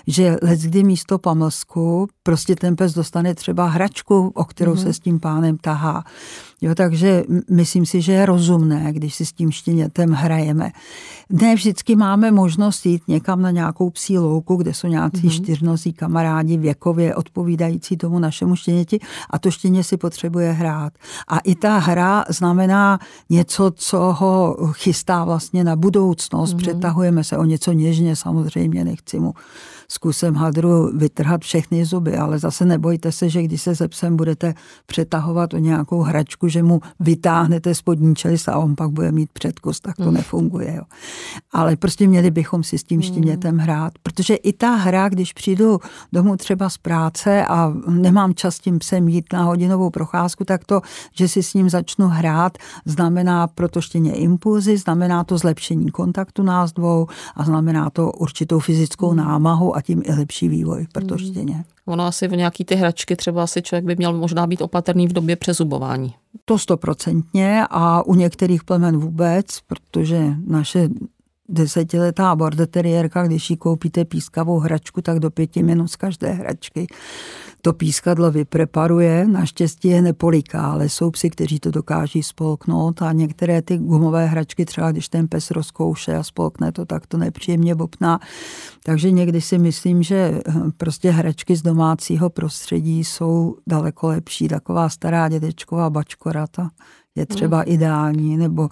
že 0.06 0.36
kdy 0.62 0.84
místo 0.84 1.18
pamlsku 1.18 2.08
prostě 2.22 2.56
ten 2.56 2.76
pes 2.76 2.94
dostane 2.94 3.34
třeba 3.34 3.66
hračku, 3.66 4.32
o 4.34 4.44
kterou 4.44 4.74
mm-hmm. 4.74 4.82
se 4.82 4.92
s 4.92 4.98
tím 4.98 5.20
pánem 5.20 5.58
tahá. 5.58 6.04
Jo, 6.60 6.74
takže 6.74 7.24
myslím 7.50 7.86
si, 7.86 8.00
že 8.00 8.12
je 8.12 8.26
rozumné, 8.26 8.92
když 8.92 9.14
si 9.14 9.26
s 9.26 9.32
tím 9.32 9.50
štěnětem 9.50 10.10
hrajeme. 10.10 10.70
Ne 11.30 11.54
vždycky 11.54 11.96
máme 11.96 12.30
možnost 12.30 12.86
jít 12.86 13.02
někam 13.08 13.42
na 13.42 13.50
nějakou 13.50 13.90
psí 13.90 14.18
louku, 14.18 14.56
kde 14.56 14.74
jsou 14.74 14.86
nějací 14.86 15.28
mm-hmm. 15.28 15.42
čtyřnozí 15.42 15.92
kamarádi 15.92 16.56
věkově 16.56 17.14
odpovídající 17.14 17.96
tomu 17.96 18.18
našemu 18.18 18.56
štěněti 18.56 18.98
a 19.30 19.38
to 19.38 19.50
štěně 19.50 19.84
si 19.84 19.96
potřebuje 19.96 20.52
hrát. 20.52 20.92
A 21.28 21.38
i 21.38 21.54
ta 21.54 21.78
hra 21.78 22.24
znamená 22.28 22.98
něco, 23.30 23.70
co 23.74 23.98
ho 23.98 24.56
chystá 24.72 25.24
vlastně 25.24 25.64
na 25.64 25.76
budoucnost. 25.76 26.54
Mm-hmm. 26.54 26.58
Přetahujeme 26.58 27.24
se 27.24 27.38
o 27.38 27.44
něco 27.44 27.72
něžně, 27.72 28.16
samozřejmě 28.16 28.84
nechci 28.84 29.20
mu 29.20 29.34
s 29.90 29.98
kusem 29.98 30.34
hadru 30.34 30.96
vytrhat 30.96 31.40
všechny 31.40 31.84
zuby, 31.84 32.16
ale 32.16 32.38
zase 32.38 32.64
nebojte 32.64 33.12
se, 33.12 33.28
že 33.28 33.42
když 33.42 33.62
se 33.62 33.74
ze 33.74 33.88
psem 33.88 34.16
budete 34.16 34.54
přetahovat 34.86 35.54
o 35.54 35.58
nějakou 35.58 36.00
hračku, 36.00 36.48
že 36.48 36.62
mu 36.62 36.80
vytáhnete 37.00 37.74
spodní 37.74 38.14
čelist 38.14 38.48
a 38.48 38.58
on 38.58 38.76
pak 38.76 38.90
bude 38.90 39.12
mít 39.12 39.30
předkus, 39.32 39.80
tak 39.80 39.96
to 39.96 40.04
mm. 40.04 40.14
nefunguje. 40.14 40.74
Jo. 40.76 40.82
Ale 41.52 41.76
prostě 41.76 42.06
měli 42.08 42.30
bychom 42.30 42.62
si 42.62 42.78
s 42.78 42.84
tím 42.84 43.02
štěnětem 43.02 43.54
mm. 43.54 43.60
hrát, 43.60 43.92
protože 44.02 44.34
i 44.34 44.52
ta 44.52 44.74
hra, 44.74 45.08
když 45.08 45.32
přijdu 45.32 45.78
domů 46.12 46.36
třeba 46.36 46.68
z 46.68 46.78
práce 46.78 47.46
a 47.46 47.72
nemám 47.88 48.34
čas 48.34 48.56
s 48.56 48.58
tím 48.58 48.78
psem 48.78 49.08
jít 49.08 49.24
na 49.32 49.42
hodinovou 49.42 49.90
procházku, 49.90 50.44
tak 50.44 50.64
to, 50.64 50.80
že 51.12 51.28
si 51.28 51.42
s 51.42 51.54
ním 51.54 51.70
začnu 51.70 52.08
hrát, 52.08 52.58
znamená 52.84 53.46
pro 53.46 53.68
to 53.68 53.80
štěně 53.80 54.14
impulzy, 54.14 54.76
znamená 54.76 55.24
to 55.24 55.38
zlepšení 55.38 55.90
kontaktu 55.90 56.42
nás 56.42 56.72
dvou 56.72 57.06
a 57.36 57.44
znamená 57.44 57.90
to 57.90 58.12
určitou 58.12 58.58
fyzickou 58.58 59.10
mm. 59.10 59.16
námahu 59.16 59.76
a 59.76 59.82
tím 59.82 60.02
i 60.04 60.12
lepší 60.12 60.48
vývoj 60.48 60.86
pro 60.92 61.04
to 61.04 61.14
hmm. 61.14 61.26
štěně. 61.26 61.64
Ono 61.86 62.06
asi 62.06 62.28
v 62.28 62.36
nějaký 62.36 62.64
ty 62.64 62.74
hračky 62.74 63.16
třeba 63.16 63.42
asi 63.42 63.62
člověk 63.62 63.84
by 63.84 63.96
měl 63.96 64.12
možná 64.12 64.46
být 64.46 64.62
opatrný 64.62 65.08
v 65.08 65.12
době 65.12 65.36
přezubování. 65.36 66.14
To 66.44 66.58
stoprocentně 66.58 67.64
a 67.70 68.06
u 68.06 68.14
některých 68.14 68.64
plemen 68.64 68.96
vůbec, 68.96 69.46
protože 69.66 70.34
naše 70.46 70.88
desetiletá 71.48 72.36
border 72.36 72.66
terriérka, 72.66 73.26
když 73.26 73.50
jí 73.50 73.56
koupíte 73.56 74.04
pískavou 74.04 74.58
hračku, 74.58 75.02
tak 75.02 75.18
do 75.18 75.30
pěti 75.30 75.62
minut 75.62 75.88
z 75.88 75.96
každé 75.96 76.30
hračky 76.30 76.86
to 77.62 77.72
pískadlo 77.72 78.30
vypreparuje, 78.30 79.26
naštěstí 79.28 79.88
je 79.88 80.02
nepoliká, 80.02 80.66
ale 80.66 80.88
jsou 80.88 81.10
psi, 81.10 81.30
kteří 81.30 81.60
to 81.60 81.70
dokáží 81.70 82.22
spolknout 82.22 83.02
a 83.02 83.12
některé 83.12 83.62
ty 83.62 83.78
gumové 83.78 84.26
hračky, 84.26 84.64
třeba 84.64 84.92
když 84.92 85.08
ten 85.08 85.28
pes 85.28 85.50
rozkouše 85.50 86.16
a 86.16 86.22
spolkne 86.22 86.72
to, 86.72 86.84
tak 86.84 87.06
to 87.06 87.18
nepříjemně 87.18 87.74
bopná. 87.74 88.20
Takže 88.84 89.10
někdy 89.10 89.40
si 89.40 89.58
myslím, 89.58 90.02
že 90.02 90.16
eh, 90.16 90.52
prostě 90.76 91.10
hračky 91.10 91.56
z 91.56 91.62
domácího 91.62 92.30
prostředí 92.30 93.04
jsou 93.04 93.56
daleko 93.66 94.06
lepší. 94.08 94.48
Taková 94.48 94.88
stará 94.88 95.28
dědečková 95.28 95.90
bačkorata 95.90 96.70
je 97.18 97.26
třeba 97.26 97.56
hmm. 97.56 97.64
ideální, 97.66 98.36
nebo 98.36 98.68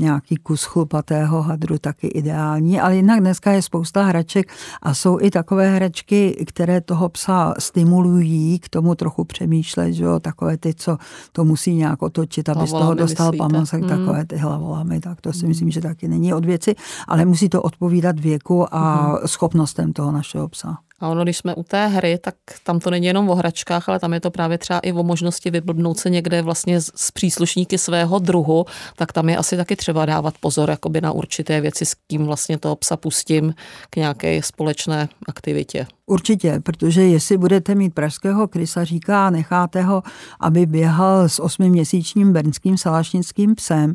nějaký 0.00 0.36
kus 0.36 0.64
chlupatého 0.64 1.42
hadru 1.42 1.78
taky 1.78 2.06
ideální, 2.06 2.80
ale 2.80 2.96
jinak 2.96 3.20
dneska 3.20 3.52
je 3.52 3.62
spousta 3.62 4.02
hraček 4.02 4.52
a 4.82 4.94
jsou 4.94 5.18
i 5.20 5.30
takové 5.30 5.70
hračky, 5.70 6.44
které 6.48 6.80
toho 6.80 7.08
psa 7.08 7.54
stimulují 7.58 8.58
k 8.58 8.68
tomu 8.68 8.94
trochu 8.94 9.24
přemýšlet, 9.24 9.92
že 9.92 10.04
jo, 10.04 10.20
takové 10.20 10.56
ty, 10.56 10.74
co 10.74 10.98
to 11.32 11.44
musí 11.44 11.74
nějak 11.74 12.02
otočit, 12.02 12.48
aby 12.48 12.66
z 12.66 12.70
toho 12.70 12.94
dostal 12.94 13.32
pamasek, 13.38 13.80
hmm. 13.80 13.88
takové 13.88 14.24
ty 14.24 14.36
hlavolamy, 14.36 15.00
tak 15.00 15.20
to 15.20 15.32
si 15.32 15.38
hmm. 15.38 15.48
myslím, 15.48 15.70
že 15.70 15.80
taky 15.80 16.08
není 16.08 16.34
od 16.34 16.44
věci, 16.44 16.74
ale 17.08 17.24
musí 17.24 17.48
to 17.48 17.62
odpovídat 17.62 18.20
věku 18.20 18.74
a 18.74 19.06
hmm. 19.06 19.16
schopnostem 19.26 19.92
toho 19.92 20.12
našeho 20.12 20.48
psa. 20.48 20.87
A 21.00 21.08
ono, 21.08 21.22
když 21.22 21.36
jsme 21.36 21.54
u 21.54 21.62
té 21.62 21.86
hry, 21.86 22.18
tak 22.18 22.34
tam 22.62 22.80
to 22.80 22.90
není 22.90 23.06
jenom 23.06 23.30
o 23.30 23.34
hračkách, 23.34 23.88
ale 23.88 23.98
tam 23.98 24.12
je 24.14 24.20
to 24.20 24.30
právě 24.30 24.58
třeba 24.58 24.78
i 24.78 24.92
o 24.92 25.02
možnosti 25.02 25.50
vyblbnout 25.50 25.98
se 25.98 26.10
někde 26.10 26.42
vlastně 26.42 26.80
s 26.80 27.10
příslušníky 27.10 27.78
svého 27.78 28.18
druhu, 28.18 28.64
tak 28.96 29.12
tam 29.12 29.28
je 29.28 29.36
asi 29.36 29.56
taky 29.56 29.76
třeba 29.76 30.06
dávat 30.06 30.34
pozor 30.40 30.70
jakoby 30.70 31.00
na 31.00 31.12
určité 31.12 31.60
věci, 31.60 31.86
s 31.86 31.94
kým 31.94 32.26
vlastně 32.26 32.58
toho 32.58 32.76
psa 32.76 32.96
pustím 32.96 33.54
k 33.90 33.96
nějaké 33.96 34.42
společné 34.42 35.08
aktivitě. 35.28 35.86
Určitě, 36.08 36.60
protože 36.62 37.02
jestli 37.02 37.38
budete 37.38 37.74
mít 37.74 37.94
pražského 37.94 38.48
krysaříka 38.48 39.26
a 39.26 39.30
necháte 39.30 39.82
ho, 39.82 40.02
aby 40.40 40.66
běhal 40.66 41.28
s 41.28 41.42
osmiměsíčním 41.42 42.32
bernským 42.32 42.78
salašnickým 42.78 43.54
psem, 43.54 43.94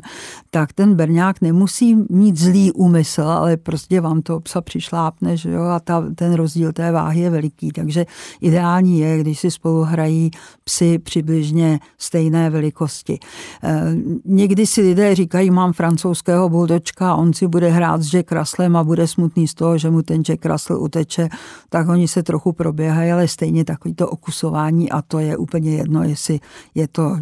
tak 0.50 0.72
ten 0.72 0.94
berňák 0.94 1.40
nemusí 1.40 1.96
mít 2.10 2.36
zlý 2.36 2.72
úmysl, 2.72 3.22
ale 3.22 3.56
prostě 3.56 4.00
vám 4.00 4.22
to 4.22 4.40
psa 4.40 4.60
přišlápne, 4.60 5.36
že 5.36 5.50
jo, 5.50 5.62
a 5.62 5.80
ta, 5.80 6.04
ten 6.14 6.34
rozdíl 6.34 6.72
té 6.72 6.92
váhy 6.92 7.20
je 7.20 7.30
veliký. 7.30 7.70
Takže 7.72 8.06
ideální 8.40 8.98
je, 8.98 9.18
když 9.18 9.38
si 9.38 9.50
spolu 9.50 9.82
hrají 9.82 10.30
psy 10.64 10.98
přibližně 10.98 11.80
stejné 11.98 12.50
velikosti. 12.50 13.18
E, 13.64 13.94
někdy 14.24 14.66
si 14.66 14.80
lidé 14.80 15.14
říkají, 15.14 15.50
mám 15.50 15.72
francouzského 15.72 16.48
buldočka, 16.48 17.14
on 17.14 17.32
si 17.32 17.46
bude 17.46 17.68
hrát 17.68 18.02
s 18.02 18.14
Jack 18.14 18.32
Russlem 18.32 18.76
a 18.76 18.84
bude 18.84 19.06
smutný 19.06 19.48
z 19.48 19.54
toho, 19.54 19.78
že 19.78 19.90
mu 19.90 20.02
ten 20.02 20.22
Jack 20.22 20.46
Russell 20.46 20.82
uteče, 20.82 21.28
tak 21.68 21.88
oni 21.88 22.03
se 22.08 22.22
trochu 22.22 22.52
proběhají, 22.52 23.12
ale 23.12 23.28
stejně 23.28 23.64
takový 23.64 23.94
to 23.94 24.08
okusování 24.08 24.90
a 24.90 25.02
to 25.02 25.18
je 25.18 25.36
úplně 25.36 25.76
jedno, 25.76 26.02
jestli 26.02 26.40
je 26.74 26.88
to 26.88 27.16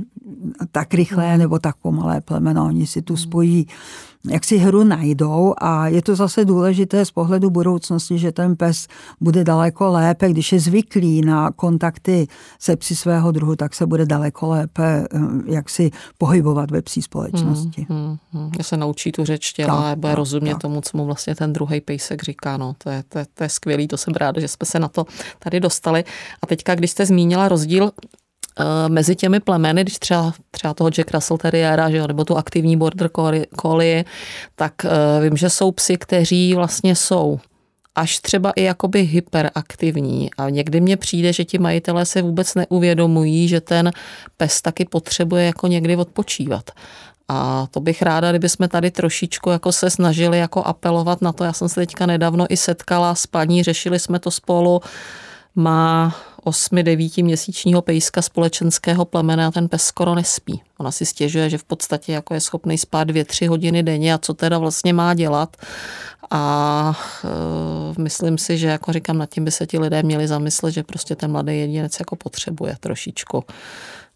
tak 0.72 0.94
rychlé 0.94 1.38
nebo 1.38 1.58
tak 1.58 1.76
pomalé 1.76 2.20
plemeno. 2.20 2.64
Oni 2.64 2.86
si 2.86 3.02
tu 3.02 3.16
spojí 3.16 3.66
jak 4.30 4.44
si 4.44 4.58
hru 4.58 4.84
najdou 4.84 5.54
a 5.58 5.88
je 5.88 6.02
to 6.02 6.16
zase 6.16 6.44
důležité 6.44 7.04
z 7.04 7.10
pohledu 7.10 7.50
budoucnosti, 7.50 8.18
že 8.18 8.32
ten 8.32 8.56
pes 8.56 8.88
bude 9.20 9.44
daleko 9.44 9.90
lépe, 9.90 10.30
když 10.30 10.52
je 10.52 10.60
zvyklý 10.60 11.20
na 11.20 11.50
kontakty 11.50 12.28
se 12.58 12.76
psi 12.76 12.96
svého 12.96 13.32
druhu, 13.32 13.56
tak 13.56 13.74
se 13.74 13.86
bude 13.86 14.06
daleko 14.06 14.48
lépe 14.48 15.06
eh, 15.14 15.18
jak 15.46 15.70
si 15.70 15.90
pohybovat 16.18 16.70
ve 16.70 16.82
psí 16.82 17.02
společnosti. 17.02 17.86
Hmm, 17.88 18.06
hmm, 18.06 18.18
hmm. 18.32 18.50
Já 18.58 18.64
se 18.64 18.76
naučí 18.76 19.12
tu 19.12 19.24
řeč 19.24 19.52
těla 19.52 19.90
a 19.90 19.96
bude 19.96 20.14
rozumět 20.14 20.52
tak. 20.52 20.62
tomu, 20.62 20.80
co 20.80 20.96
mu 20.96 21.04
vlastně 21.04 21.34
ten 21.34 21.52
druhý 21.52 21.80
pejsek 21.80 22.22
říká. 22.22 22.56
No, 22.56 22.74
to, 22.78 22.90
je, 22.90 23.02
to, 23.08 23.18
je, 23.18 23.26
to 23.34 23.42
je 23.44 23.48
skvělý, 23.48 23.88
to 23.88 23.96
jsem 23.96 24.14
ráda, 24.14 24.40
že 24.40 24.48
jsme 24.48 24.66
se 24.66 24.78
na 24.78 24.88
to 24.88 25.04
tady 25.38 25.60
dostali. 25.60 26.04
A 26.42 26.46
teďka, 26.46 26.74
když 26.74 26.90
jste 26.90 27.06
zmínila 27.06 27.48
rozdíl 27.48 27.90
mezi 28.88 29.16
těmi 29.16 29.40
plemeny, 29.40 29.82
když 29.82 29.98
třeba, 29.98 30.32
třeba 30.50 30.74
toho 30.74 30.90
Jack 30.90 31.14
Russell 31.14 31.38
Terriera, 31.38 31.90
že 31.90 32.06
nebo 32.06 32.24
tu 32.24 32.36
aktivní 32.36 32.76
border 32.76 33.10
collie, 33.60 34.04
tak 34.54 34.72
uh, 34.84 35.24
vím, 35.24 35.36
že 35.36 35.50
jsou 35.50 35.72
psy, 35.72 35.96
kteří 35.96 36.54
vlastně 36.54 36.96
jsou 36.96 37.40
až 37.94 38.18
třeba 38.18 38.50
i 38.50 38.62
jakoby 38.62 39.02
hyperaktivní. 39.02 40.30
A 40.38 40.50
někdy 40.50 40.80
mně 40.80 40.96
přijde, 40.96 41.32
že 41.32 41.44
ti 41.44 41.58
majitelé 41.58 42.06
se 42.06 42.22
vůbec 42.22 42.54
neuvědomují, 42.54 43.48
že 43.48 43.60
ten 43.60 43.90
pes 44.36 44.62
taky 44.62 44.84
potřebuje 44.84 45.44
jako 45.44 45.66
někdy 45.66 45.96
odpočívat. 45.96 46.70
A 47.28 47.66
to 47.70 47.80
bych 47.80 48.02
ráda, 48.02 48.30
kdyby 48.30 48.48
jsme 48.48 48.68
tady 48.68 48.90
trošičku 48.90 49.50
jako 49.50 49.72
se 49.72 49.90
snažili 49.90 50.38
jako 50.38 50.62
apelovat 50.62 51.22
na 51.22 51.32
to. 51.32 51.44
Já 51.44 51.52
jsem 51.52 51.68
se 51.68 51.74
teďka 51.74 52.06
nedávno 52.06 52.46
i 52.48 52.56
setkala 52.56 53.14
s 53.14 53.26
paní, 53.26 53.62
řešili 53.62 53.98
jsme 53.98 54.18
to 54.18 54.30
spolu. 54.30 54.80
Má 55.54 56.14
8-9 56.44 57.24
měsíčního 57.24 57.82
pejska 57.82 58.22
společenského 58.22 59.04
plemene 59.04 59.46
a 59.46 59.50
ten 59.50 59.68
pes 59.68 59.82
skoro 59.82 60.14
nespí. 60.14 60.62
Ona 60.78 60.90
si 60.90 61.06
stěžuje, 61.06 61.50
že 61.50 61.58
v 61.58 61.64
podstatě 61.64 62.12
jako 62.12 62.34
je 62.34 62.40
schopný 62.40 62.78
spát 62.78 63.08
2-3 63.08 63.48
hodiny 63.48 63.82
denně 63.82 64.14
a 64.14 64.18
co 64.18 64.34
teda 64.34 64.58
vlastně 64.58 64.92
má 64.92 65.14
dělat. 65.14 65.56
A 66.30 66.92
e, 67.24 68.02
myslím 68.02 68.38
si, 68.38 68.58
že 68.58 68.66
jako 68.66 68.92
říkám, 68.92 69.18
nad 69.18 69.30
tím 69.30 69.44
by 69.44 69.50
se 69.50 69.66
ti 69.66 69.78
lidé 69.78 70.02
měli 70.02 70.28
zamyslet, 70.28 70.72
že 70.72 70.82
prostě 70.82 71.16
ten 71.16 71.30
mladý 71.30 71.58
jedinec 71.58 71.96
jako 72.00 72.16
potřebuje 72.16 72.76
trošičku 72.80 73.44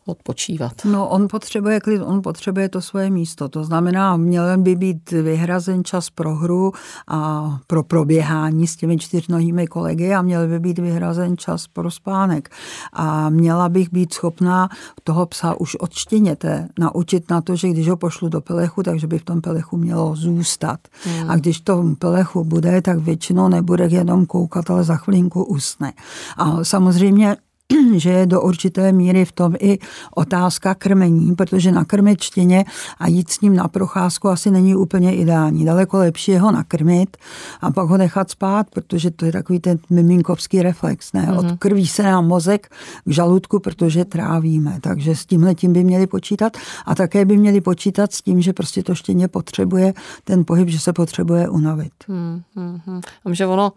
odpočívat. 0.07 0.73
No, 0.85 1.09
on 1.09 1.29
potřebuje 1.29 1.81
klid, 1.81 2.03
on 2.03 2.23
potřebuje 2.23 2.69
to 2.69 2.81
svoje 2.81 3.11
místo. 3.11 3.49
To 3.49 3.65
znamená, 3.65 4.17
měl 4.17 4.59
by 4.59 4.77
být 4.77 5.11
vyhrazen 5.11 5.85
čas 5.85 6.11
pro 6.11 6.35
hru 6.35 6.73
a 7.09 7.51
pro 7.67 7.83
proběhání 7.83 8.67
s 8.67 8.77
těmi 8.77 8.99
čtyřnohými 8.99 9.67
kolegy 9.67 10.15
a 10.15 10.23
měl 10.23 10.49
by 10.49 10.61
být 10.61 10.79
vyhrazen 10.79 11.37
čas 11.37 11.67
pro 11.67 11.91
spánek. 11.91 12.49
A 12.93 13.31
měla 13.31 13.69
bych 13.69 13.93
být 13.93 14.13
schopná 14.13 14.69
toho 15.05 15.27
psa 15.27 15.61
už 15.61 15.75
od 15.75 15.93
štěněte 15.93 16.69
naučit 16.79 17.31
na 17.31 17.41
to, 17.41 17.57
že 17.57 17.69
když 17.69 17.89
ho 17.89 17.97
pošlu 17.97 18.29
do 18.29 18.41
pelechu, 18.41 18.83
takže 18.83 19.07
by 19.07 19.19
v 19.19 19.25
tom 19.25 19.41
pelechu 19.41 19.77
mělo 19.77 20.17
zůstat. 20.17 20.81
Hmm. 21.05 21.31
A 21.31 21.37
když 21.37 21.61
to 21.61 21.83
v 21.83 21.95
pelechu 21.95 22.45
bude, 22.45 22.83
tak 22.83 22.99
většinou 22.99 23.49
nebude 23.49 23.85
jenom 23.85 24.27
koukat, 24.27 24.71
ale 24.71 24.85
za 24.85 24.97
chvilinku 24.97 25.45
usne. 25.45 25.93
A 26.37 26.65
samozřejmě 26.65 27.37
že 27.97 28.11
je 28.11 28.27
do 28.27 28.43
určité 28.43 28.93
míry 28.93 29.25
v 29.25 29.33
tom 29.33 29.55
i 29.59 29.79
otázka 30.15 30.75
krmení, 30.75 31.35
protože 31.35 31.73
nakrmit 31.73 32.23
štěně 32.23 32.65
a 32.99 33.09
jít 33.09 33.31
s 33.31 33.41
ním 33.41 33.57
na 33.57 33.69
procházku 33.69 34.29
asi 34.29 34.51
není 34.51 34.75
úplně 34.75 35.17
ideální. 35.17 35.65
Daleko 35.65 35.99
lepší 35.99 36.33
je 36.33 36.41
ho 36.41 36.53
nakrmit 36.53 37.17
a 37.61 37.71
pak 37.71 37.89
ho 37.89 37.97
nechat 37.97 38.31
spát, 38.31 38.71
protože 38.71 39.11
to 39.11 39.25
je 39.25 39.33
takový 39.33 39.61
ten 39.61 39.79
miminkovský 39.91 40.63
reflex. 40.63 41.13
Ne? 41.13 41.39
Odkrví 41.39 41.87
se 41.87 42.03
nám 42.03 42.27
mozek 42.27 42.69
k 43.05 43.11
žaludku, 43.11 43.59
protože 43.59 44.05
trávíme. 44.05 44.79
Takže 44.81 45.17
s 45.17 45.27
tímhle 45.27 45.55
tím 45.55 45.73
by 45.73 45.85
měli 45.85 46.07
počítat 46.07 46.57
a 46.87 46.95
také 46.95 47.25
by 47.25 47.37
měli 47.37 47.61
počítat 47.61 48.13
s 48.13 48.23
tím, 48.23 48.43
že 48.43 48.53
prostě 48.53 48.83
to 48.83 48.95
štěně 48.95 49.29
potřebuje 49.29 49.95
ten 50.25 50.45
pohyb, 50.45 50.69
že 50.69 50.79
se 50.79 50.93
potřebuje 50.93 51.49
unavit. 51.49 51.93
Mm-hmm. 52.09 53.01
že 53.33 53.47
ono 53.47 53.73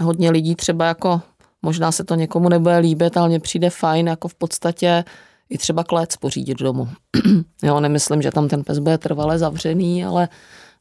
hodně 0.00 0.30
lidí 0.30 0.54
třeba 0.54 0.84
jako 0.84 1.20
Možná 1.62 1.92
se 1.92 2.04
to 2.04 2.14
někomu 2.14 2.48
nebude 2.48 2.78
líbit, 2.78 3.16
ale 3.16 3.28
mně 3.28 3.40
přijde 3.40 3.70
fajn 3.70 4.06
jako 4.06 4.28
v 4.28 4.34
podstatě 4.34 5.04
i 5.50 5.58
třeba 5.58 5.84
klec 5.84 6.16
pořídit 6.16 6.58
domů. 6.58 6.88
jo, 7.62 7.80
nemyslím, 7.80 8.22
že 8.22 8.30
tam 8.30 8.48
ten 8.48 8.64
pes 8.64 8.78
bude 8.78 8.98
trvale 8.98 9.38
zavřený, 9.38 10.04
ale, 10.04 10.28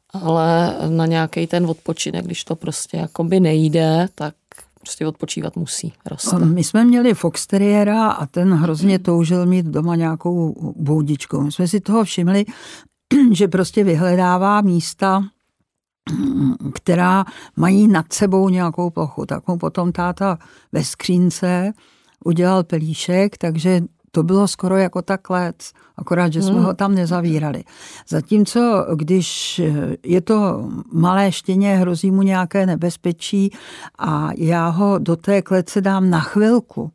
ale 0.10 0.76
na 0.90 1.06
nějaký 1.06 1.48
ten 1.48 1.66
odpočinek, 1.66 2.26
když 2.26 2.44
to 2.44 2.56
prostě 2.56 2.98
jakoby 2.98 3.40
nejde, 3.40 4.08
tak 4.16 4.36
prostě 4.80 5.08
odpočívat 5.08 5.56
musí. 5.56 5.94
Roste. 6.06 6.40
My 6.40 6.64
jsme 6.64 6.86
měli 6.86 7.14
Fox 7.14 7.48
Terriera 7.48 8.12
a 8.12 8.26
ten 8.26 8.54
hrozně 8.54 9.00
toužil 9.00 9.46
mít 9.46 9.66
doma 9.66 9.96
nějakou 9.96 10.56
boudičku. 10.76 11.42
My 11.42 11.52
jsme 11.52 11.68
si 11.68 11.80
toho 11.80 12.04
všimli, 12.04 12.46
že 13.32 13.48
prostě 13.48 13.84
vyhledává 13.84 14.62
místa, 14.62 15.24
která 16.74 17.26
mají 17.56 17.88
nad 17.88 18.14
sebou 18.14 18.50
nějakou 18.50 18.90
plochu. 18.90 19.26
Tak 19.26 19.48
mu 19.48 19.58
potom 19.58 19.92
táta 19.92 20.38
ve 20.72 20.84
skřínce 20.84 21.72
udělal 22.26 22.64
pelíšek, 22.64 23.38
takže 23.38 23.82
to 24.12 24.24
bylo 24.24 24.48
skoro 24.48 24.78
jako 24.78 25.02
ta 25.02 25.18
klec, 25.18 25.72
akorát, 25.98 26.34
že 26.34 26.42
jsme 26.42 26.56
hmm. 26.56 26.64
ho 26.64 26.74
tam 26.74 26.96
nezavírali. 26.96 27.64
Zatímco, 28.08 28.86
když 28.96 29.62
je 30.04 30.22
to 30.22 30.70
malé 30.94 31.32
štěně, 31.32 31.76
hrozí 31.76 32.12
mu 32.12 32.22
nějaké 32.22 32.66
nebezpečí 32.66 33.52
a 34.00 34.30
já 34.38 34.68
ho 34.68 35.00
do 35.00 35.16
té 35.16 35.42
klece 35.42 35.82
dám 35.82 36.10
na 36.10 36.20
chvilku, 36.20 36.92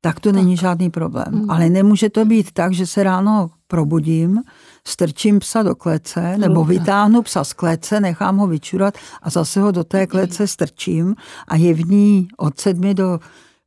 tak 0.00 0.20
to 0.20 0.28
tak. 0.28 0.36
není 0.36 0.56
žádný 0.56 0.90
problém. 0.90 1.32
Hmm. 1.32 1.50
Ale 1.50 1.68
nemůže 1.68 2.10
to 2.10 2.24
být 2.24 2.52
tak, 2.52 2.72
že 2.72 2.86
se 2.86 3.02
ráno 3.02 3.50
probudím, 3.68 4.42
strčím 4.86 5.38
psa 5.38 5.62
do 5.62 5.74
klece, 5.74 6.38
nebo 6.38 6.64
vytáhnu 6.64 7.22
psa 7.22 7.44
z 7.44 7.52
klece, 7.52 8.00
nechám 8.00 8.36
ho 8.36 8.46
vyčurat 8.46 8.94
a 9.22 9.30
zase 9.30 9.60
ho 9.60 9.70
do 9.70 9.84
té 9.84 10.06
klece 10.06 10.46
strčím 10.46 11.14
a 11.48 11.56
je 11.56 11.74
v 11.74 11.88
ní 11.88 12.28
od 12.36 12.60
sedmi 12.60 12.94
do 12.94 13.20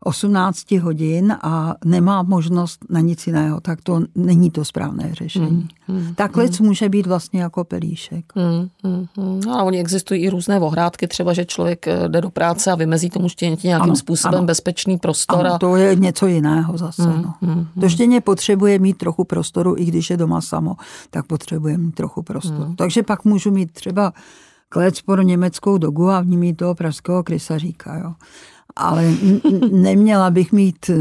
18 0.03 0.71
hodin 0.71 1.38
a 1.41 1.75
nemá 1.85 2.23
možnost 2.23 2.85
na 2.89 2.99
nic 2.99 3.27
jiného, 3.27 3.62
tak 3.62 3.81
to 3.81 4.01
není 4.15 4.51
to 4.51 4.65
správné 4.65 5.09
řešení. 5.13 5.67
Mm, 5.88 5.97
mm, 5.97 6.15
Takhle 6.15 6.45
mm. 6.45 6.67
může 6.67 6.89
být 6.89 7.07
vlastně 7.07 7.41
jako 7.41 7.63
pelíšek. 7.63 8.25
Mm, 8.35 8.69
mm, 8.91 9.05
mm. 9.17 9.41
No 9.45 9.59
a 9.59 9.63
oni 9.63 9.79
existují 9.79 10.21
i 10.21 10.29
různé 10.29 10.59
ohrádky, 10.59 11.07
třeba, 11.07 11.33
že 11.33 11.45
člověk 11.45 11.88
eh, 11.88 12.07
jde 12.07 12.21
do 12.21 12.29
práce 12.29 12.71
a 12.71 12.75
vymezí 12.75 13.09
tomu 13.09 13.29
štěně 13.29 13.57
nějakým 13.63 13.83
ano, 13.83 13.95
způsobem 13.95 14.38
ano. 14.38 14.45
bezpečný 14.45 14.97
prostor. 14.97 15.39
Ano, 15.39 15.55
a... 15.55 15.57
to 15.57 15.75
je 15.75 15.95
něco 15.95 16.27
jiného 16.27 16.77
zase. 16.77 17.07
Mm, 17.07 17.21
no. 17.21 17.33
mm, 17.41 17.67
to 17.81 17.89
štěně 17.89 18.21
potřebuje 18.21 18.79
mít 18.79 18.97
trochu 18.97 19.23
prostoru, 19.23 19.75
i 19.77 19.85
když 19.85 20.09
je 20.09 20.17
doma 20.17 20.41
samo, 20.41 20.75
tak 21.09 21.27
potřebuje 21.27 21.77
mít 21.77 21.95
trochu 21.95 22.21
prostoru. 22.21 22.65
Mm. 22.65 22.75
Takže 22.75 23.03
pak 23.03 23.25
můžu 23.25 23.51
mít 23.51 23.71
třeba 23.71 24.13
klec 24.69 25.01
pro 25.01 25.21
německou 25.21 25.77
dogu 25.77 26.09
a 26.09 26.21
v 26.21 26.27
ní 26.27 26.38
mít 26.38 26.53
toho 26.53 26.75
pražského 26.75 27.23
krysaříka. 27.23 27.97
Jo 27.97 28.13
ale 28.79 29.13
neměla 29.71 30.29
bych 30.29 30.51
mít, 30.51 30.91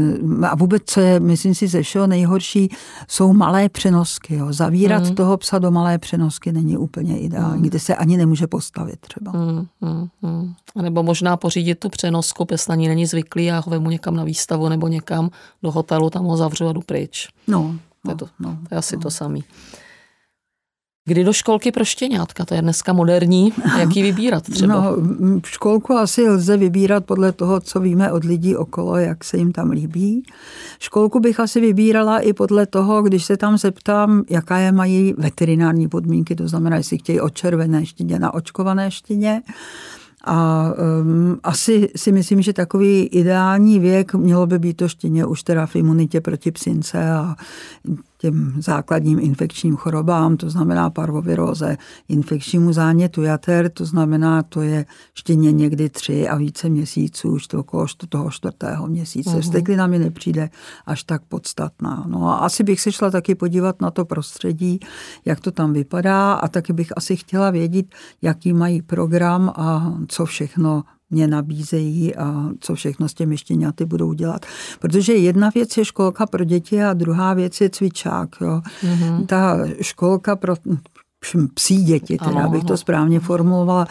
a 0.43 0.55
vůbec, 0.55 0.83
co 0.85 0.99
je, 0.99 1.19
myslím 1.19 1.55
si, 1.55 1.67
ze 1.67 1.81
všeho 1.81 2.07
nejhorší, 2.07 2.69
jsou 3.07 3.33
malé 3.33 3.69
přenosky. 3.69 4.35
Jo. 4.35 4.53
Zavírat 4.53 5.03
mm. 5.03 5.15
toho 5.15 5.37
psa 5.37 5.59
do 5.59 5.71
malé 5.71 5.97
přenosky 5.97 6.51
není 6.51 6.77
úplně 6.77 7.19
ideální, 7.19 7.61
mm. 7.61 7.69
kde 7.69 7.79
se 7.79 7.95
ani 7.95 8.17
nemůže 8.17 8.47
postavit 8.47 8.99
třeba. 8.99 9.31
Mm, 9.31 9.67
mm, 9.81 10.07
mm. 10.21 10.53
A 10.75 10.81
nebo 10.81 11.03
možná 11.03 11.37
pořídit 11.37 11.79
tu 11.79 11.89
přenosku, 11.89 12.45
pes 12.45 12.67
na 12.67 12.75
ní 12.75 12.87
není 12.87 13.05
zvyklý, 13.05 13.45
já 13.45 13.59
ho 13.59 13.71
vemu 13.71 13.89
někam 13.89 14.15
na 14.15 14.23
výstavu 14.23 14.69
nebo 14.69 14.87
někam 14.87 15.29
do 15.63 15.71
hotelu, 15.71 16.09
tam 16.09 16.25
ho 16.25 16.37
zavřu 16.37 16.67
a 16.67 16.73
jdu 16.73 16.81
pryč. 16.81 17.27
No, 17.47 17.75
to, 18.05 18.11
je, 18.11 18.15
to, 18.15 18.27
no, 18.39 18.57
to 18.69 18.75
je 18.75 18.77
asi 18.77 18.95
no. 18.95 19.01
to 19.01 19.11
samé. 19.11 19.39
Kdy 21.09 21.23
do 21.23 21.33
školky 21.33 21.71
pro 21.71 21.85
štěňátka? 21.85 22.45
To 22.45 22.53
je 22.53 22.61
dneska 22.61 22.93
moderní. 22.93 23.53
Jak 23.79 23.95
ji 23.95 24.03
vybírat 24.03 24.43
třeba? 24.43 24.73
No, 24.73 24.95
školku 25.45 25.93
asi 25.93 26.29
lze 26.29 26.57
vybírat 26.57 27.05
podle 27.05 27.31
toho, 27.31 27.59
co 27.59 27.79
víme 27.79 28.11
od 28.11 28.23
lidí 28.23 28.55
okolo, 28.55 28.97
jak 28.97 29.23
se 29.23 29.37
jim 29.37 29.51
tam 29.51 29.69
líbí. 29.69 30.23
Školku 30.79 31.19
bych 31.19 31.39
asi 31.39 31.61
vybírala 31.61 32.19
i 32.19 32.33
podle 32.33 32.65
toho, 32.65 33.01
když 33.01 33.25
se 33.25 33.37
tam 33.37 33.57
zeptám, 33.57 34.23
jaká 34.29 34.57
je 34.57 34.71
mají 34.71 35.13
veterinární 35.17 35.87
podmínky, 35.87 36.35
to 36.35 36.47
znamená, 36.47 36.77
jestli 36.77 36.97
chtějí 36.97 37.21
očervené 37.21 37.85
štěně 37.85 38.19
na 38.19 38.33
očkované 38.33 38.91
štěně, 38.91 39.41
a 40.23 40.71
um, 41.01 41.39
asi 41.43 41.89
si 41.95 42.11
myslím, 42.11 42.41
že 42.41 42.53
takový 42.53 43.03
ideální 43.03 43.79
věk 43.79 44.13
mělo 44.13 44.47
by 44.47 44.59
být 44.59 44.77
to 44.77 44.87
štěně 44.87 45.25
už 45.25 45.43
teda 45.43 45.65
v 45.65 45.75
imunitě 45.75 46.21
proti 46.21 46.51
psince 46.51 47.11
a 47.11 47.35
těm 48.21 48.53
základním 48.57 49.19
infekčním 49.19 49.75
chorobám, 49.75 50.37
to 50.37 50.49
znamená 50.49 50.89
parvoviróze, 50.89 51.77
infekčnímu 52.09 52.73
zánětu 52.73 53.21
jater, 53.21 53.69
to 53.69 53.85
znamená, 53.85 54.43
to 54.43 54.61
je 54.61 54.85
štěně 55.13 55.51
někdy 55.51 55.89
tři 55.89 56.27
a 56.27 56.35
více 56.35 56.69
měsíců, 56.69 57.29
už 57.29 57.47
to 57.47 57.59
okolo 57.59 57.85
toho 58.09 58.29
čtvrtého 58.29 58.87
měsíce. 58.87 59.29
Uhum. 59.29 59.43
Steklina 59.43 59.87
mi 59.87 59.99
nepřijde 59.99 60.49
až 60.85 61.03
tak 61.03 61.21
podstatná. 61.29 62.05
No 62.07 62.27
a 62.27 62.35
asi 62.35 62.63
bych 62.63 62.81
se 62.81 62.91
šla 62.91 63.11
taky 63.11 63.35
podívat 63.35 63.81
na 63.81 63.91
to 63.91 64.05
prostředí, 64.05 64.79
jak 65.25 65.39
to 65.39 65.51
tam 65.51 65.73
vypadá 65.73 66.33
a 66.33 66.47
taky 66.47 66.73
bych 66.73 66.97
asi 66.97 67.15
chtěla 67.15 67.51
vědět, 67.51 67.85
jaký 68.21 68.53
mají 68.53 68.81
program 68.81 69.49
a 69.55 69.93
co 70.07 70.25
všechno 70.25 70.83
mě 71.09 71.27
nabízejí 71.27 72.15
a 72.15 72.49
co 72.59 72.75
všechno 72.75 73.09
s 73.09 73.13
těmi 73.13 73.37
štěňaty 73.37 73.85
budou 73.85 74.13
dělat. 74.13 74.45
Protože 74.79 75.13
jedna 75.13 75.49
věc 75.55 75.77
je 75.77 75.85
školka 75.85 76.25
pro 76.25 76.43
děti 76.43 76.83
a 76.83 76.93
druhá 76.93 77.33
věc 77.33 77.61
je 77.61 77.69
cvičák. 77.69 78.29
Jo. 78.41 78.61
Mm-hmm. 78.83 79.25
Ta 79.25 79.57
školka 79.81 80.35
pro 80.35 80.55
psí 81.53 81.83
děti, 81.83 82.17
teda 82.17 82.45
abych 82.45 82.63
to 82.63 82.77
správně 82.77 83.19
formulovala, 83.19 83.87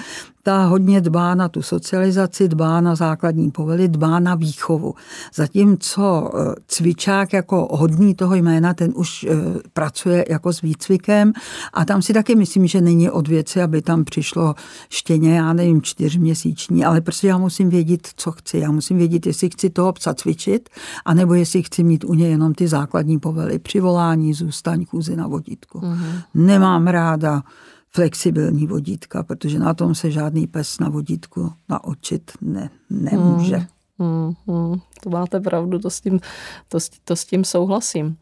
ta 0.48 0.64
hodně 0.64 1.00
dbá 1.00 1.34
na 1.34 1.48
tu 1.48 1.62
socializaci, 1.62 2.48
dbá 2.48 2.80
na 2.80 2.94
základní 2.94 3.50
povely, 3.50 3.88
dbá 3.88 4.20
na 4.20 4.34
výchovu. 4.34 4.94
Zatímco 5.34 6.30
e, 6.34 6.54
cvičák 6.66 7.32
jako 7.32 7.68
hodný 7.70 8.14
toho 8.14 8.34
jména, 8.34 8.74
ten 8.74 8.92
už 8.96 9.24
e, 9.24 9.28
pracuje 9.72 10.24
jako 10.28 10.52
s 10.52 10.60
výcvikem 10.60 11.32
a 11.72 11.84
tam 11.84 12.02
si 12.02 12.12
taky 12.12 12.34
myslím, 12.34 12.66
že 12.66 12.80
není 12.80 13.10
od 13.10 13.28
věci, 13.28 13.62
aby 13.62 13.82
tam 13.82 14.04
přišlo 14.04 14.54
štěně, 14.88 15.36
já 15.36 15.52
nevím, 15.52 15.82
čtyřměsíční, 15.82 16.84
ale 16.84 17.00
prostě 17.00 17.28
já 17.28 17.38
musím 17.38 17.68
vědět, 17.68 18.08
co 18.16 18.32
chci. 18.32 18.58
Já 18.58 18.70
musím 18.70 18.98
vědět, 18.98 19.26
jestli 19.26 19.50
chci 19.50 19.70
toho 19.70 19.92
psa 19.92 20.14
cvičit, 20.14 20.68
anebo 21.04 21.34
jestli 21.34 21.62
chci 21.62 21.84
mít 21.84 22.04
u 22.04 22.14
něj 22.14 22.30
jenom 22.30 22.54
ty 22.54 22.68
základní 22.68 23.18
povely. 23.18 23.58
Přivolání, 23.58 24.34
zůstaň, 24.34 24.84
chůzi 24.84 25.16
na 25.16 25.26
vodítku. 25.26 25.78
Mm-hmm. 25.78 26.22
Nemám 26.34 26.86
ráda 26.86 27.42
flexibilní 27.90 28.66
vodítka, 28.66 29.22
protože 29.22 29.58
na 29.58 29.74
tom 29.74 29.94
se 29.94 30.10
žádný 30.10 30.46
pes 30.46 30.80
na 30.80 30.88
vodítku 30.88 31.52
naočit 31.68 32.32
ne, 32.40 32.70
nemůže. 32.90 33.56
Hmm, 33.56 33.66
hmm, 33.98 34.34
hmm. 34.46 34.80
To 35.02 35.10
máte 35.10 35.40
pravdu, 35.40 35.78
to 35.78 35.90
s, 35.90 36.00
tím, 36.00 36.20
to, 36.68 36.78
to 37.04 37.16
s 37.16 37.24
tím 37.24 37.44
souhlasím. 37.44 38.16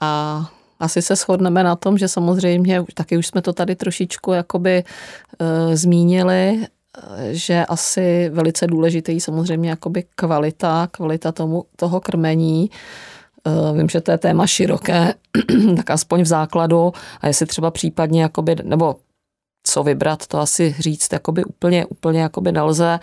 A 0.00 0.50
asi 0.80 1.02
se 1.02 1.16
shodneme 1.16 1.62
na 1.64 1.76
tom, 1.76 1.98
že 1.98 2.08
samozřejmě, 2.08 2.84
taky 2.94 3.18
už 3.18 3.26
jsme 3.26 3.42
to 3.42 3.52
tady 3.52 3.76
trošičku 3.76 4.32
jakoby 4.32 4.84
e, 5.38 5.76
zmínili, 5.76 6.66
že 7.30 7.66
asi 7.66 8.30
velice 8.32 8.66
důležitý 8.66 9.20
samozřejmě 9.20 9.70
jakoby 9.70 10.04
kvalita, 10.14 10.88
kvalita 10.90 11.32
tomu, 11.32 11.64
toho 11.76 12.00
krmení, 12.00 12.70
Eh, 12.70 12.72
vím, 13.76 13.88
že 13.88 14.00
to 14.00 14.10
je 14.10 14.18
téma 14.18 14.46
široké, 14.46 15.14
tak 15.76 15.90
aspoň 15.90 16.22
v 16.22 16.26
základu 16.26 16.92
a 17.20 17.26
jestli 17.26 17.46
třeba 17.46 17.70
případně, 17.70 18.22
jakoby, 18.22 18.56
nebo 18.62 18.96
co 19.66 19.82
vybrat, 19.82 20.26
to 20.26 20.38
asi 20.38 20.74
říct 20.78 21.12
jakoby 21.12 21.44
úplně, 21.44 21.86
úplně 21.86 22.20
jakoby 22.20 22.52
nelze. 22.52 22.98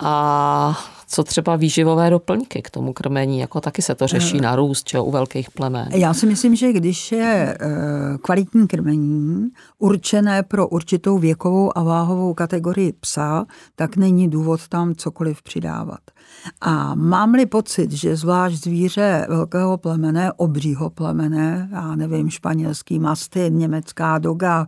A 0.00 0.78
co 1.10 1.24
třeba 1.24 1.56
výživové 1.56 2.10
doplňky 2.10 2.62
k 2.62 2.70
tomu 2.70 2.92
krmení, 2.92 3.38
jako 3.38 3.60
taky 3.60 3.82
se 3.82 3.94
to 3.94 4.06
řeší 4.06 4.40
na 4.40 4.56
růst, 4.56 4.86
čo, 4.86 5.04
u 5.04 5.10
velkých 5.10 5.50
plemen. 5.50 5.88
Já 5.92 6.14
si 6.14 6.26
myslím, 6.26 6.56
že 6.56 6.72
když 6.72 7.12
je 7.12 7.58
eh, 7.60 8.18
kvalitní 8.22 8.68
krmení 8.68 9.48
určené 9.78 10.42
pro 10.42 10.68
určitou 10.68 11.18
věkovou 11.18 11.78
a 11.78 11.82
váhovou 11.82 12.34
kategorii 12.34 12.92
psa, 12.92 13.46
tak 13.76 13.96
není 13.96 14.28
důvod 14.30 14.68
tam 14.68 14.94
cokoliv 14.94 15.42
přidávat. 15.42 16.00
A 16.60 16.94
mám-li 16.94 17.46
pocit, 17.46 17.92
že 17.92 18.16
zvlášť 18.16 18.64
zvíře 18.64 19.26
velkého 19.28 19.78
plemene, 19.78 20.32
obřího 20.32 20.90
plemene, 20.90 21.68
já 21.72 21.96
nevím, 21.96 22.30
španělský 22.30 22.98
mastin, 22.98 23.58
německá 23.58 24.18
doga, 24.18 24.66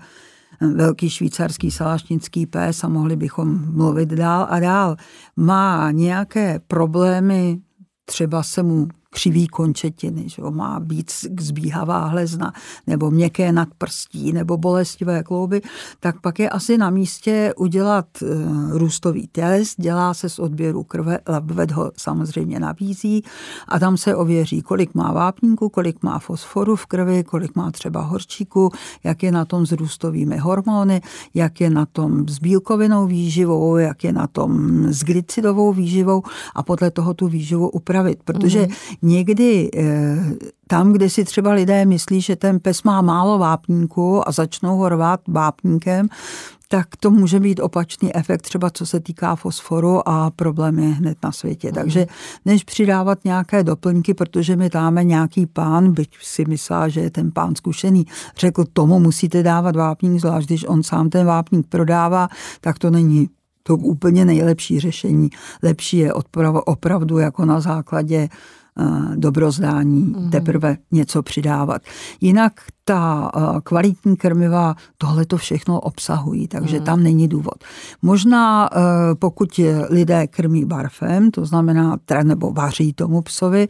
velký 0.61 1.11
švýcarský 1.11 1.71
salašnický 1.71 2.47
pes 2.47 2.85
a 2.85 2.89
mohli 2.89 3.17
bychom 3.17 3.75
mluvit 3.75 4.09
dál 4.09 4.47
a 4.51 4.61
dál, 4.61 4.97
má 5.37 5.91
nějaké 5.91 6.61
problémy, 6.67 7.59
třeba 8.05 8.43
se 8.43 8.63
mu 8.63 8.89
křivý 9.11 9.47
končetiny, 9.49 10.29
že 10.29 10.43
má 10.51 10.81
být 10.81 11.11
zbíhavá 11.41 12.05
hlezna, 12.05 12.53
nebo 12.87 13.11
měkké 13.11 13.53
nadprstí, 13.53 14.33
nebo 14.33 14.57
bolestivé 14.57 15.23
klouby, 15.23 15.63
tak 16.01 16.21
pak 16.21 16.39
je 16.39 16.51
asi 16.51 16.79
na 16.79 16.91
místě 16.91 17.55
udělat 17.57 18.07
eh, 18.23 18.27
růstový 18.71 19.27
test, 19.27 19.75
dělá 19.81 20.15
se 20.15 20.29
z 20.29 20.39
odběru 20.39 20.83
krve, 20.83 21.19
LabVet 21.29 21.71
ho 21.71 21.93
samozřejmě 21.97 22.61
nabízí 22.61 23.25
a 23.69 23.79
tam 23.79 23.97
se 23.97 24.17
ověří, 24.17 24.63
kolik 24.63 24.95
má 24.95 25.13
vápníku, 25.13 25.69
kolik 25.69 26.03
má 26.03 26.19
fosforu 26.19 26.77
v 26.77 26.87
krvi, 26.87 27.25
kolik 27.25 27.57
má 27.57 27.71
třeba 27.71 28.01
horčíku, 28.01 28.71
jak 29.05 29.23
je 29.23 29.33
na 29.33 29.45
tom 29.45 29.67
s 29.67 29.73
růstovými 29.73 30.37
hormony, 30.37 31.01
jak 31.35 31.61
je 31.61 31.71
na 31.71 31.87
tom 31.87 32.29
s 32.29 32.39
bílkovinou 32.39 33.07
výživou, 33.07 33.77
jak 33.77 34.05
je 34.05 34.13
na 34.13 34.27
tom 34.27 34.85
s 34.93 35.05
glycidovou 35.05 35.73
výživou 35.73 36.23
a 36.55 36.63
podle 36.63 36.91
toho 36.91 37.15
tu 37.15 37.29
výživu 37.29 37.69
upravit, 37.69 38.19
protože 38.25 38.61
mm 38.61 39.00
někdy 39.03 39.71
eh, 39.77 40.19
tam, 40.67 40.93
kde 40.93 41.11
si 41.11 41.25
třeba 41.25 41.53
lidé 41.53 41.85
myslí, 41.85 42.21
že 42.21 42.37
ten 42.37 42.61
pes 42.61 42.83
má 42.83 43.03
málo 43.03 43.39
vápníku 43.39 44.29
a 44.29 44.33
začnou 44.33 44.77
ho 44.77 44.89
rvát 44.89 45.21
vápníkem, 45.29 46.09
tak 46.73 46.97
to 46.97 47.11
může 47.11 47.41
být 47.41 47.61
opačný 47.61 48.17
efekt, 48.17 48.43
třeba 48.43 48.71
co 48.71 48.87
se 48.87 49.01
týká 49.01 49.37
fosforu 49.37 50.09
a 50.09 50.31
problémy 50.31 50.91
hned 50.91 51.19
na 51.25 51.33
světě. 51.33 51.69
Mm. 51.69 51.75
Takže 51.75 52.07
než 52.45 52.65
přidávat 52.65 53.25
nějaké 53.25 53.65
doplňky, 53.65 54.15
protože 54.15 54.57
mi 54.57 54.69
dáme 54.69 55.05
nějaký 55.05 55.47
pán, 55.47 55.93
byť 55.93 56.11
si 56.23 56.45
myslá, 56.45 56.89
že 56.89 57.01
je 57.01 57.11
ten 57.11 57.33
pán 57.33 57.55
zkušený, 57.55 58.07
řekl, 58.39 58.65
tomu 58.73 59.01
musíte 59.01 59.43
dávat 59.43 59.77
vápník, 59.77 60.21
zvlášť 60.21 60.47
když 60.49 60.65
on 60.69 60.83
sám 60.83 61.11
ten 61.11 61.27
vápník 61.27 61.67
prodává, 61.67 62.29
tak 62.61 62.79
to 62.79 62.91
není 62.91 63.29
to 63.63 63.77
úplně 63.77 64.25
nejlepší 64.25 64.81
řešení. 64.81 65.31
Lepší 65.63 65.97
je 65.97 66.13
opravdu 66.65 67.19
jako 67.19 67.45
na 67.45 67.61
základě 67.61 68.29
dobrozdání, 69.15 70.03
mm. 70.03 70.31
teprve 70.31 70.77
něco 70.93 71.23
přidávat. 71.23 71.83
Jinak 72.21 72.53
ta 72.85 73.31
kvalitní 73.65 74.17
krmiva 74.17 74.75
tohle 74.99 75.27
to 75.27 75.37
všechno 75.37 75.81
obsahují, 75.81 76.49
takže 76.49 76.79
mm. 76.79 76.85
tam 76.85 77.03
není 77.03 77.29
důvod. 77.29 77.55
Možná 78.03 78.71
e, 78.73 79.15
pokud 79.15 79.61
lidé 79.89 80.27
krmí 80.27 80.65
barfem, 80.65 81.31
to 81.31 81.47
znamená 81.47 81.97
nebo 82.23 82.53
vaří 82.53 82.93
tomu 82.93 83.23
psovi, 83.23 83.69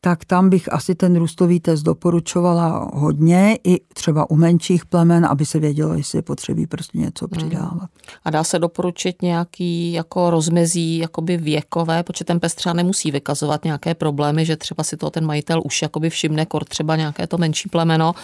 tak 0.00 0.24
tam 0.24 0.50
bych 0.50 0.72
asi 0.72 0.94
ten 0.94 1.16
růstový 1.16 1.60
test 1.60 1.82
doporučovala 1.82 2.90
hodně, 2.94 3.58
i 3.64 3.80
třeba 3.94 4.30
u 4.30 4.36
menších 4.36 4.86
plemen, 4.86 5.26
aby 5.26 5.46
se 5.46 5.58
vědělo, 5.58 5.94
jestli 5.94 6.22
potřebí 6.22 6.66
prostě 6.66 6.98
něco 6.98 7.24
mm. 7.24 7.38
přidávat. 7.38 7.90
A 8.24 8.30
dá 8.30 8.44
se 8.44 8.58
doporučit 8.58 9.22
nějaký 9.22 9.92
jako 9.92 10.30
rozmezí 10.30 10.98
jakoby 10.98 11.36
věkové, 11.36 12.02
protože 12.02 12.24
ten 12.24 12.40
pes 12.40 12.54
třeba 12.54 12.72
nemusí 12.72 13.10
vykazovat 13.10 13.64
nějaké 13.64 13.94
problémy, 13.94 14.44
že 14.44 14.56
třeba 14.56 14.84
si 14.84 14.96
to 14.96 15.10
ten 15.10 15.26
majitel 15.26 15.62
už 15.64 15.82
jakoby 15.82 16.10
všimne, 16.10 16.46
kor 16.46 16.64
třeba 16.64 16.96
nějaké 16.96 17.26
to 17.26 17.38
menší 17.38 17.68
plemeno, 17.68 18.14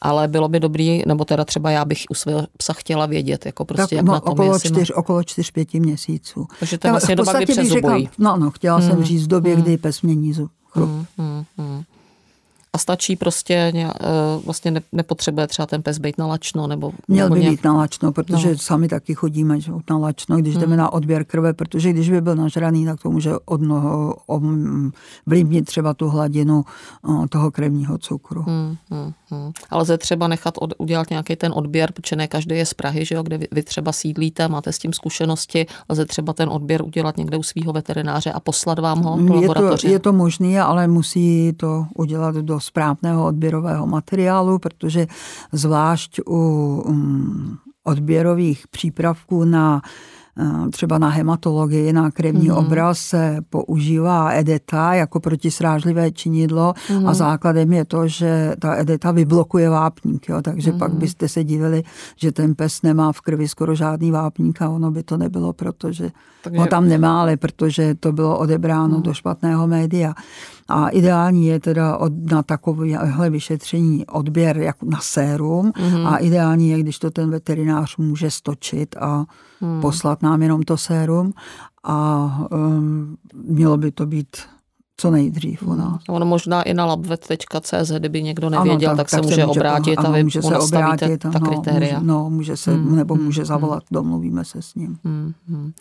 ale 0.00 0.28
bylo 0.28 0.48
by 0.48 0.60
dobrý, 0.60 1.02
nebo 1.06 1.24
teda 1.24 1.44
třeba 1.44 1.70
já 1.70 1.84
bych 1.84 2.04
u 2.10 2.14
svého 2.14 2.46
psa 2.56 2.72
chtěla 2.72 3.06
vědět, 3.06 3.46
jako 3.46 3.64
prostě 3.64 3.82
tak, 3.82 3.92
jak 3.92 4.06
no, 4.06 4.12
na 4.12 4.20
tom 4.20 4.32
okolo, 4.32 4.58
čtyř, 4.58 4.90
má... 4.90 4.96
okolo 4.96 5.22
čtyř, 5.22 5.50
pěti 5.50 5.80
měsíců. 5.80 6.46
Takže 6.60 6.78
to 6.78 6.86
je 6.86 6.90
vlastně 6.90 7.16
doba, 7.16 7.32
kdy 7.32 7.46
přezubují. 7.46 8.08
No, 8.18 8.36
no, 8.36 8.50
chtěla 8.50 8.78
hmm. 8.78 8.88
jsem 8.88 9.04
říct 9.04 9.24
v 9.24 9.26
době, 9.26 9.54
hmm. 9.54 9.62
kdy 9.62 9.76
pes 9.76 10.02
mění 10.02 10.32
zub. 10.32 10.50
Hmm, 10.74 11.04
hmm, 11.18 11.44
hmm 11.58 11.84
a 12.76 12.78
stačí 12.78 13.16
prostě, 13.16 13.72
eh, 13.74 13.90
vlastně 14.44 14.82
nepotřebuje 14.92 15.46
třeba 15.46 15.66
ten 15.66 15.82
pes 15.82 15.98
být 15.98 16.18
na 16.18 16.26
lačno, 16.26 16.66
nebo... 16.66 16.92
Měl 17.08 17.30
by 17.30 17.40
nějak... 17.40 17.52
být 17.52 17.64
na 17.64 17.72
lačno, 17.72 18.12
protože 18.12 18.48
no. 18.48 18.58
sami 18.58 18.88
taky 18.88 19.14
chodíme 19.14 19.60
že, 19.60 19.72
na 19.90 19.98
lačno, 19.98 20.36
když 20.36 20.54
hmm. 20.54 20.60
jdeme 20.60 20.76
na 20.76 20.92
odběr 20.92 21.24
krve, 21.24 21.52
protože 21.52 21.92
když 21.92 22.10
by 22.10 22.20
byl 22.20 22.36
nažraný, 22.36 22.84
tak 22.84 23.02
to 23.02 23.10
může 23.10 23.32
od 23.44 23.60
ovlivnit 24.26 25.64
třeba 25.64 25.94
tu 25.94 26.08
hladinu 26.08 26.64
toho 27.28 27.50
krevního 27.50 27.98
cukru. 27.98 28.42
Hmm, 28.42 28.76
hmm. 28.90 29.12
Hmm. 29.30 29.52
Ale 29.70 29.82
lze 29.82 29.98
třeba 29.98 30.28
nechat 30.28 30.54
od, 30.58 30.74
udělat 30.78 31.10
nějaký 31.10 31.36
ten 31.36 31.52
odběr, 31.54 31.92
protože 31.92 32.16
ne 32.16 32.28
každý 32.28 32.54
je 32.54 32.66
z 32.66 32.74
Prahy, 32.74 33.04
že 33.04 33.14
jo, 33.14 33.22
kde 33.22 33.38
vy, 33.38 33.48
vy 33.52 33.62
třeba 33.62 33.92
sídlíte, 33.92 34.48
máte 34.48 34.72
s 34.72 34.78
tím 34.78 34.92
zkušenosti, 34.92 35.66
lze 35.88 36.06
třeba 36.06 36.32
ten 36.32 36.48
odběr 36.48 36.82
udělat 36.82 37.16
někde 37.16 37.36
u 37.36 37.42
svého 37.42 37.72
veterináře 37.72 38.32
a 38.32 38.40
poslat 38.40 38.78
vám 38.78 39.02
ho 39.02 39.18
do 39.20 39.40
je 39.40 39.48
to, 39.48 39.86
je 39.88 39.98
to 39.98 40.12
možné, 40.12 40.60
ale 40.60 40.88
musí 40.88 41.52
to 41.56 41.86
udělat 41.94 42.34
do 42.34 42.60
správného 42.60 43.26
odběrového 43.26 43.86
materiálu, 43.86 44.58
protože 44.58 45.06
zvlášť 45.52 46.20
u 46.26 46.82
um, 46.86 47.58
odběrových 47.84 48.68
přípravků 48.68 49.44
na 49.44 49.82
třeba 50.70 50.98
na 50.98 51.08
hematologii, 51.08 51.92
na 51.92 52.10
krevní 52.10 52.50
mm-hmm. 52.50 52.66
obraz 52.66 52.98
se 52.98 53.38
používá 53.50 54.32
edeta 54.32 54.94
jako 54.94 55.20
protisrážlivé 55.20 56.10
činidlo 56.10 56.72
mm-hmm. 56.72 56.96
a 56.96 57.10
mhm. 57.10 57.14
základem 57.14 57.72
je 57.72 57.84
to, 57.84 58.08
že 58.08 58.56
ta 58.58 58.76
edeta 58.76 59.10
vyblokuje 59.10 59.70
vápník, 59.70 60.28
jo, 60.28 60.42
takže 60.42 60.72
mm-hmm. 60.72 60.78
pak 60.78 60.90
mhm. 60.90 61.00
byste 61.00 61.28
se 61.28 61.44
divili, 61.44 61.82
že 62.16 62.32
ten 62.32 62.54
pes 62.54 62.82
nemá 62.82 63.12
v 63.12 63.20
krvi 63.20 63.48
skoro 63.48 63.74
žádný 63.74 64.10
vápník 64.10 64.62
a 64.62 64.68
ono 64.68 64.90
by 64.90 65.02
to 65.02 65.16
nebylo, 65.16 65.52
protože 65.52 66.10
takže... 66.42 66.58
ho 66.58 66.66
tam 66.66 66.88
nemá, 66.88 67.20
ale 67.20 67.36
protože 67.36 67.94
to 67.94 68.12
bylo 68.12 68.38
odebráno 68.38 68.98
mm-hmm. 68.98 69.02
do 69.02 69.14
špatného 69.14 69.66
média. 69.66 70.14
A 70.68 70.88
ideální 70.88 71.46
je 71.46 71.60
teda 71.60 71.96
od, 71.96 72.12
na 72.30 72.42
takovéhle 72.42 73.30
vyšetření 73.30 74.06
odběr 74.06 74.56
jako 74.56 74.86
na 74.86 74.98
sérum 75.00 75.70
mm-hmm. 75.70 76.06
a 76.06 76.16
ideální 76.16 76.70
je, 76.70 76.80
když 76.80 76.98
to 76.98 77.10
ten 77.10 77.30
veterinář 77.30 77.96
může 77.96 78.30
stočit 78.30 78.96
a 78.96 79.24
mm. 79.60 79.80
poslat 79.80 80.22
nám 80.22 80.42
jenom 80.42 80.62
to 80.62 80.76
sérum 80.76 81.32
a 81.84 82.30
um, 82.50 83.16
mělo 83.44 83.76
by 83.76 83.92
to 83.92 84.06
být 84.06 84.36
co 84.96 85.10
nejdřív 85.10 85.62
u 85.62 85.74
nás. 85.74 86.02
Ono 86.08 86.26
možná 86.26 86.62
i 86.62 86.74
na 86.74 86.86
labvet.cz, 86.86 87.90
kdyby 87.98 88.22
někdo 88.22 88.50
nevěděl, 88.50 88.90
ano, 88.90 88.96
tak, 88.96 89.10
tak, 89.10 89.10
se 89.10 89.16
tak 89.16 89.24
může 89.24 89.46
obrátit 89.46 89.96
ano, 89.96 90.08
a 90.08 90.12
vy 90.12 90.24
může 90.24 90.42
se 90.42 90.58
obrátit, 90.58 91.18
ta 91.18 91.30
no, 91.38 91.40
kritéria. 91.40 91.98
Může, 91.98 92.06
no, 92.06 92.30
může 92.30 92.56
se, 92.56 92.72
hmm, 92.72 92.96
nebo 92.96 93.14
může 93.16 93.40
hmm, 93.40 93.46
zavolat, 93.46 93.82
hmm. 93.82 93.94
domluvíme 93.94 94.44
se 94.44 94.62
s 94.62 94.74
ním. 94.74 94.98
Hmm, 95.04 95.32
hmm. 95.48 95.72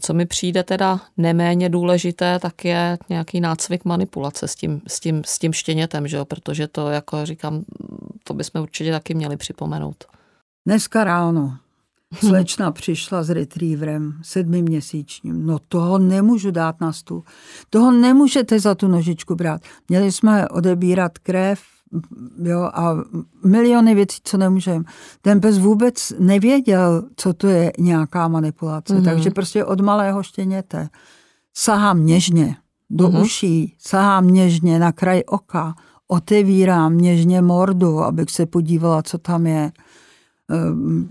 Co 0.00 0.14
mi 0.14 0.26
přijde 0.26 0.62
teda 0.62 1.00
neméně 1.16 1.68
důležité, 1.68 2.38
tak 2.38 2.64
je 2.64 2.98
nějaký 3.08 3.40
nácvik 3.40 3.84
manipulace 3.84 4.48
s 4.48 4.54
tím, 4.54 4.82
s 4.86 5.00
tím, 5.00 5.22
s 5.26 5.38
tím 5.38 5.52
štěnětem, 5.52 6.08
že 6.08 6.16
jo? 6.16 6.24
protože 6.24 6.68
to, 6.68 6.88
jako 6.88 7.26
říkám, 7.26 7.64
to 8.24 8.34
bychom 8.34 8.62
určitě 8.62 8.92
taky 8.92 9.14
měli 9.14 9.36
připomenout. 9.36 10.04
Dneska 10.66 11.04
ráno 11.04 11.56
slečna 12.14 12.72
přišla 12.72 13.22
s 13.22 13.30
retrieverem 13.30 14.20
sedmiměsíčním. 14.22 15.46
No 15.46 15.58
toho 15.68 15.98
nemůžu 15.98 16.50
dát 16.50 16.80
na 16.80 16.92
stůl. 16.92 17.22
Toho 17.70 17.92
nemůžete 17.92 18.60
za 18.60 18.74
tu 18.74 18.88
nožičku 18.88 19.34
brát. 19.34 19.62
Měli 19.88 20.12
jsme 20.12 20.48
odebírat 20.48 21.18
krev, 21.18 21.60
jo, 22.42 22.60
a 22.60 22.96
miliony 23.44 23.94
věcí, 23.94 24.20
co 24.24 24.36
nemůžeme. 24.36 24.84
Ten 25.22 25.40
pes 25.40 25.58
vůbec 25.58 26.12
nevěděl, 26.18 27.02
co 27.16 27.32
to 27.32 27.46
je 27.46 27.72
nějaká 27.78 28.28
manipulace, 28.28 28.94
mm-hmm. 28.94 29.04
takže 29.04 29.30
prostě 29.30 29.64
od 29.64 29.80
malého 29.80 30.22
štěněte 30.22 30.88
sahám 31.54 32.06
něžně 32.06 32.56
do 32.90 33.08
mm-hmm. 33.08 33.22
uší, 33.22 33.76
sahám 33.78 34.28
něžně 34.28 34.78
na 34.78 34.92
kraj 34.92 35.22
oka, 35.26 35.74
otevírám 36.08 36.98
něžně 36.98 37.42
mordu, 37.42 38.00
abych 38.00 38.30
se 38.30 38.46
podívala, 38.46 39.02
co 39.02 39.18
tam 39.18 39.46
je. 39.46 39.72
Ehm, 40.50 41.08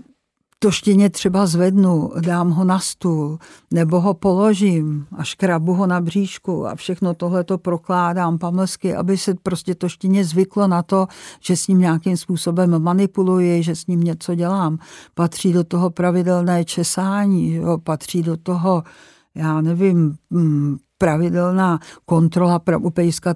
to 0.58 0.70
štěně 0.70 1.10
třeba 1.10 1.46
zvednu, 1.46 2.12
dám 2.20 2.50
ho 2.50 2.64
na 2.64 2.78
stůl, 2.78 3.38
nebo 3.70 4.00
ho 4.00 4.14
položím 4.14 5.06
a 5.16 5.24
škrabu 5.24 5.74
ho 5.74 5.86
na 5.86 6.00
bříšku 6.00 6.66
a 6.66 6.74
všechno 6.74 7.14
tohle 7.14 7.44
to 7.44 7.58
prokládám 7.58 8.38
pamlsky, 8.38 8.94
aby 8.94 9.18
se 9.18 9.34
prostě 9.42 9.74
to 9.74 9.88
štěně 9.88 10.24
zvyklo 10.24 10.66
na 10.66 10.82
to, 10.82 11.06
že 11.40 11.56
s 11.56 11.68
ním 11.68 11.78
nějakým 11.78 12.16
způsobem 12.16 12.82
manipuluji, 12.82 13.62
že 13.62 13.76
s 13.76 13.86
ním 13.86 14.00
něco 14.00 14.34
dělám. 14.34 14.78
Patří 15.14 15.52
do 15.52 15.64
toho 15.64 15.90
pravidelné 15.90 16.64
česání, 16.64 17.54
jo? 17.54 17.78
patří 17.78 18.22
do 18.22 18.36
toho, 18.36 18.82
já 19.34 19.60
nevím, 19.60 20.16
mm, 20.30 20.76
pravidelná 20.98 21.78
kontrola 22.04 22.60
upejska 22.80 23.34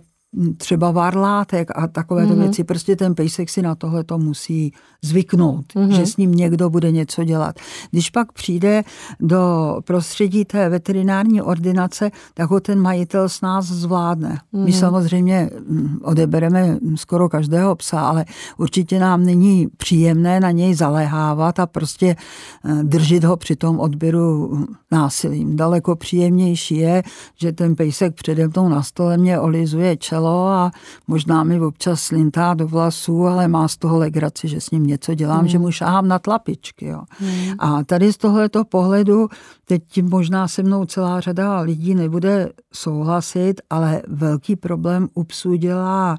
třeba 0.56 0.90
varlátek 0.90 1.70
a 1.74 1.86
takové 1.86 2.26
mm-hmm. 2.26 2.38
věci. 2.38 2.64
Prostě 2.64 2.96
ten 2.96 3.14
pejsek 3.14 3.50
si 3.50 3.62
na 3.62 3.74
tohle 3.74 4.04
to 4.04 4.18
musí 4.18 4.72
zvyknout, 5.02 5.66
mm-hmm. 5.74 5.88
že 5.88 6.06
s 6.06 6.16
ním 6.16 6.32
někdo 6.32 6.70
bude 6.70 6.92
něco 6.92 7.24
dělat. 7.24 7.56
Když 7.90 8.10
pak 8.10 8.32
přijde 8.32 8.84
do 9.20 9.76
prostředí 9.84 10.44
té 10.44 10.68
veterinární 10.68 11.42
ordinace, 11.42 12.10
tak 12.34 12.50
ho 12.50 12.60
ten 12.60 12.80
majitel 12.80 13.28
s 13.28 13.40
nás 13.40 13.66
zvládne. 13.66 14.28
Mm-hmm. 14.54 14.64
My 14.64 14.70
mhm. 14.70 14.80
samozřejmě 14.80 15.50
mm, 15.68 15.98
odebereme 16.02 16.78
skoro 16.94 17.28
každého 17.28 17.76
psa, 17.76 18.00
ale 18.00 18.24
určitě 18.58 18.98
nám 18.98 19.24
není 19.24 19.68
příjemné 19.76 20.40
na 20.40 20.50
něj 20.50 20.74
zaléhávat 20.74 21.58
a 21.58 21.66
prostě 21.66 22.16
eh, 22.64 22.82
držet 22.82 23.24
ho 23.24 23.36
při 23.36 23.56
tom 23.56 23.80
odběru 23.80 24.58
násilím. 24.90 25.56
Daleko 25.56 25.96
příjemnější 25.96 26.76
je, 26.76 27.02
že 27.36 27.52
ten 27.52 27.76
pejsek 27.76 28.14
přede 28.14 28.48
mnou 28.48 28.68
na 28.68 28.82
stole 28.82 29.16
mě 29.16 29.40
olizuje 29.40 29.96
čelo 30.22 30.48
a 30.48 30.70
možná 31.06 31.44
mi 31.44 31.60
občas 31.60 32.02
slintá 32.02 32.54
do 32.54 32.68
vlasů, 32.68 33.26
ale 33.26 33.48
má 33.48 33.68
z 33.68 33.76
toho 33.76 33.98
legraci, 33.98 34.48
že 34.48 34.60
s 34.60 34.70
ním 34.70 34.86
něco 34.86 35.14
dělám, 35.14 35.38
hmm. 35.38 35.48
že 35.48 35.58
mu 35.58 35.70
šáhám 35.70 36.08
na 36.08 36.18
tlapičky. 36.18 36.86
Jo. 36.86 37.02
Hmm. 37.18 37.54
A 37.58 37.84
tady 37.84 38.12
z 38.12 38.16
tohoto 38.16 38.64
pohledu, 38.64 39.28
teď 39.64 40.02
možná 40.02 40.48
se 40.48 40.62
mnou 40.62 40.84
celá 40.84 41.20
řada 41.20 41.60
lidí 41.60 41.94
nebude 41.94 42.48
souhlasit, 42.74 43.54
ale 43.70 44.02
velký 44.08 44.56
problém 44.56 45.08
u 45.14 45.24
psů 45.24 45.54
dělá 45.54 46.18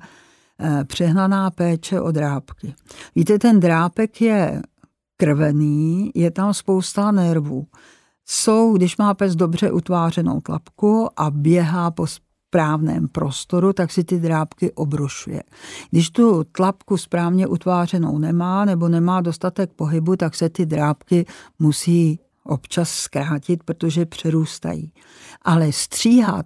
eh, 0.60 0.84
přehnaná 0.84 1.52
péče 1.52 2.02
o 2.02 2.12
drápky. 2.12 2.74
Víte, 3.16 3.40
ten 3.40 3.60
drápek 3.60 4.22
je 4.22 4.62
krvený, 5.18 6.12
je 6.16 6.32
tam 6.32 6.54
spousta 6.54 7.12
nervů 7.12 7.68
jsou, 8.26 8.74
když 8.74 8.98
má 8.98 9.14
pes 9.14 9.36
dobře 9.36 9.72
utvářenou 9.72 10.42
tlapku 10.42 11.10
a 11.18 11.32
běhá 11.32 11.92
po 11.92 12.08
správném 12.54 13.08
prostoru, 13.08 13.74
tak 13.74 13.92
si 13.92 14.04
ty 14.04 14.20
drápky 14.20 14.72
obrušuje. 14.72 15.44
Když 15.92 16.10
tu 16.10 16.44
tlapku 16.44 16.98
správně 16.98 17.48
utvářenou 17.48 18.18
nemá 18.18 18.66
nebo 18.66 18.90
nemá 18.90 19.22
dostatek 19.22 19.70
pohybu, 19.76 20.16
tak 20.16 20.36
se 20.36 20.50
ty 20.50 20.66
drápky 20.66 21.26
musí 21.60 22.20
občas 22.44 22.90
zkrátit, 22.90 23.64
protože 23.64 24.06
přerůstají. 24.06 24.92
Ale 25.42 25.72
stříhat 25.72 26.46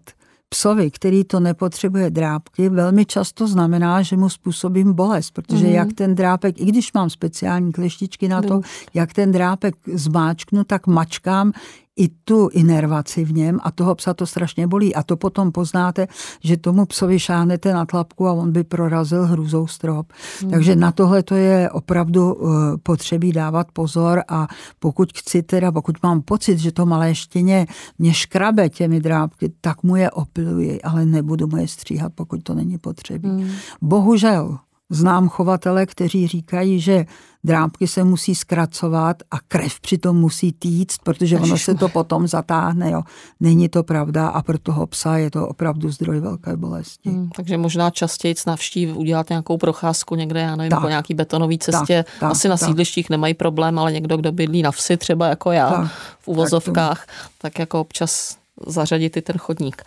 psovi, 0.50 0.92
který 0.92 1.24
to 1.24 1.40
nepotřebuje 1.40 2.10
drápky, 2.10 2.70
velmi 2.70 3.06
často 3.06 3.48
znamená, 3.48 4.02
že 4.02 4.18
mu 4.18 4.30
způsobím 4.30 4.94
bolest, 4.94 5.32
protože 5.32 5.68
mm. 5.68 5.74
jak 5.74 5.94
ten 5.94 6.16
drápek, 6.16 6.62
i 6.62 6.66
když 6.66 6.94
mám 6.94 7.10
speciální 7.10 7.72
kleštičky 7.72 8.28
na 8.28 8.42
to, 8.42 8.62
jak 8.94 9.14
ten 9.14 9.32
drápek 9.32 9.76
zmáčknu, 9.94 10.64
tak 10.64 10.88
mačkám 10.88 11.52
i 11.98 12.08
tu 12.08 12.50
inervaci 12.52 13.26
v 13.26 13.34
něm 13.34 13.60
a 13.64 13.72
toho 13.72 13.96
psa 13.96 14.14
to 14.14 14.26
strašně 14.26 14.68
bolí. 14.68 14.96
A 14.96 15.04
to 15.04 15.18
potom 15.18 15.52
poznáte, 15.52 16.08
že 16.44 16.58
tomu 16.58 16.86
psovi 16.86 17.20
šáhnete 17.20 17.74
na 17.74 17.86
tlapku 17.86 18.28
a 18.28 18.34
on 18.34 18.52
by 18.52 18.64
prorazil 18.64 19.26
hrůzou 19.26 19.68
strop. 19.68 20.14
Mm. 20.44 20.50
Takže 20.50 20.76
na 20.76 20.92
tohle 20.92 21.24
to 21.24 21.36
je 21.36 21.70
opravdu 21.70 22.34
uh, 22.34 22.52
potřebí 22.84 23.32
dávat 23.32 23.68
pozor 23.74 24.24
a 24.28 24.48
pokud 24.80 25.14
chci 25.14 25.44
teda, 25.44 25.72
pokud 25.72 25.96
mám 26.04 26.22
pocit, 26.22 26.58
že 26.58 26.72
to 26.72 26.86
malé 26.86 27.16
štěně 27.16 27.68
mě 28.00 28.14
škrabe 28.14 28.70
těmi 28.70 29.00
drábky, 29.00 29.52
tak 29.62 29.84
mu 29.84 29.96
je 29.96 30.12
opiluji, 30.12 30.82
ale 30.82 31.06
nebudu 31.06 31.48
mu 31.48 31.58
je 31.58 31.68
stříhat, 31.68 32.14
pokud 32.16 32.44
to 32.44 32.54
není 32.54 32.78
potřebí. 32.78 33.30
Mm. 33.30 33.50
Bohužel, 33.82 34.58
Znám 34.90 35.30
chovatele, 35.30 35.86
kteří 35.86 36.28
říkají, 36.28 36.80
že 36.80 37.06
drápky 37.44 37.88
se 37.88 38.04
musí 38.04 38.36
zkracovat 38.36 39.24
a 39.32 39.36
krev 39.48 39.80
přitom 39.80 40.18
musí 40.18 40.52
týct, 40.52 40.98
protože 41.04 41.40
ono 41.40 41.58
se 41.58 41.76
to 41.76 41.90
potom 41.90 42.28
zatáhne. 42.28 42.92
Jo. 42.92 43.02
Není 43.40 43.70
to 43.70 43.84
pravda 43.84 44.28
a 44.28 44.42
pro 44.42 44.58
toho 44.58 44.88
psa 44.88 45.18
je 45.18 45.32
to 45.32 45.48
opravdu 45.48 45.92
zdroj 45.92 46.20
velké 46.20 46.58
bolesti. 46.58 47.10
Hmm, 47.10 47.30
takže 47.30 47.58
možná 47.58 47.90
častěji 47.90 48.36
navštív 48.48 48.96
udělat 48.96 49.30
nějakou 49.30 49.58
procházku 49.58 50.16
někde, 50.16 50.40
já 50.40 50.56
nevím, 50.56 50.70
tak, 50.70 50.82
po 50.82 50.88
nějaký 50.88 51.14
betonové 51.14 51.58
cestě. 51.58 52.04
Tak, 52.04 52.20
tak, 52.20 52.32
Asi 52.32 52.50
na 52.50 52.58
tak. 52.58 52.68
sídlištích 52.70 53.10
nemají 53.10 53.34
problém, 53.34 53.80
ale 53.80 53.92
někdo, 53.92 54.18
kdo 54.18 54.32
bydlí 54.32 54.62
na 54.62 54.72
vsi, 54.72 54.98
třeba 54.98 55.28
jako 55.28 55.52
já, 55.52 55.70
tak, 55.70 55.92
v 56.20 56.28
uvozovkách, 56.28 57.06
tak, 57.06 57.16
tak 57.38 57.60
jako 57.60 57.80
občas 57.80 58.38
zařadit 58.68 59.18
i 59.18 59.22
ten 59.22 59.38
chodník. 59.38 59.84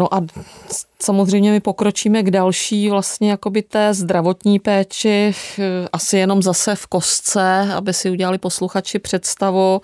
No 0.00 0.14
a 0.14 0.26
samozřejmě 1.02 1.50
my 1.50 1.60
pokročíme 1.60 2.22
k 2.22 2.30
další 2.30 2.90
vlastně 2.90 3.30
jakoby 3.30 3.62
té 3.62 3.94
zdravotní 3.94 4.58
péči, 4.58 5.34
asi 5.92 6.16
jenom 6.16 6.42
zase 6.42 6.74
v 6.74 6.86
kostce, 6.86 7.72
aby 7.74 7.94
si 7.94 8.10
udělali 8.10 8.38
posluchači 8.38 8.98
představu, 8.98 9.80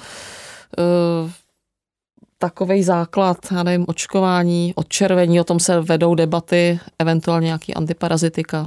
eh, 0.79 1.33
takový 2.39 2.83
základ, 2.83 3.39
já 3.53 3.63
nevím, 3.63 3.85
očkování, 3.89 4.73
odčervení, 4.75 5.41
o 5.41 5.45
tom 5.45 5.61
se 5.61 5.81
vedou 5.81 6.15
debaty, 6.15 6.81
eventuálně 6.99 7.45
nějaký 7.45 7.75
antiparazitika. 7.75 8.67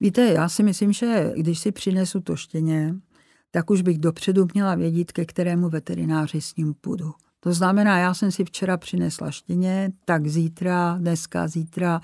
Víte, 0.00 0.24
já 0.24 0.48
si 0.48 0.62
myslím, 0.62 0.92
že 0.92 1.32
když 1.36 1.58
si 1.58 1.72
přinesu 1.72 2.20
to 2.20 2.36
štěně, 2.36 2.94
tak 3.50 3.70
už 3.70 3.82
bych 3.82 3.98
dopředu 3.98 4.46
měla 4.54 4.74
vědět, 4.74 5.12
ke 5.12 5.24
kterému 5.24 5.68
veterináři 5.68 6.40
s 6.40 6.56
ním 6.56 6.74
půjdu. 6.80 7.12
To 7.44 7.52
znamená, 7.52 7.98
já 7.98 8.14
jsem 8.14 8.32
si 8.32 8.44
včera 8.44 8.76
přinesla 8.76 9.30
štěně, 9.30 9.92
tak 10.04 10.26
zítra, 10.26 10.96
dneska, 10.98 11.48
zítra 11.48 12.00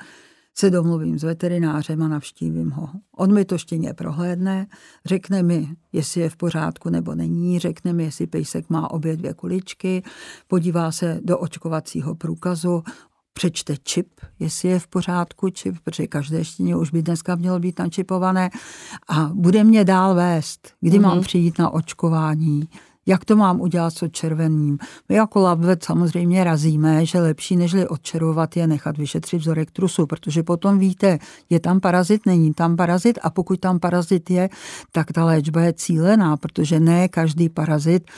se 0.58 0.70
domluvím 0.70 1.18
s 1.18 1.22
veterinářem 1.22 2.02
a 2.02 2.08
navštívím 2.08 2.70
ho. 2.70 2.88
On 3.16 3.34
mi 3.34 3.44
to 3.44 3.58
štěně 3.58 3.94
prohlédne, 3.94 4.66
řekne 5.04 5.42
mi, 5.42 5.68
jestli 5.92 6.20
je 6.20 6.30
v 6.30 6.36
pořádku 6.36 6.90
nebo 6.90 7.14
není, 7.14 7.58
řekne 7.58 7.92
mi, 7.92 8.04
jestli 8.04 8.26
pejsek 8.26 8.70
má 8.70 8.90
obě 8.90 9.16
dvě 9.16 9.34
kuličky, 9.34 10.02
podívá 10.48 10.92
se 10.92 11.20
do 11.24 11.38
očkovacího 11.38 12.14
průkazu, 12.14 12.82
přečte 13.32 13.76
čip, 13.82 14.08
jestli 14.38 14.68
je 14.68 14.78
v 14.78 14.86
pořádku 14.86 15.50
čip, 15.50 15.74
protože 15.84 16.06
každé 16.06 16.44
štěně 16.44 16.76
už 16.76 16.90
by 16.90 17.02
dneska 17.02 17.36
mělo 17.36 17.58
být 17.58 17.78
načipované 17.78 18.50
a 19.08 19.30
bude 19.34 19.64
mě 19.64 19.84
dál 19.84 20.14
vést, 20.14 20.72
kdy 20.80 20.98
mm-hmm. 20.98 21.02
mám 21.02 21.20
přijít 21.20 21.58
na 21.58 21.70
očkování, 21.70 22.68
jak 23.08 23.24
to 23.24 23.36
mám 23.36 23.60
udělat 23.60 23.90
s 23.90 24.02
odčervením. 24.02 24.78
My 25.08 25.14
jako 25.14 25.40
labvet 25.40 25.84
samozřejmě 25.84 26.44
razíme, 26.44 27.06
že 27.06 27.20
lepší 27.20 27.56
nežli 27.56 27.88
odčervovat 27.88 28.56
je 28.56 28.66
nechat 28.66 28.98
vyšetřit 28.98 29.38
vzorek 29.38 29.70
trusu, 29.70 30.06
protože 30.06 30.42
potom 30.42 30.78
víte, 30.78 31.18
je 31.50 31.60
tam 31.60 31.80
parazit, 31.80 32.26
není 32.26 32.54
tam 32.54 32.76
parazit 32.76 33.18
a 33.22 33.30
pokud 33.30 33.60
tam 33.60 33.78
parazit 33.78 34.30
je, 34.30 34.48
tak 34.92 35.12
ta 35.12 35.24
léčba 35.24 35.60
je 35.60 35.72
cílená, 35.72 36.36
protože 36.36 36.80
ne 36.80 37.08
každý 37.08 37.48
parazit 37.48 38.10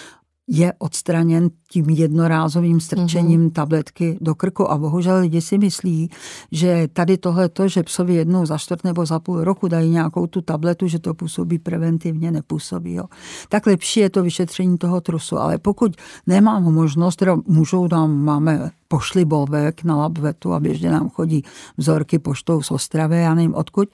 je 0.49 0.72
odstraněn 0.78 1.51
tím 1.72 1.90
jednorázovým 1.90 2.80
strčením 2.80 3.48
mm-hmm. 3.48 3.52
tabletky 3.52 4.18
do 4.20 4.34
krku. 4.34 4.70
A 4.70 4.78
bohužel 4.78 5.20
lidi 5.20 5.40
si 5.40 5.58
myslí, 5.58 6.10
že 6.52 6.88
tady 6.92 7.18
tohleto, 7.18 7.68
že 7.68 7.82
psovi 7.82 8.14
jednou 8.14 8.46
za 8.46 8.58
čtvrt 8.58 8.84
nebo 8.84 9.06
za 9.06 9.18
půl 9.20 9.44
roku 9.44 9.68
dají 9.68 9.90
nějakou 9.90 10.26
tu 10.26 10.40
tabletu, 10.40 10.88
že 10.88 10.98
to 10.98 11.14
působí 11.14 11.58
preventivně, 11.58 12.30
nepůsobí. 12.30 12.94
Jo. 12.94 13.04
Tak 13.48 13.66
lepší 13.66 14.00
je 14.00 14.10
to 14.10 14.22
vyšetření 14.22 14.78
toho 14.78 15.00
trusu. 15.00 15.38
Ale 15.38 15.58
pokud 15.58 15.96
nemám 16.26 16.62
možnost, 16.62 17.16
teda 17.16 17.36
můžou 17.46 17.88
tam, 17.88 18.24
máme 18.24 18.70
pošli 18.88 19.24
bolvek 19.24 19.84
na 19.84 19.96
labvetu 19.96 20.52
a 20.52 20.60
běžně 20.60 20.90
nám 20.90 21.08
chodí 21.08 21.42
vzorky 21.76 22.18
poštou 22.18 22.62
z 22.62 22.70
Ostravy, 22.70 23.16
já 23.16 23.34
nevím 23.34 23.54
odkud, 23.54 23.88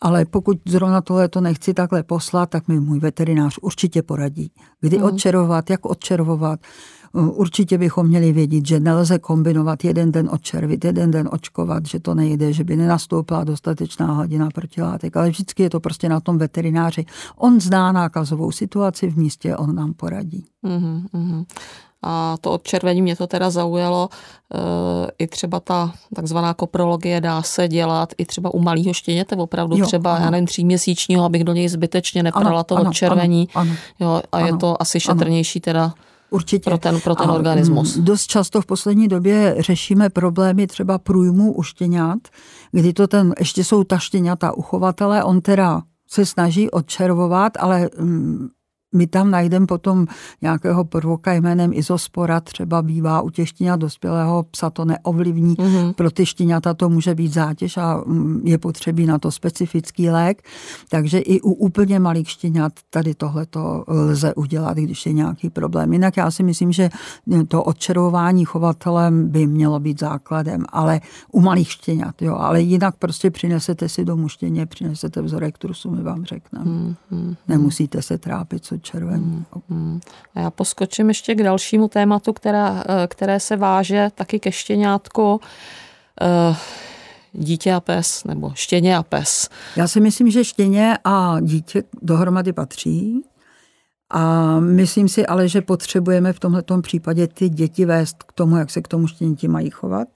ale 0.00 0.24
pokud 0.24 0.58
zrovna 0.68 1.00
tohle 1.00 1.28
to 1.28 1.40
nechci 1.40 1.74
takhle 1.74 2.02
poslat, 2.02 2.50
tak 2.50 2.68
mi 2.68 2.80
můj 2.80 3.00
veterinář 3.00 3.58
určitě 3.62 4.02
poradí, 4.02 4.52
kdy 4.80 4.98
mm. 4.98 5.04
odčerovat, 5.04 5.70
jak 5.70 5.86
odčervovat. 5.86 6.60
Určitě 7.14 7.78
bychom 7.78 8.06
měli 8.06 8.32
vědět, 8.32 8.66
že 8.66 8.80
nelze 8.80 9.18
kombinovat 9.18 9.84
jeden 9.84 10.12
den 10.12 10.28
odčervit, 10.32 10.84
jeden 10.84 11.10
den 11.10 11.28
očkovat, 11.32 11.86
že 11.86 12.00
to 12.00 12.14
nejde, 12.14 12.52
že 12.52 12.64
by 12.64 12.76
nenastoupila 12.76 13.44
dostatečná 13.44 14.12
hladina 14.12 14.48
protilátek, 14.54 15.16
ale 15.16 15.30
vždycky 15.30 15.62
je 15.62 15.70
to 15.70 15.80
prostě 15.80 16.08
na 16.08 16.20
tom 16.20 16.38
veterináři. 16.38 17.04
On 17.36 17.60
zná 17.60 17.92
nákazovou 17.92 18.52
situaci 18.52 19.10
v 19.10 19.16
místě, 19.16 19.56
on 19.56 19.74
nám 19.74 19.94
poradí. 19.94 20.44
Mm-hmm. 20.64 21.44
A 22.02 22.36
to 22.40 22.52
odčervení 22.52 23.02
mě 23.02 23.16
to 23.16 23.26
teda 23.26 23.50
zaujalo. 23.50 24.08
E, 24.54 24.58
I 25.18 25.26
třeba 25.26 25.60
ta 25.60 25.92
takzvaná 26.14 26.54
koprologie 26.54 27.20
dá 27.20 27.42
se 27.42 27.68
dělat 27.68 28.12
i 28.18 28.24
třeba 28.24 28.54
u 28.54 28.60
malého 28.60 28.92
štěněte, 28.92 29.36
opravdu 29.36 29.76
jo, 29.76 29.86
třeba, 29.86 30.16
ano. 30.16 30.24
já 30.24 30.30
nevím, 30.30 30.46
tříměsíčního, 30.46 31.24
abych 31.24 31.44
do 31.44 31.52
něj 31.52 31.68
zbytečně 31.68 32.22
neprala 32.22 32.48
ano, 32.48 32.64
to 32.64 32.76
ano, 32.76 32.90
odčervení. 32.90 33.48
Ano, 33.54 33.70
ano, 33.70 33.78
jo, 34.00 34.22
a 34.32 34.36
ano, 34.36 34.46
je 34.46 34.56
to 34.56 34.82
asi 34.82 35.00
šetrnější 35.00 35.60
teda 35.60 35.94
Určitě. 36.34 36.70
Pro 36.70 36.78
ten, 36.78 37.00
pro 37.00 37.14
ten 37.14 37.30
a 37.30 37.32
organismus. 37.32 37.98
Dost 37.98 38.26
často 38.26 38.60
v 38.60 38.66
poslední 38.66 39.08
době 39.08 39.56
řešíme 39.58 40.10
problémy 40.10 40.66
třeba 40.66 40.98
průjmu 40.98 41.52
u 41.52 41.62
štěňat, 41.62 42.18
kdy 42.72 42.92
to 42.92 43.06
ten, 43.06 43.34
ještě 43.38 43.64
jsou 43.64 43.84
ta 43.84 43.98
štěňata 43.98 44.52
uchovatele, 44.52 45.24
on 45.24 45.40
teda 45.40 45.82
se 46.08 46.26
snaží 46.26 46.70
odčervovat, 46.70 47.52
ale 47.58 47.90
my 48.94 49.06
tam 49.06 49.30
najdeme 49.30 49.66
potom 49.66 50.06
nějakého 50.42 50.84
prvoka 50.84 51.32
jménem 51.32 51.72
izospora, 51.72 52.40
třeba 52.40 52.82
bývá 52.82 53.20
u 53.20 53.30
těch 53.30 53.48
štěňat 53.48 53.80
dospělého 53.80 54.42
psa 54.42 54.70
to 54.70 54.84
neovlivní, 54.84 55.54
mm-hmm. 55.56 55.92
pro 55.92 56.10
ty 56.10 56.26
štěňata 56.26 56.74
to 56.74 56.88
může 56.88 57.14
být 57.14 57.32
zátěž 57.32 57.76
a 57.76 58.02
mm, 58.06 58.40
je 58.44 58.58
potřebí 58.58 59.06
na 59.06 59.18
to 59.18 59.30
specifický 59.30 60.10
lék, 60.10 60.42
takže 60.88 61.18
i 61.18 61.40
u 61.40 61.52
úplně 61.52 61.98
malých 61.98 62.30
štěňat 62.30 62.72
tady 62.90 63.14
tohle 63.14 63.46
to 63.46 63.84
lze 63.88 64.34
udělat, 64.34 64.76
když 64.76 65.06
je 65.06 65.12
nějaký 65.12 65.50
problém. 65.50 65.92
Jinak 65.92 66.16
já 66.16 66.30
si 66.30 66.42
myslím, 66.42 66.72
že 66.72 66.90
to 67.48 67.64
odčervování 67.64 68.44
chovatelem 68.44 69.28
by 69.28 69.46
mělo 69.46 69.80
být 69.80 70.00
základem, 70.00 70.64
ale 70.68 71.00
u 71.32 71.40
malých 71.40 71.70
štěňat, 71.70 72.22
jo, 72.22 72.34
ale 72.34 72.62
jinak 72.62 72.96
prostě 72.96 73.30
přinesete 73.30 73.88
si 73.88 74.04
domů 74.04 74.28
štěně, 74.28 74.66
přinesete 74.66 75.22
vzorek 75.22 75.58
trusu, 75.58 75.90
my 75.90 76.02
vám 76.02 76.24
řekneme. 76.24 76.64
Mm-hmm. 76.64 77.36
Nemusíte 77.48 78.02
se 78.02 78.18
trápit, 78.18 78.64
co 78.64 78.78
červení. 78.84 79.44
Hmm. 79.68 80.00
A 80.34 80.40
já 80.40 80.50
poskočím 80.50 81.08
ještě 81.08 81.34
k 81.34 81.42
dalšímu 81.42 81.88
tématu, 81.88 82.32
která, 82.32 82.84
eh, 82.88 83.06
které 83.06 83.40
se 83.40 83.56
váže 83.56 84.08
taky 84.14 84.40
ke 84.40 84.52
štěňátku. 84.52 85.40
Eh, 86.20 86.56
dítě 87.32 87.72
a 87.72 87.80
pes, 87.80 88.24
nebo 88.24 88.52
štěně 88.54 88.96
a 88.96 89.02
pes. 89.02 89.48
Já 89.76 89.88
si 89.88 90.00
myslím, 90.00 90.30
že 90.30 90.44
štěně 90.44 90.98
a 91.04 91.40
dítě 91.40 91.82
dohromady 92.02 92.52
patří. 92.52 93.24
A 94.10 94.60
myslím 94.60 95.08
si 95.08 95.26
ale, 95.26 95.48
že 95.48 95.60
potřebujeme 95.60 96.32
v 96.32 96.40
tomto 96.40 96.82
případě 96.82 97.26
ty 97.26 97.48
děti 97.48 97.84
vést 97.84 98.22
k 98.22 98.32
tomu, 98.32 98.56
jak 98.56 98.70
se 98.70 98.82
k 98.82 98.88
tomu 98.88 99.06
štěněti 99.06 99.48
mají 99.48 99.70
chovat. 99.70 100.08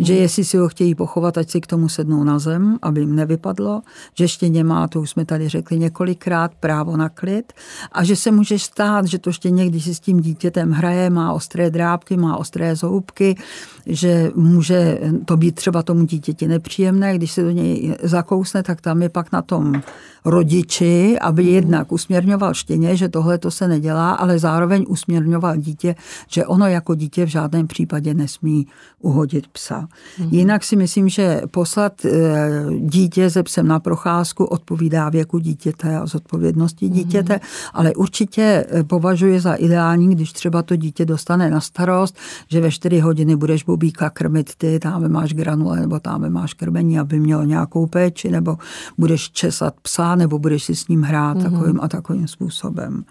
Že 0.00 0.14
jestli 0.14 0.44
si 0.44 0.56
ho 0.56 0.68
chtějí 0.68 0.94
pochovat, 0.94 1.38
ať 1.38 1.50
si 1.50 1.60
k 1.60 1.66
tomu 1.66 1.88
sednou 1.88 2.24
na 2.24 2.38
zem, 2.38 2.78
aby 2.82 3.00
jim 3.00 3.16
nevypadlo, 3.16 3.82
že 4.14 4.28
štěně 4.28 4.64
má, 4.64 4.88
to 4.88 5.00
už 5.00 5.10
jsme 5.10 5.24
tady 5.24 5.48
řekli 5.48 5.78
několikrát, 5.78 6.54
právo 6.60 6.96
na 6.96 7.08
klid. 7.08 7.52
A 7.92 8.04
že 8.04 8.16
se 8.16 8.30
může 8.30 8.58
stát, 8.58 9.06
že 9.06 9.18
to 9.18 9.32
štěně, 9.32 9.68
když 9.68 9.84
si 9.84 9.94
s 9.94 10.00
tím 10.00 10.20
dítětem 10.20 10.70
hraje, 10.70 11.10
má 11.10 11.32
ostré 11.32 11.70
drápky, 11.70 12.16
má 12.16 12.36
ostré 12.36 12.76
zoubky, 12.76 13.36
že 13.86 14.30
může 14.34 14.98
to 15.24 15.36
být 15.36 15.54
třeba 15.54 15.82
tomu 15.82 16.04
dítěti 16.04 16.48
nepříjemné, 16.48 17.14
když 17.14 17.32
se 17.32 17.42
do 17.42 17.50
něj 17.50 17.96
zakousne, 18.02 18.62
tak 18.62 18.80
tam 18.80 19.02
je 19.02 19.08
pak 19.08 19.32
na 19.32 19.42
tom 19.42 19.82
rodiči, 20.24 21.18
aby 21.18 21.42
mhm. 21.42 21.52
jednak 21.52 21.92
usměrňoval 21.92 22.54
štěně, 22.54 22.96
že 22.96 23.08
tohle 23.08 23.38
to 23.38 23.50
se 23.50 23.68
nedělá, 23.68 24.12
ale 24.12 24.38
zároveň 24.38 24.84
usměrňoval 24.88 25.56
dítě, 25.56 25.94
že 26.28 26.46
ono 26.46 26.66
jako 26.66 26.94
dítě 26.94 27.26
v 27.26 27.28
žádném 27.28 27.66
případě 27.66 28.14
nesmí 28.14 28.66
uhodit 29.00 29.48
psa. 29.48 29.88
Mm. 30.18 30.28
Jinak 30.30 30.64
si 30.64 30.76
myslím, 30.76 31.08
že 31.08 31.40
poslat 31.50 32.04
eh, 32.04 32.10
dítě 32.78 33.30
ze 33.30 33.42
psem 33.42 33.68
na 33.68 33.80
procházku 33.80 34.44
odpovídá 34.44 35.08
věku 35.08 35.38
dítěte 35.38 35.96
a 35.96 36.06
zodpovědnosti 36.06 36.86
mhm. 36.86 36.94
dítěte, 36.94 37.40
ale 37.72 37.94
určitě 37.94 38.66
eh, 38.68 38.84
považuji 38.84 39.40
za 39.40 39.54
ideální, 39.54 40.14
když 40.14 40.32
třeba 40.32 40.62
to 40.62 40.76
dítě 40.76 41.04
dostane 41.04 41.50
na 41.50 41.60
starost, 41.60 42.16
že 42.48 42.60
ve 42.60 42.70
4 42.70 43.00
hodiny 43.00 43.36
budeš 43.36 43.64
bubíka 43.74 44.10
krmit 44.10 44.54
ty, 44.54 44.78
tam 44.78 45.08
máš 45.08 45.34
granule 45.34 45.80
nebo 45.80 46.00
tam 46.00 46.30
máš 46.30 46.54
krmení, 46.54 46.98
aby 46.98 47.20
měl 47.20 47.46
nějakou 47.46 47.86
péči, 47.86 48.30
nebo 48.30 48.58
budeš 48.98 49.30
česat 49.30 49.74
psa, 49.82 50.14
nebo 50.14 50.38
budeš 50.38 50.64
si 50.64 50.74
s 50.74 50.88
ním 50.88 51.02
hrát 51.02 51.36
mm-hmm. 51.36 51.42
takovým 51.42 51.80
a 51.82 51.88
takovým 51.88 52.28
způsobem. 52.28 53.04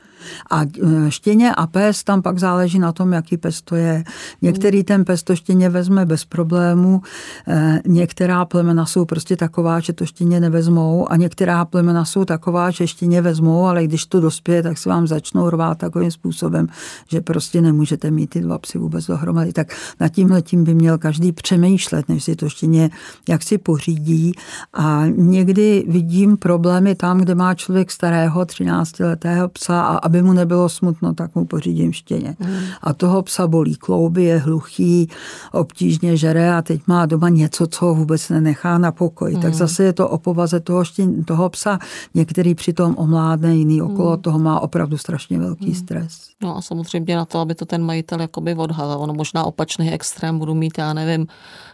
A 0.49 0.61
e, 0.61 1.11
štěně 1.11 1.55
a 1.55 1.67
pes, 1.67 2.03
tam 2.03 2.21
pak 2.21 2.39
záleží 2.39 2.79
na 2.79 2.91
tom, 2.91 3.13
jaký 3.13 3.37
pes 3.37 3.61
to 3.61 3.75
je. 3.75 4.03
Některý 4.41 4.83
ten 4.83 5.05
pes 5.05 5.23
to 5.23 5.35
štěně 5.35 5.69
vezme 5.69 6.05
bez 6.05 6.25
problému, 6.25 7.01
e, 7.47 7.81
některá 7.87 8.45
plemena 8.45 8.85
jsou 8.85 9.05
prostě 9.05 9.37
taková, 9.37 9.79
že 9.79 9.93
to 9.93 10.05
štěně 10.05 10.39
nevezmou 10.39 11.11
a 11.11 11.15
některá 11.15 11.65
plemena 11.65 12.05
jsou 12.05 12.25
taková, 12.25 12.71
že 12.71 12.87
štěně 12.87 13.21
vezmou, 13.21 13.65
ale 13.65 13.83
když 13.83 14.05
to 14.05 14.19
dospěje, 14.19 14.63
tak 14.63 14.77
se 14.77 14.89
vám 14.89 15.07
začnou 15.07 15.49
rvát 15.49 15.77
takovým 15.77 16.11
způsobem, 16.11 16.67
že 17.07 17.21
prostě 17.21 17.61
nemůžete 17.61 18.11
mít 18.11 18.29
ty 18.29 18.41
dva 18.41 18.57
psy 18.57 18.77
vůbec 18.77 19.07
dohromady. 19.07 19.53
Tak 19.53 19.67
nad 19.99 20.09
tímhle 20.09 20.41
tím 20.41 20.63
by 20.63 20.73
měl 20.73 20.97
každý 20.97 21.31
přemýšlet, 21.31 22.09
než 22.09 22.23
si 22.23 22.35
to 22.35 22.49
štěně 22.49 22.89
jak 23.29 23.43
si 23.43 23.57
pořídí. 23.57 24.31
A 24.73 25.03
někdy 25.07 25.85
vidím 25.87 26.37
problémy 26.37 26.95
tam, 26.95 27.19
kde 27.19 27.35
má 27.35 27.55
člověk 27.55 27.91
starého 27.91 28.41
13-letého 28.41 29.49
psa 29.49 29.81
a 29.81 29.97
aby 30.13 30.21
mu 30.21 30.33
nebylo 30.33 30.69
smutno, 30.69 31.13
tak 31.13 31.35
mu 31.35 31.45
pořídím 31.45 31.93
štěně. 31.93 32.35
Mm. 32.39 32.55
A 32.81 32.93
toho 32.93 33.21
psa 33.21 33.47
bolí 33.47 33.75
klouby, 33.75 34.23
je 34.23 34.37
hluchý, 34.37 35.09
obtížně 35.51 36.17
žere 36.17 36.55
a 36.55 36.61
teď 36.61 36.81
má 36.87 37.05
doma 37.05 37.29
něco, 37.29 37.67
co 37.67 37.85
ho 37.85 37.95
vůbec 37.95 38.29
nenechá 38.29 38.77
na 38.77 38.91
pokoj. 38.91 39.33
Mm. 39.33 39.41
Tak 39.41 39.53
zase 39.53 39.83
je 39.83 39.93
to 39.93 40.09
o 40.09 40.17
povaze 40.17 40.59
toho, 40.59 40.85
štěň, 40.85 41.23
toho 41.23 41.49
psa. 41.49 41.79
Některý 42.13 42.55
přitom 42.55 42.95
omládne, 42.97 43.55
jiný 43.55 43.81
okolo 43.81 44.11
mm. 44.11 44.21
toho 44.21 44.39
má 44.39 44.59
opravdu 44.59 44.97
strašně 44.97 45.39
velký 45.39 45.67
mm. 45.67 45.75
stres. 45.75 46.29
No 46.43 46.57
a 46.57 46.61
samozřejmě 46.61 47.15
na 47.15 47.25
to, 47.25 47.39
aby 47.39 47.55
to 47.55 47.65
ten 47.65 47.83
majitel 47.83 48.21
jakoby 48.21 48.55
odhalil. 48.55 48.97
Ono 48.99 49.13
možná 49.13 49.43
opačný 49.43 49.93
extrém 49.93 50.39
budu 50.39 50.53
mít, 50.53 50.77
já 50.77 50.93
nevím, 50.93 51.27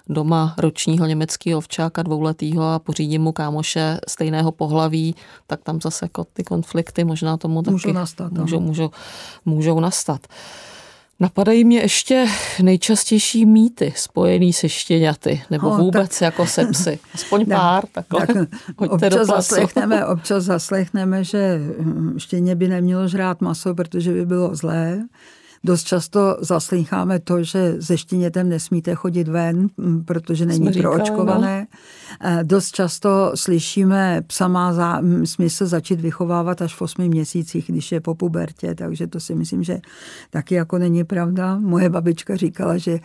doma 0.09 0.55
ročního 0.57 1.05
německého 1.05 1.57
ovčáka 1.57 2.03
dvouletýho 2.03 2.63
a 2.63 2.79
pořídím 2.79 3.21
mu 3.21 3.31
kámoše 3.31 3.99
stejného 4.07 4.51
pohlaví, 4.51 5.15
tak 5.47 5.63
tam 5.63 5.81
zase 5.81 6.05
jako 6.05 6.25
ty 6.33 6.43
konflikty 6.43 7.03
možná 7.03 7.37
tomu 7.37 7.61
taky 7.61 7.71
můžou 7.71 7.91
nastat. 7.91 8.31
Můžou, 8.31 8.59
můžou, 8.59 8.89
můžou 9.45 9.79
nastat. 9.79 10.27
Napadají 11.21 11.63
mě 11.63 11.79
ještě 11.79 12.27
nejčastější 12.61 13.45
mýty 13.45 13.93
spojený 13.95 14.53
se 14.53 14.69
štěňaty, 14.69 15.41
nebo 15.49 15.69
no, 15.69 15.77
vůbec 15.77 16.19
tak, 16.19 16.21
jako 16.21 16.45
se 16.45 16.65
psy. 16.65 16.99
Aspoň 17.13 17.45
ne, 17.47 17.55
pár, 17.55 17.83
takhle. 17.91 18.27
Tak, 18.27 18.47
občas, 18.91 19.27
zaslechneme, 19.27 20.05
občas 20.07 20.43
zaslechneme, 20.43 21.23
že 21.23 21.59
štěně 22.17 22.55
by 22.55 22.67
nemělo 22.67 23.07
žrát 23.07 23.41
maso, 23.41 23.75
protože 23.75 24.13
by 24.13 24.25
bylo 24.25 24.55
zlé. 24.55 25.07
Dost 25.63 25.83
často 25.83 26.37
zaslýcháme 26.39 27.19
to, 27.19 27.43
že 27.43 27.75
se 27.79 27.97
štěnětem 27.97 28.49
nesmíte 28.49 28.95
chodit 28.95 29.27
ven, 29.27 29.67
protože 30.05 30.45
není 30.45 30.73
Jsme 30.73 30.81
proočkované. 30.81 31.67
Eh, 32.21 32.39
dost 32.43 32.71
často 32.71 33.31
slyšíme, 33.35 34.21
psa 34.27 34.47
má 34.47 34.73
za, 34.73 35.01
smysl 35.23 35.65
začít 35.65 36.01
vychovávat 36.01 36.61
až 36.61 36.75
v 36.75 36.81
osmi 36.81 37.09
měsících, 37.09 37.67
když 37.67 37.91
je 37.91 38.01
po 38.01 38.15
pubertě, 38.15 38.75
takže 38.75 39.07
to 39.07 39.19
si 39.19 39.35
myslím, 39.35 39.63
že 39.63 39.79
taky 40.29 40.55
jako 40.55 40.77
není 40.77 41.03
pravda. 41.03 41.57
Moje 41.59 41.89
babička 41.89 42.35
říkala, 42.35 42.77
že 42.77 42.99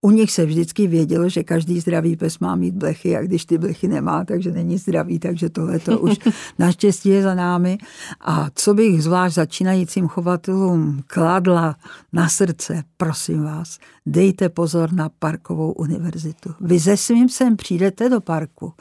u 0.00 0.10
nich 0.10 0.32
se 0.32 0.46
vždycky 0.46 0.86
vědělo, 0.86 1.28
že 1.28 1.42
každý 1.42 1.80
zdravý 1.80 2.16
pes 2.16 2.38
má 2.38 2.56
mít 2.56 2.74
blechy 2.74 3.16
a 3.16 3.22
když 3.22 3.44
ty 3.44 3.58
blechy 3.58 3.88
nemá, 3.88 4.24
takže 4.24 4.50
není 4.50 4.78
zdravý, 4.78 5.18
takže 5.18 5.48
tohle 5.48 5.78
to 5.78 5.98
už 5.98 6.18
naštěstí 6.58 7.08
je 7.08 7.22
za 7.22 7.34
námi. 7.34 7.78
A 8.20 8.46
co 8.54 8.74
bych 8.74 9.02
zvlášť 9.02 9.34
začínajícím 9.34 10.08
chovatelům 10.08 11.02
kladla 11.06 11.76
na 12.12 12.28
srdce, 12.28 12.82
prosím 12.96 13.42
vás, 13.42 13.78
dejte 14.06 14.48
pozor 14.48 14.92
na 14.92 15.08
parkovou 15.18 15.72
univerzitu. 15.72 16.54
Vy 16.60 16.78
ze 16.78 16.96
svým 16.96 17.28
sem 17.28 17.56
přijdete 17.56 18.08
do 18.08 18.20
parku, 18.20 18.72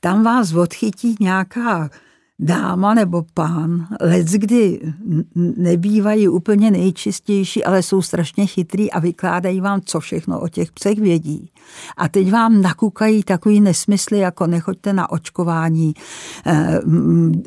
tam 0.00 0.24
vás 0.24 0.52
odchytí 0.52 1.14
nějaká 1.20 1.90
dáma 2.40 2.94
nebo 2.94 3.24
pán, 3.34 3.86
lec 4.00 4.26
kdy 4.26 4.80
nebývají 5.56 6.28
úplně 6.28 6.70
nejčistější, 6.70 7.64
ale 7.64 7.82
jsou 7.82 8.02
strašně 8.02 8.46
chytrý 8.46 8.90
a 8.90 8.98
vykládají 8.98 9.60
vám, 9.60 9.80
co 9.84 10.00
všechno 10.00 10.40
o 10.40 10.48
těch 10.48 10.72
psech 10.72 10.98
vědí. 10.98 11.50
A 11.96 12.08
teď 12.08 12.30
vám 12.30 12.62
nakukají 12.62 13.22
takový 13.22 13.60
nesmysly, 13.60 14.18
jako 14.18 14.46
nechoďte 14.46 14.92
na 14.92 15.10
očkování, 15.10 15.94
eh, 16.46 16.80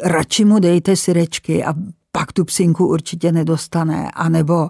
radši 0.04 0.46
mu 0.46 0.60
dejte 0.60 0.96
syrečky 0.96 1.64
a 1.64 1.74
pak 2.18 2.32
tu 2.32 2.46
psinku 2.46 2.88
určitě 2.88 3.32
nedostane. 3.32 4.12
A 4.14 4.30
nebo 4.30 4.70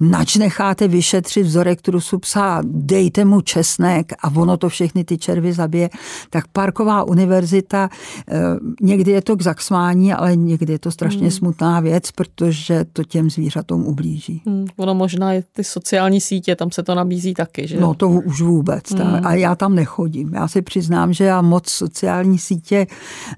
nač 0.00 0.36
necháte 0.36 0.88
vyšetřit 0.88 1.42
vzorek 1.42 1.82
trusu 1.82 2.18
psa, 2.18 2.62
dejte 2.64 3.24
mu 3.24 3.40
česnek 3.40 4.12
a 4.22 4.30
ono 4.36 4.56
to 4.56 4.68
všechny 4.68 5.04
ty 5.04 5.18
červy 5.18 5.52
zabije. 5.52 5.90
Tak 6.30 6.46
Parková 6.48 7.04
univerzita, 7.04 7.88
eh, 8.28 8.38
někdy 8.80 9.10
je 9.10 9.22
to 9.22 9.36
k 9.36 9.42
zaksmání, 9.42 10.12
ale 10.12 10.36
někdy 10.36 10.72
je 10.72 10.78
to 10.78 10.90
strašně 10.90 11.20
hmm. 11.20 11.30
smutná 11.30 11.80
věc, 11.80 12.10
protože 12.10 12.84
to 12.92 13.04
těm 13.04 13.30
zvířatům 13.30 13.86
ublíží. 13.86 14.42
Hmm, 14.46 14.66
ono 14.76 14.94
možná 14.94 15.32
je 15.32 15.44
ty 15.52 15.64
sociální 15.64 16.20
sítě, 16.20 16.56
tam 16.56 16.70
se 16.70 16.82
to 16.82 16.94
nabízí 16.94 17.34
taky, 17.34 17.68
že? 17.68 17.80
No 17.80 17.94
to 17.94 18.08
už 18.08 18.40
vůbec. 18.42 18.92
Hmm. 18.92 19.26
A 19.26 19.34
já 19.34 19.54
tam 19.54 19.74
nechodím. 19.74 20.34
Já 20.34 20.48
si 20.48 20.62
přiznám, 20.62 21.12
že 21.12 21.24
já 21.24 21.42
moc 21.42 21.68
sociální 21.68 22.38
sítě 22.38 22.86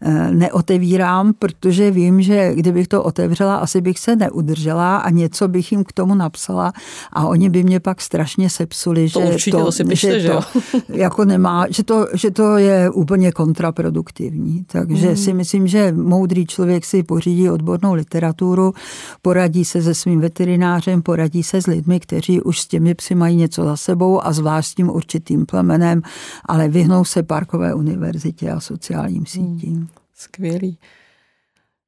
eh, 0.03 0.31
neotevírám, 0.31 1.33
protože 1.39 1.91
vím, 1.91 2.23
že 2.23 2.55
kdybych 2.55 2.89
to 2.89 3.03
otevřela, 3.03 3.38
otevřela, 3.39 3.57
asi 3.57 3.81
bych 3.81 3.99
se 3.99 4.17
neudržela 4.17 4.97
a 4.97 5.11
něco 5.11 5.49
bych 5.49 5.73
jim 5.73 5.85
k 5.85 5.93
tomu 5.93 6.15
napsala 6.15 6.73
a 7.13 7.27
oni 7.27 7.51
by 7.51 7.63
mě 7.63 7.81
pak 7.81 8.01
strašně 8.01 8.51
sepsuli, 8.51 9.11
to 9.11 9.21
že, 9.21 9.27
určitě, 9.27 9.57
to, 9.57 9.65
to 9.65 9.73
si 9.73 9.85
pište, 9.85 10.21
že, 10.21 10.29
to, 10.29 10.41
jako 10.89 11.25
nemá, 11.25 11.67
že, 11.71 11.85
to, 11.85 12.07
že 12.15 12.31
to 12.31 12.57
je 12.57 12.91
úplně 12.91 13.33
kontraproduktivní. 13.33 14.65
Takže 14.67 15.09
mm. 15.09 15.17
si 15.17 15.35
myslím, 15.35 15.67
že 15.67 15.93
moudrý 15.93 16.47
člověk 16.47 16.85
si 16.85 17.03
pořídí 17.03 17.51
odbornou 17.51 17.95
literaturu, 17.95 18.73
poradí 19.23 19.65
se 19.65 19.83
se 19.83 19.95
svým 19.95 20.21
veterinářem, 20.21 21.03
poradí 21.03 21.43
se 21.43 21.63
s 21.63 21.67
lidmi, 21.67 22.01
kteří 22.01 22.43
už 22.43 22.61
s 22.61 22.67
těmi 22.67 22.95
psy 22.95 23.15
mají 23.15 23.37
něco 23.37 23.65
za 23.65 23.77
sebou 23.77 24.27
a 24.27 24.33
zvlášť 24.33 24.71
s 24.71 24.75
tím 24.75 24.91
určitým 24.91 25.47
plemenem, 25.47 26.03
ale 26.45 26.69
vyhnou 26.69 27.05
se 27.05 27.23
parkové 27.23 27.75
univerzitě 27.75 28.51
a 28.51 28.61
sociálním 28.61 29.27
sítím. 29.27 29.73
Mm. 29.73 29.89
Skvělý. 30.15 30.79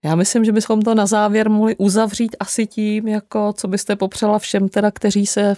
Já 0.05 0.15
myslím, 0.15 0.45
že 0.45 0.53
bychom 0.53 0.83
to 0.83 0.95
na 0.95 1.07
závěr 1.07 1.51
mohli 1.51 1.77
uzavřít 1.77 2.37
asi 2.41 2.67
tím, 2.67 3.09
jako 3.09 3.53
co 3.53 3.69
byste 3.69 3.97
popřela 3.97 4.39
všem 4.39 4.69
teda, 4.69 4.91
kteří 4.91 5.27
se 5.27 5.41
e, 5.41 5.57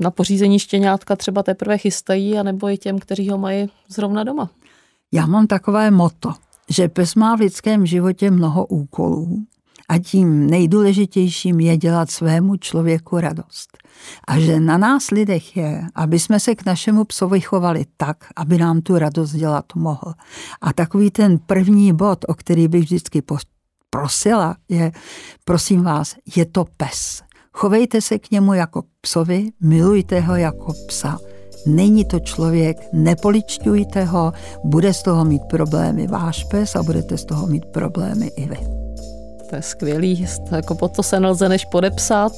na 0.00 0.10
pořízení 0.10 0.58
štěňátka 0.58 1.16
třeba 1.16 1.42
teprve 1.42 1.78
chystají, 1.78 2.38
anebo 2.38 2.68
i 2.68 2.78
těm, 2.78 2.98
kteří 2.98 3.30
ho 3.30 3.38
mají 3.38 3.68
zrovna 3.88 4.24
doma. 4.24 4.50
Já 5.12 5.26
mám 5.26 5.46
takové 5.46 5.90
moto, 5.90 6.32
že 6.68 6.88
pes 6.88 7.14
má 7.14 7.36
v 7.36 7.40
lidském 7.40 7.86
životě 7.86 8.30
mnoho 8.30 8.66
úkolů 8.66 9.46
a 9.88 9.98
tím 9.98 10.46
nejdůležitějším 10.46 11.60
je 11.60 11.76
dělat 11.76 12.10
svému 12.10 12.56
člověku 12.56 13.20
radost. 13.20 13.78
A 14.28 14.38
že 14.38 14.60
na 14.60 14.78
nás 14.78 15.10
lidech 15.10 15.56
je, 15.56 15.82
aby 15.94 16.18
jsme 16.18 16.40
se 16.40 16.54
k 16.54 16.66
našemu 16.66 17.04
psovi 17.04 17.40
chovali 17.40 17.84
tak, 17.96 18.16
aby 18.36 18.58
nám 18.58 18.80
tu 18.80 18.98
radost 18.98 19.32
dělat 19.32 19.64
mohl. 19.74 20.14
A 20.60 20.72
takový 20.72 21.10
ten 21.10 21.38
první 21.38 21.92
bod, 21.92 22.24
o 22.28 22.34
který 22.34 22.68
bych 22.68 22.82
vždycky 22.82 23.22
prosila, 23.90 24.56
je, 24.68 24.92
prosím 25.44 25.82
vás, 25.82 26.14
je 26.36 26.44
to 26.44 26.64
pes. 26.76 27.22
Chovejte 27.52 28.00
se 28.00 28.18
k 28.18 28.30
němu 28.30 28.54
jako 28.54 28.82
psovi, 29.00 29.50
milujte 29.60 30.20
ho 30.20 30.36
jako 30.36 30.72
psa. 30.88 31.18
Není 31.66 32.04
to 32.04 32.20
člověk, 32.20 32.76
nepoličťujte 32.92 34.04
ho, 34.04 34.32
bude 34.64 34.94
z 34.94 35.02
toho 35.02 35.24
mít 35.24 35.42
problémy 35.50 36.06
váš 36.06 36.44
pes 36.44 36.76
a 36.76 36.82
budete 36.82 37.18
z 37.18 37.24
toho 37.24 37.46
mít 37.46 37.64
problémy 37.64 38.26
i 38.36 38.46
vy. 38.48 38.75
To 39.46 39.56
je 39.56 39.62
skvělý, 39.62 40.26
jako 40.52 40.74
pod 40.74 40.96
to 40.96 41.02
se 41.02 41.20
nelze 41.20 41.48
než 41.48 41.64
podepsat. 41.64 42.32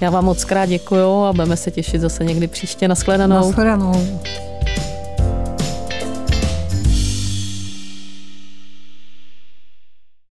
Já 0.00 0.10
vám 0.10 0.24
moc 0.24 0.44
krát 0.44 0.66
děkuju 0.66 1.22
a 1.24 1.32
budeme 1.32 1.56
se 1.56 1.70
těšit 1.70 2.00
zase 2.00 2.24
někdy 2.24 2.46
příště. 2.46 2.88
Naschledanou. 2.88 3.36
Naschledanou. 3.36 4.20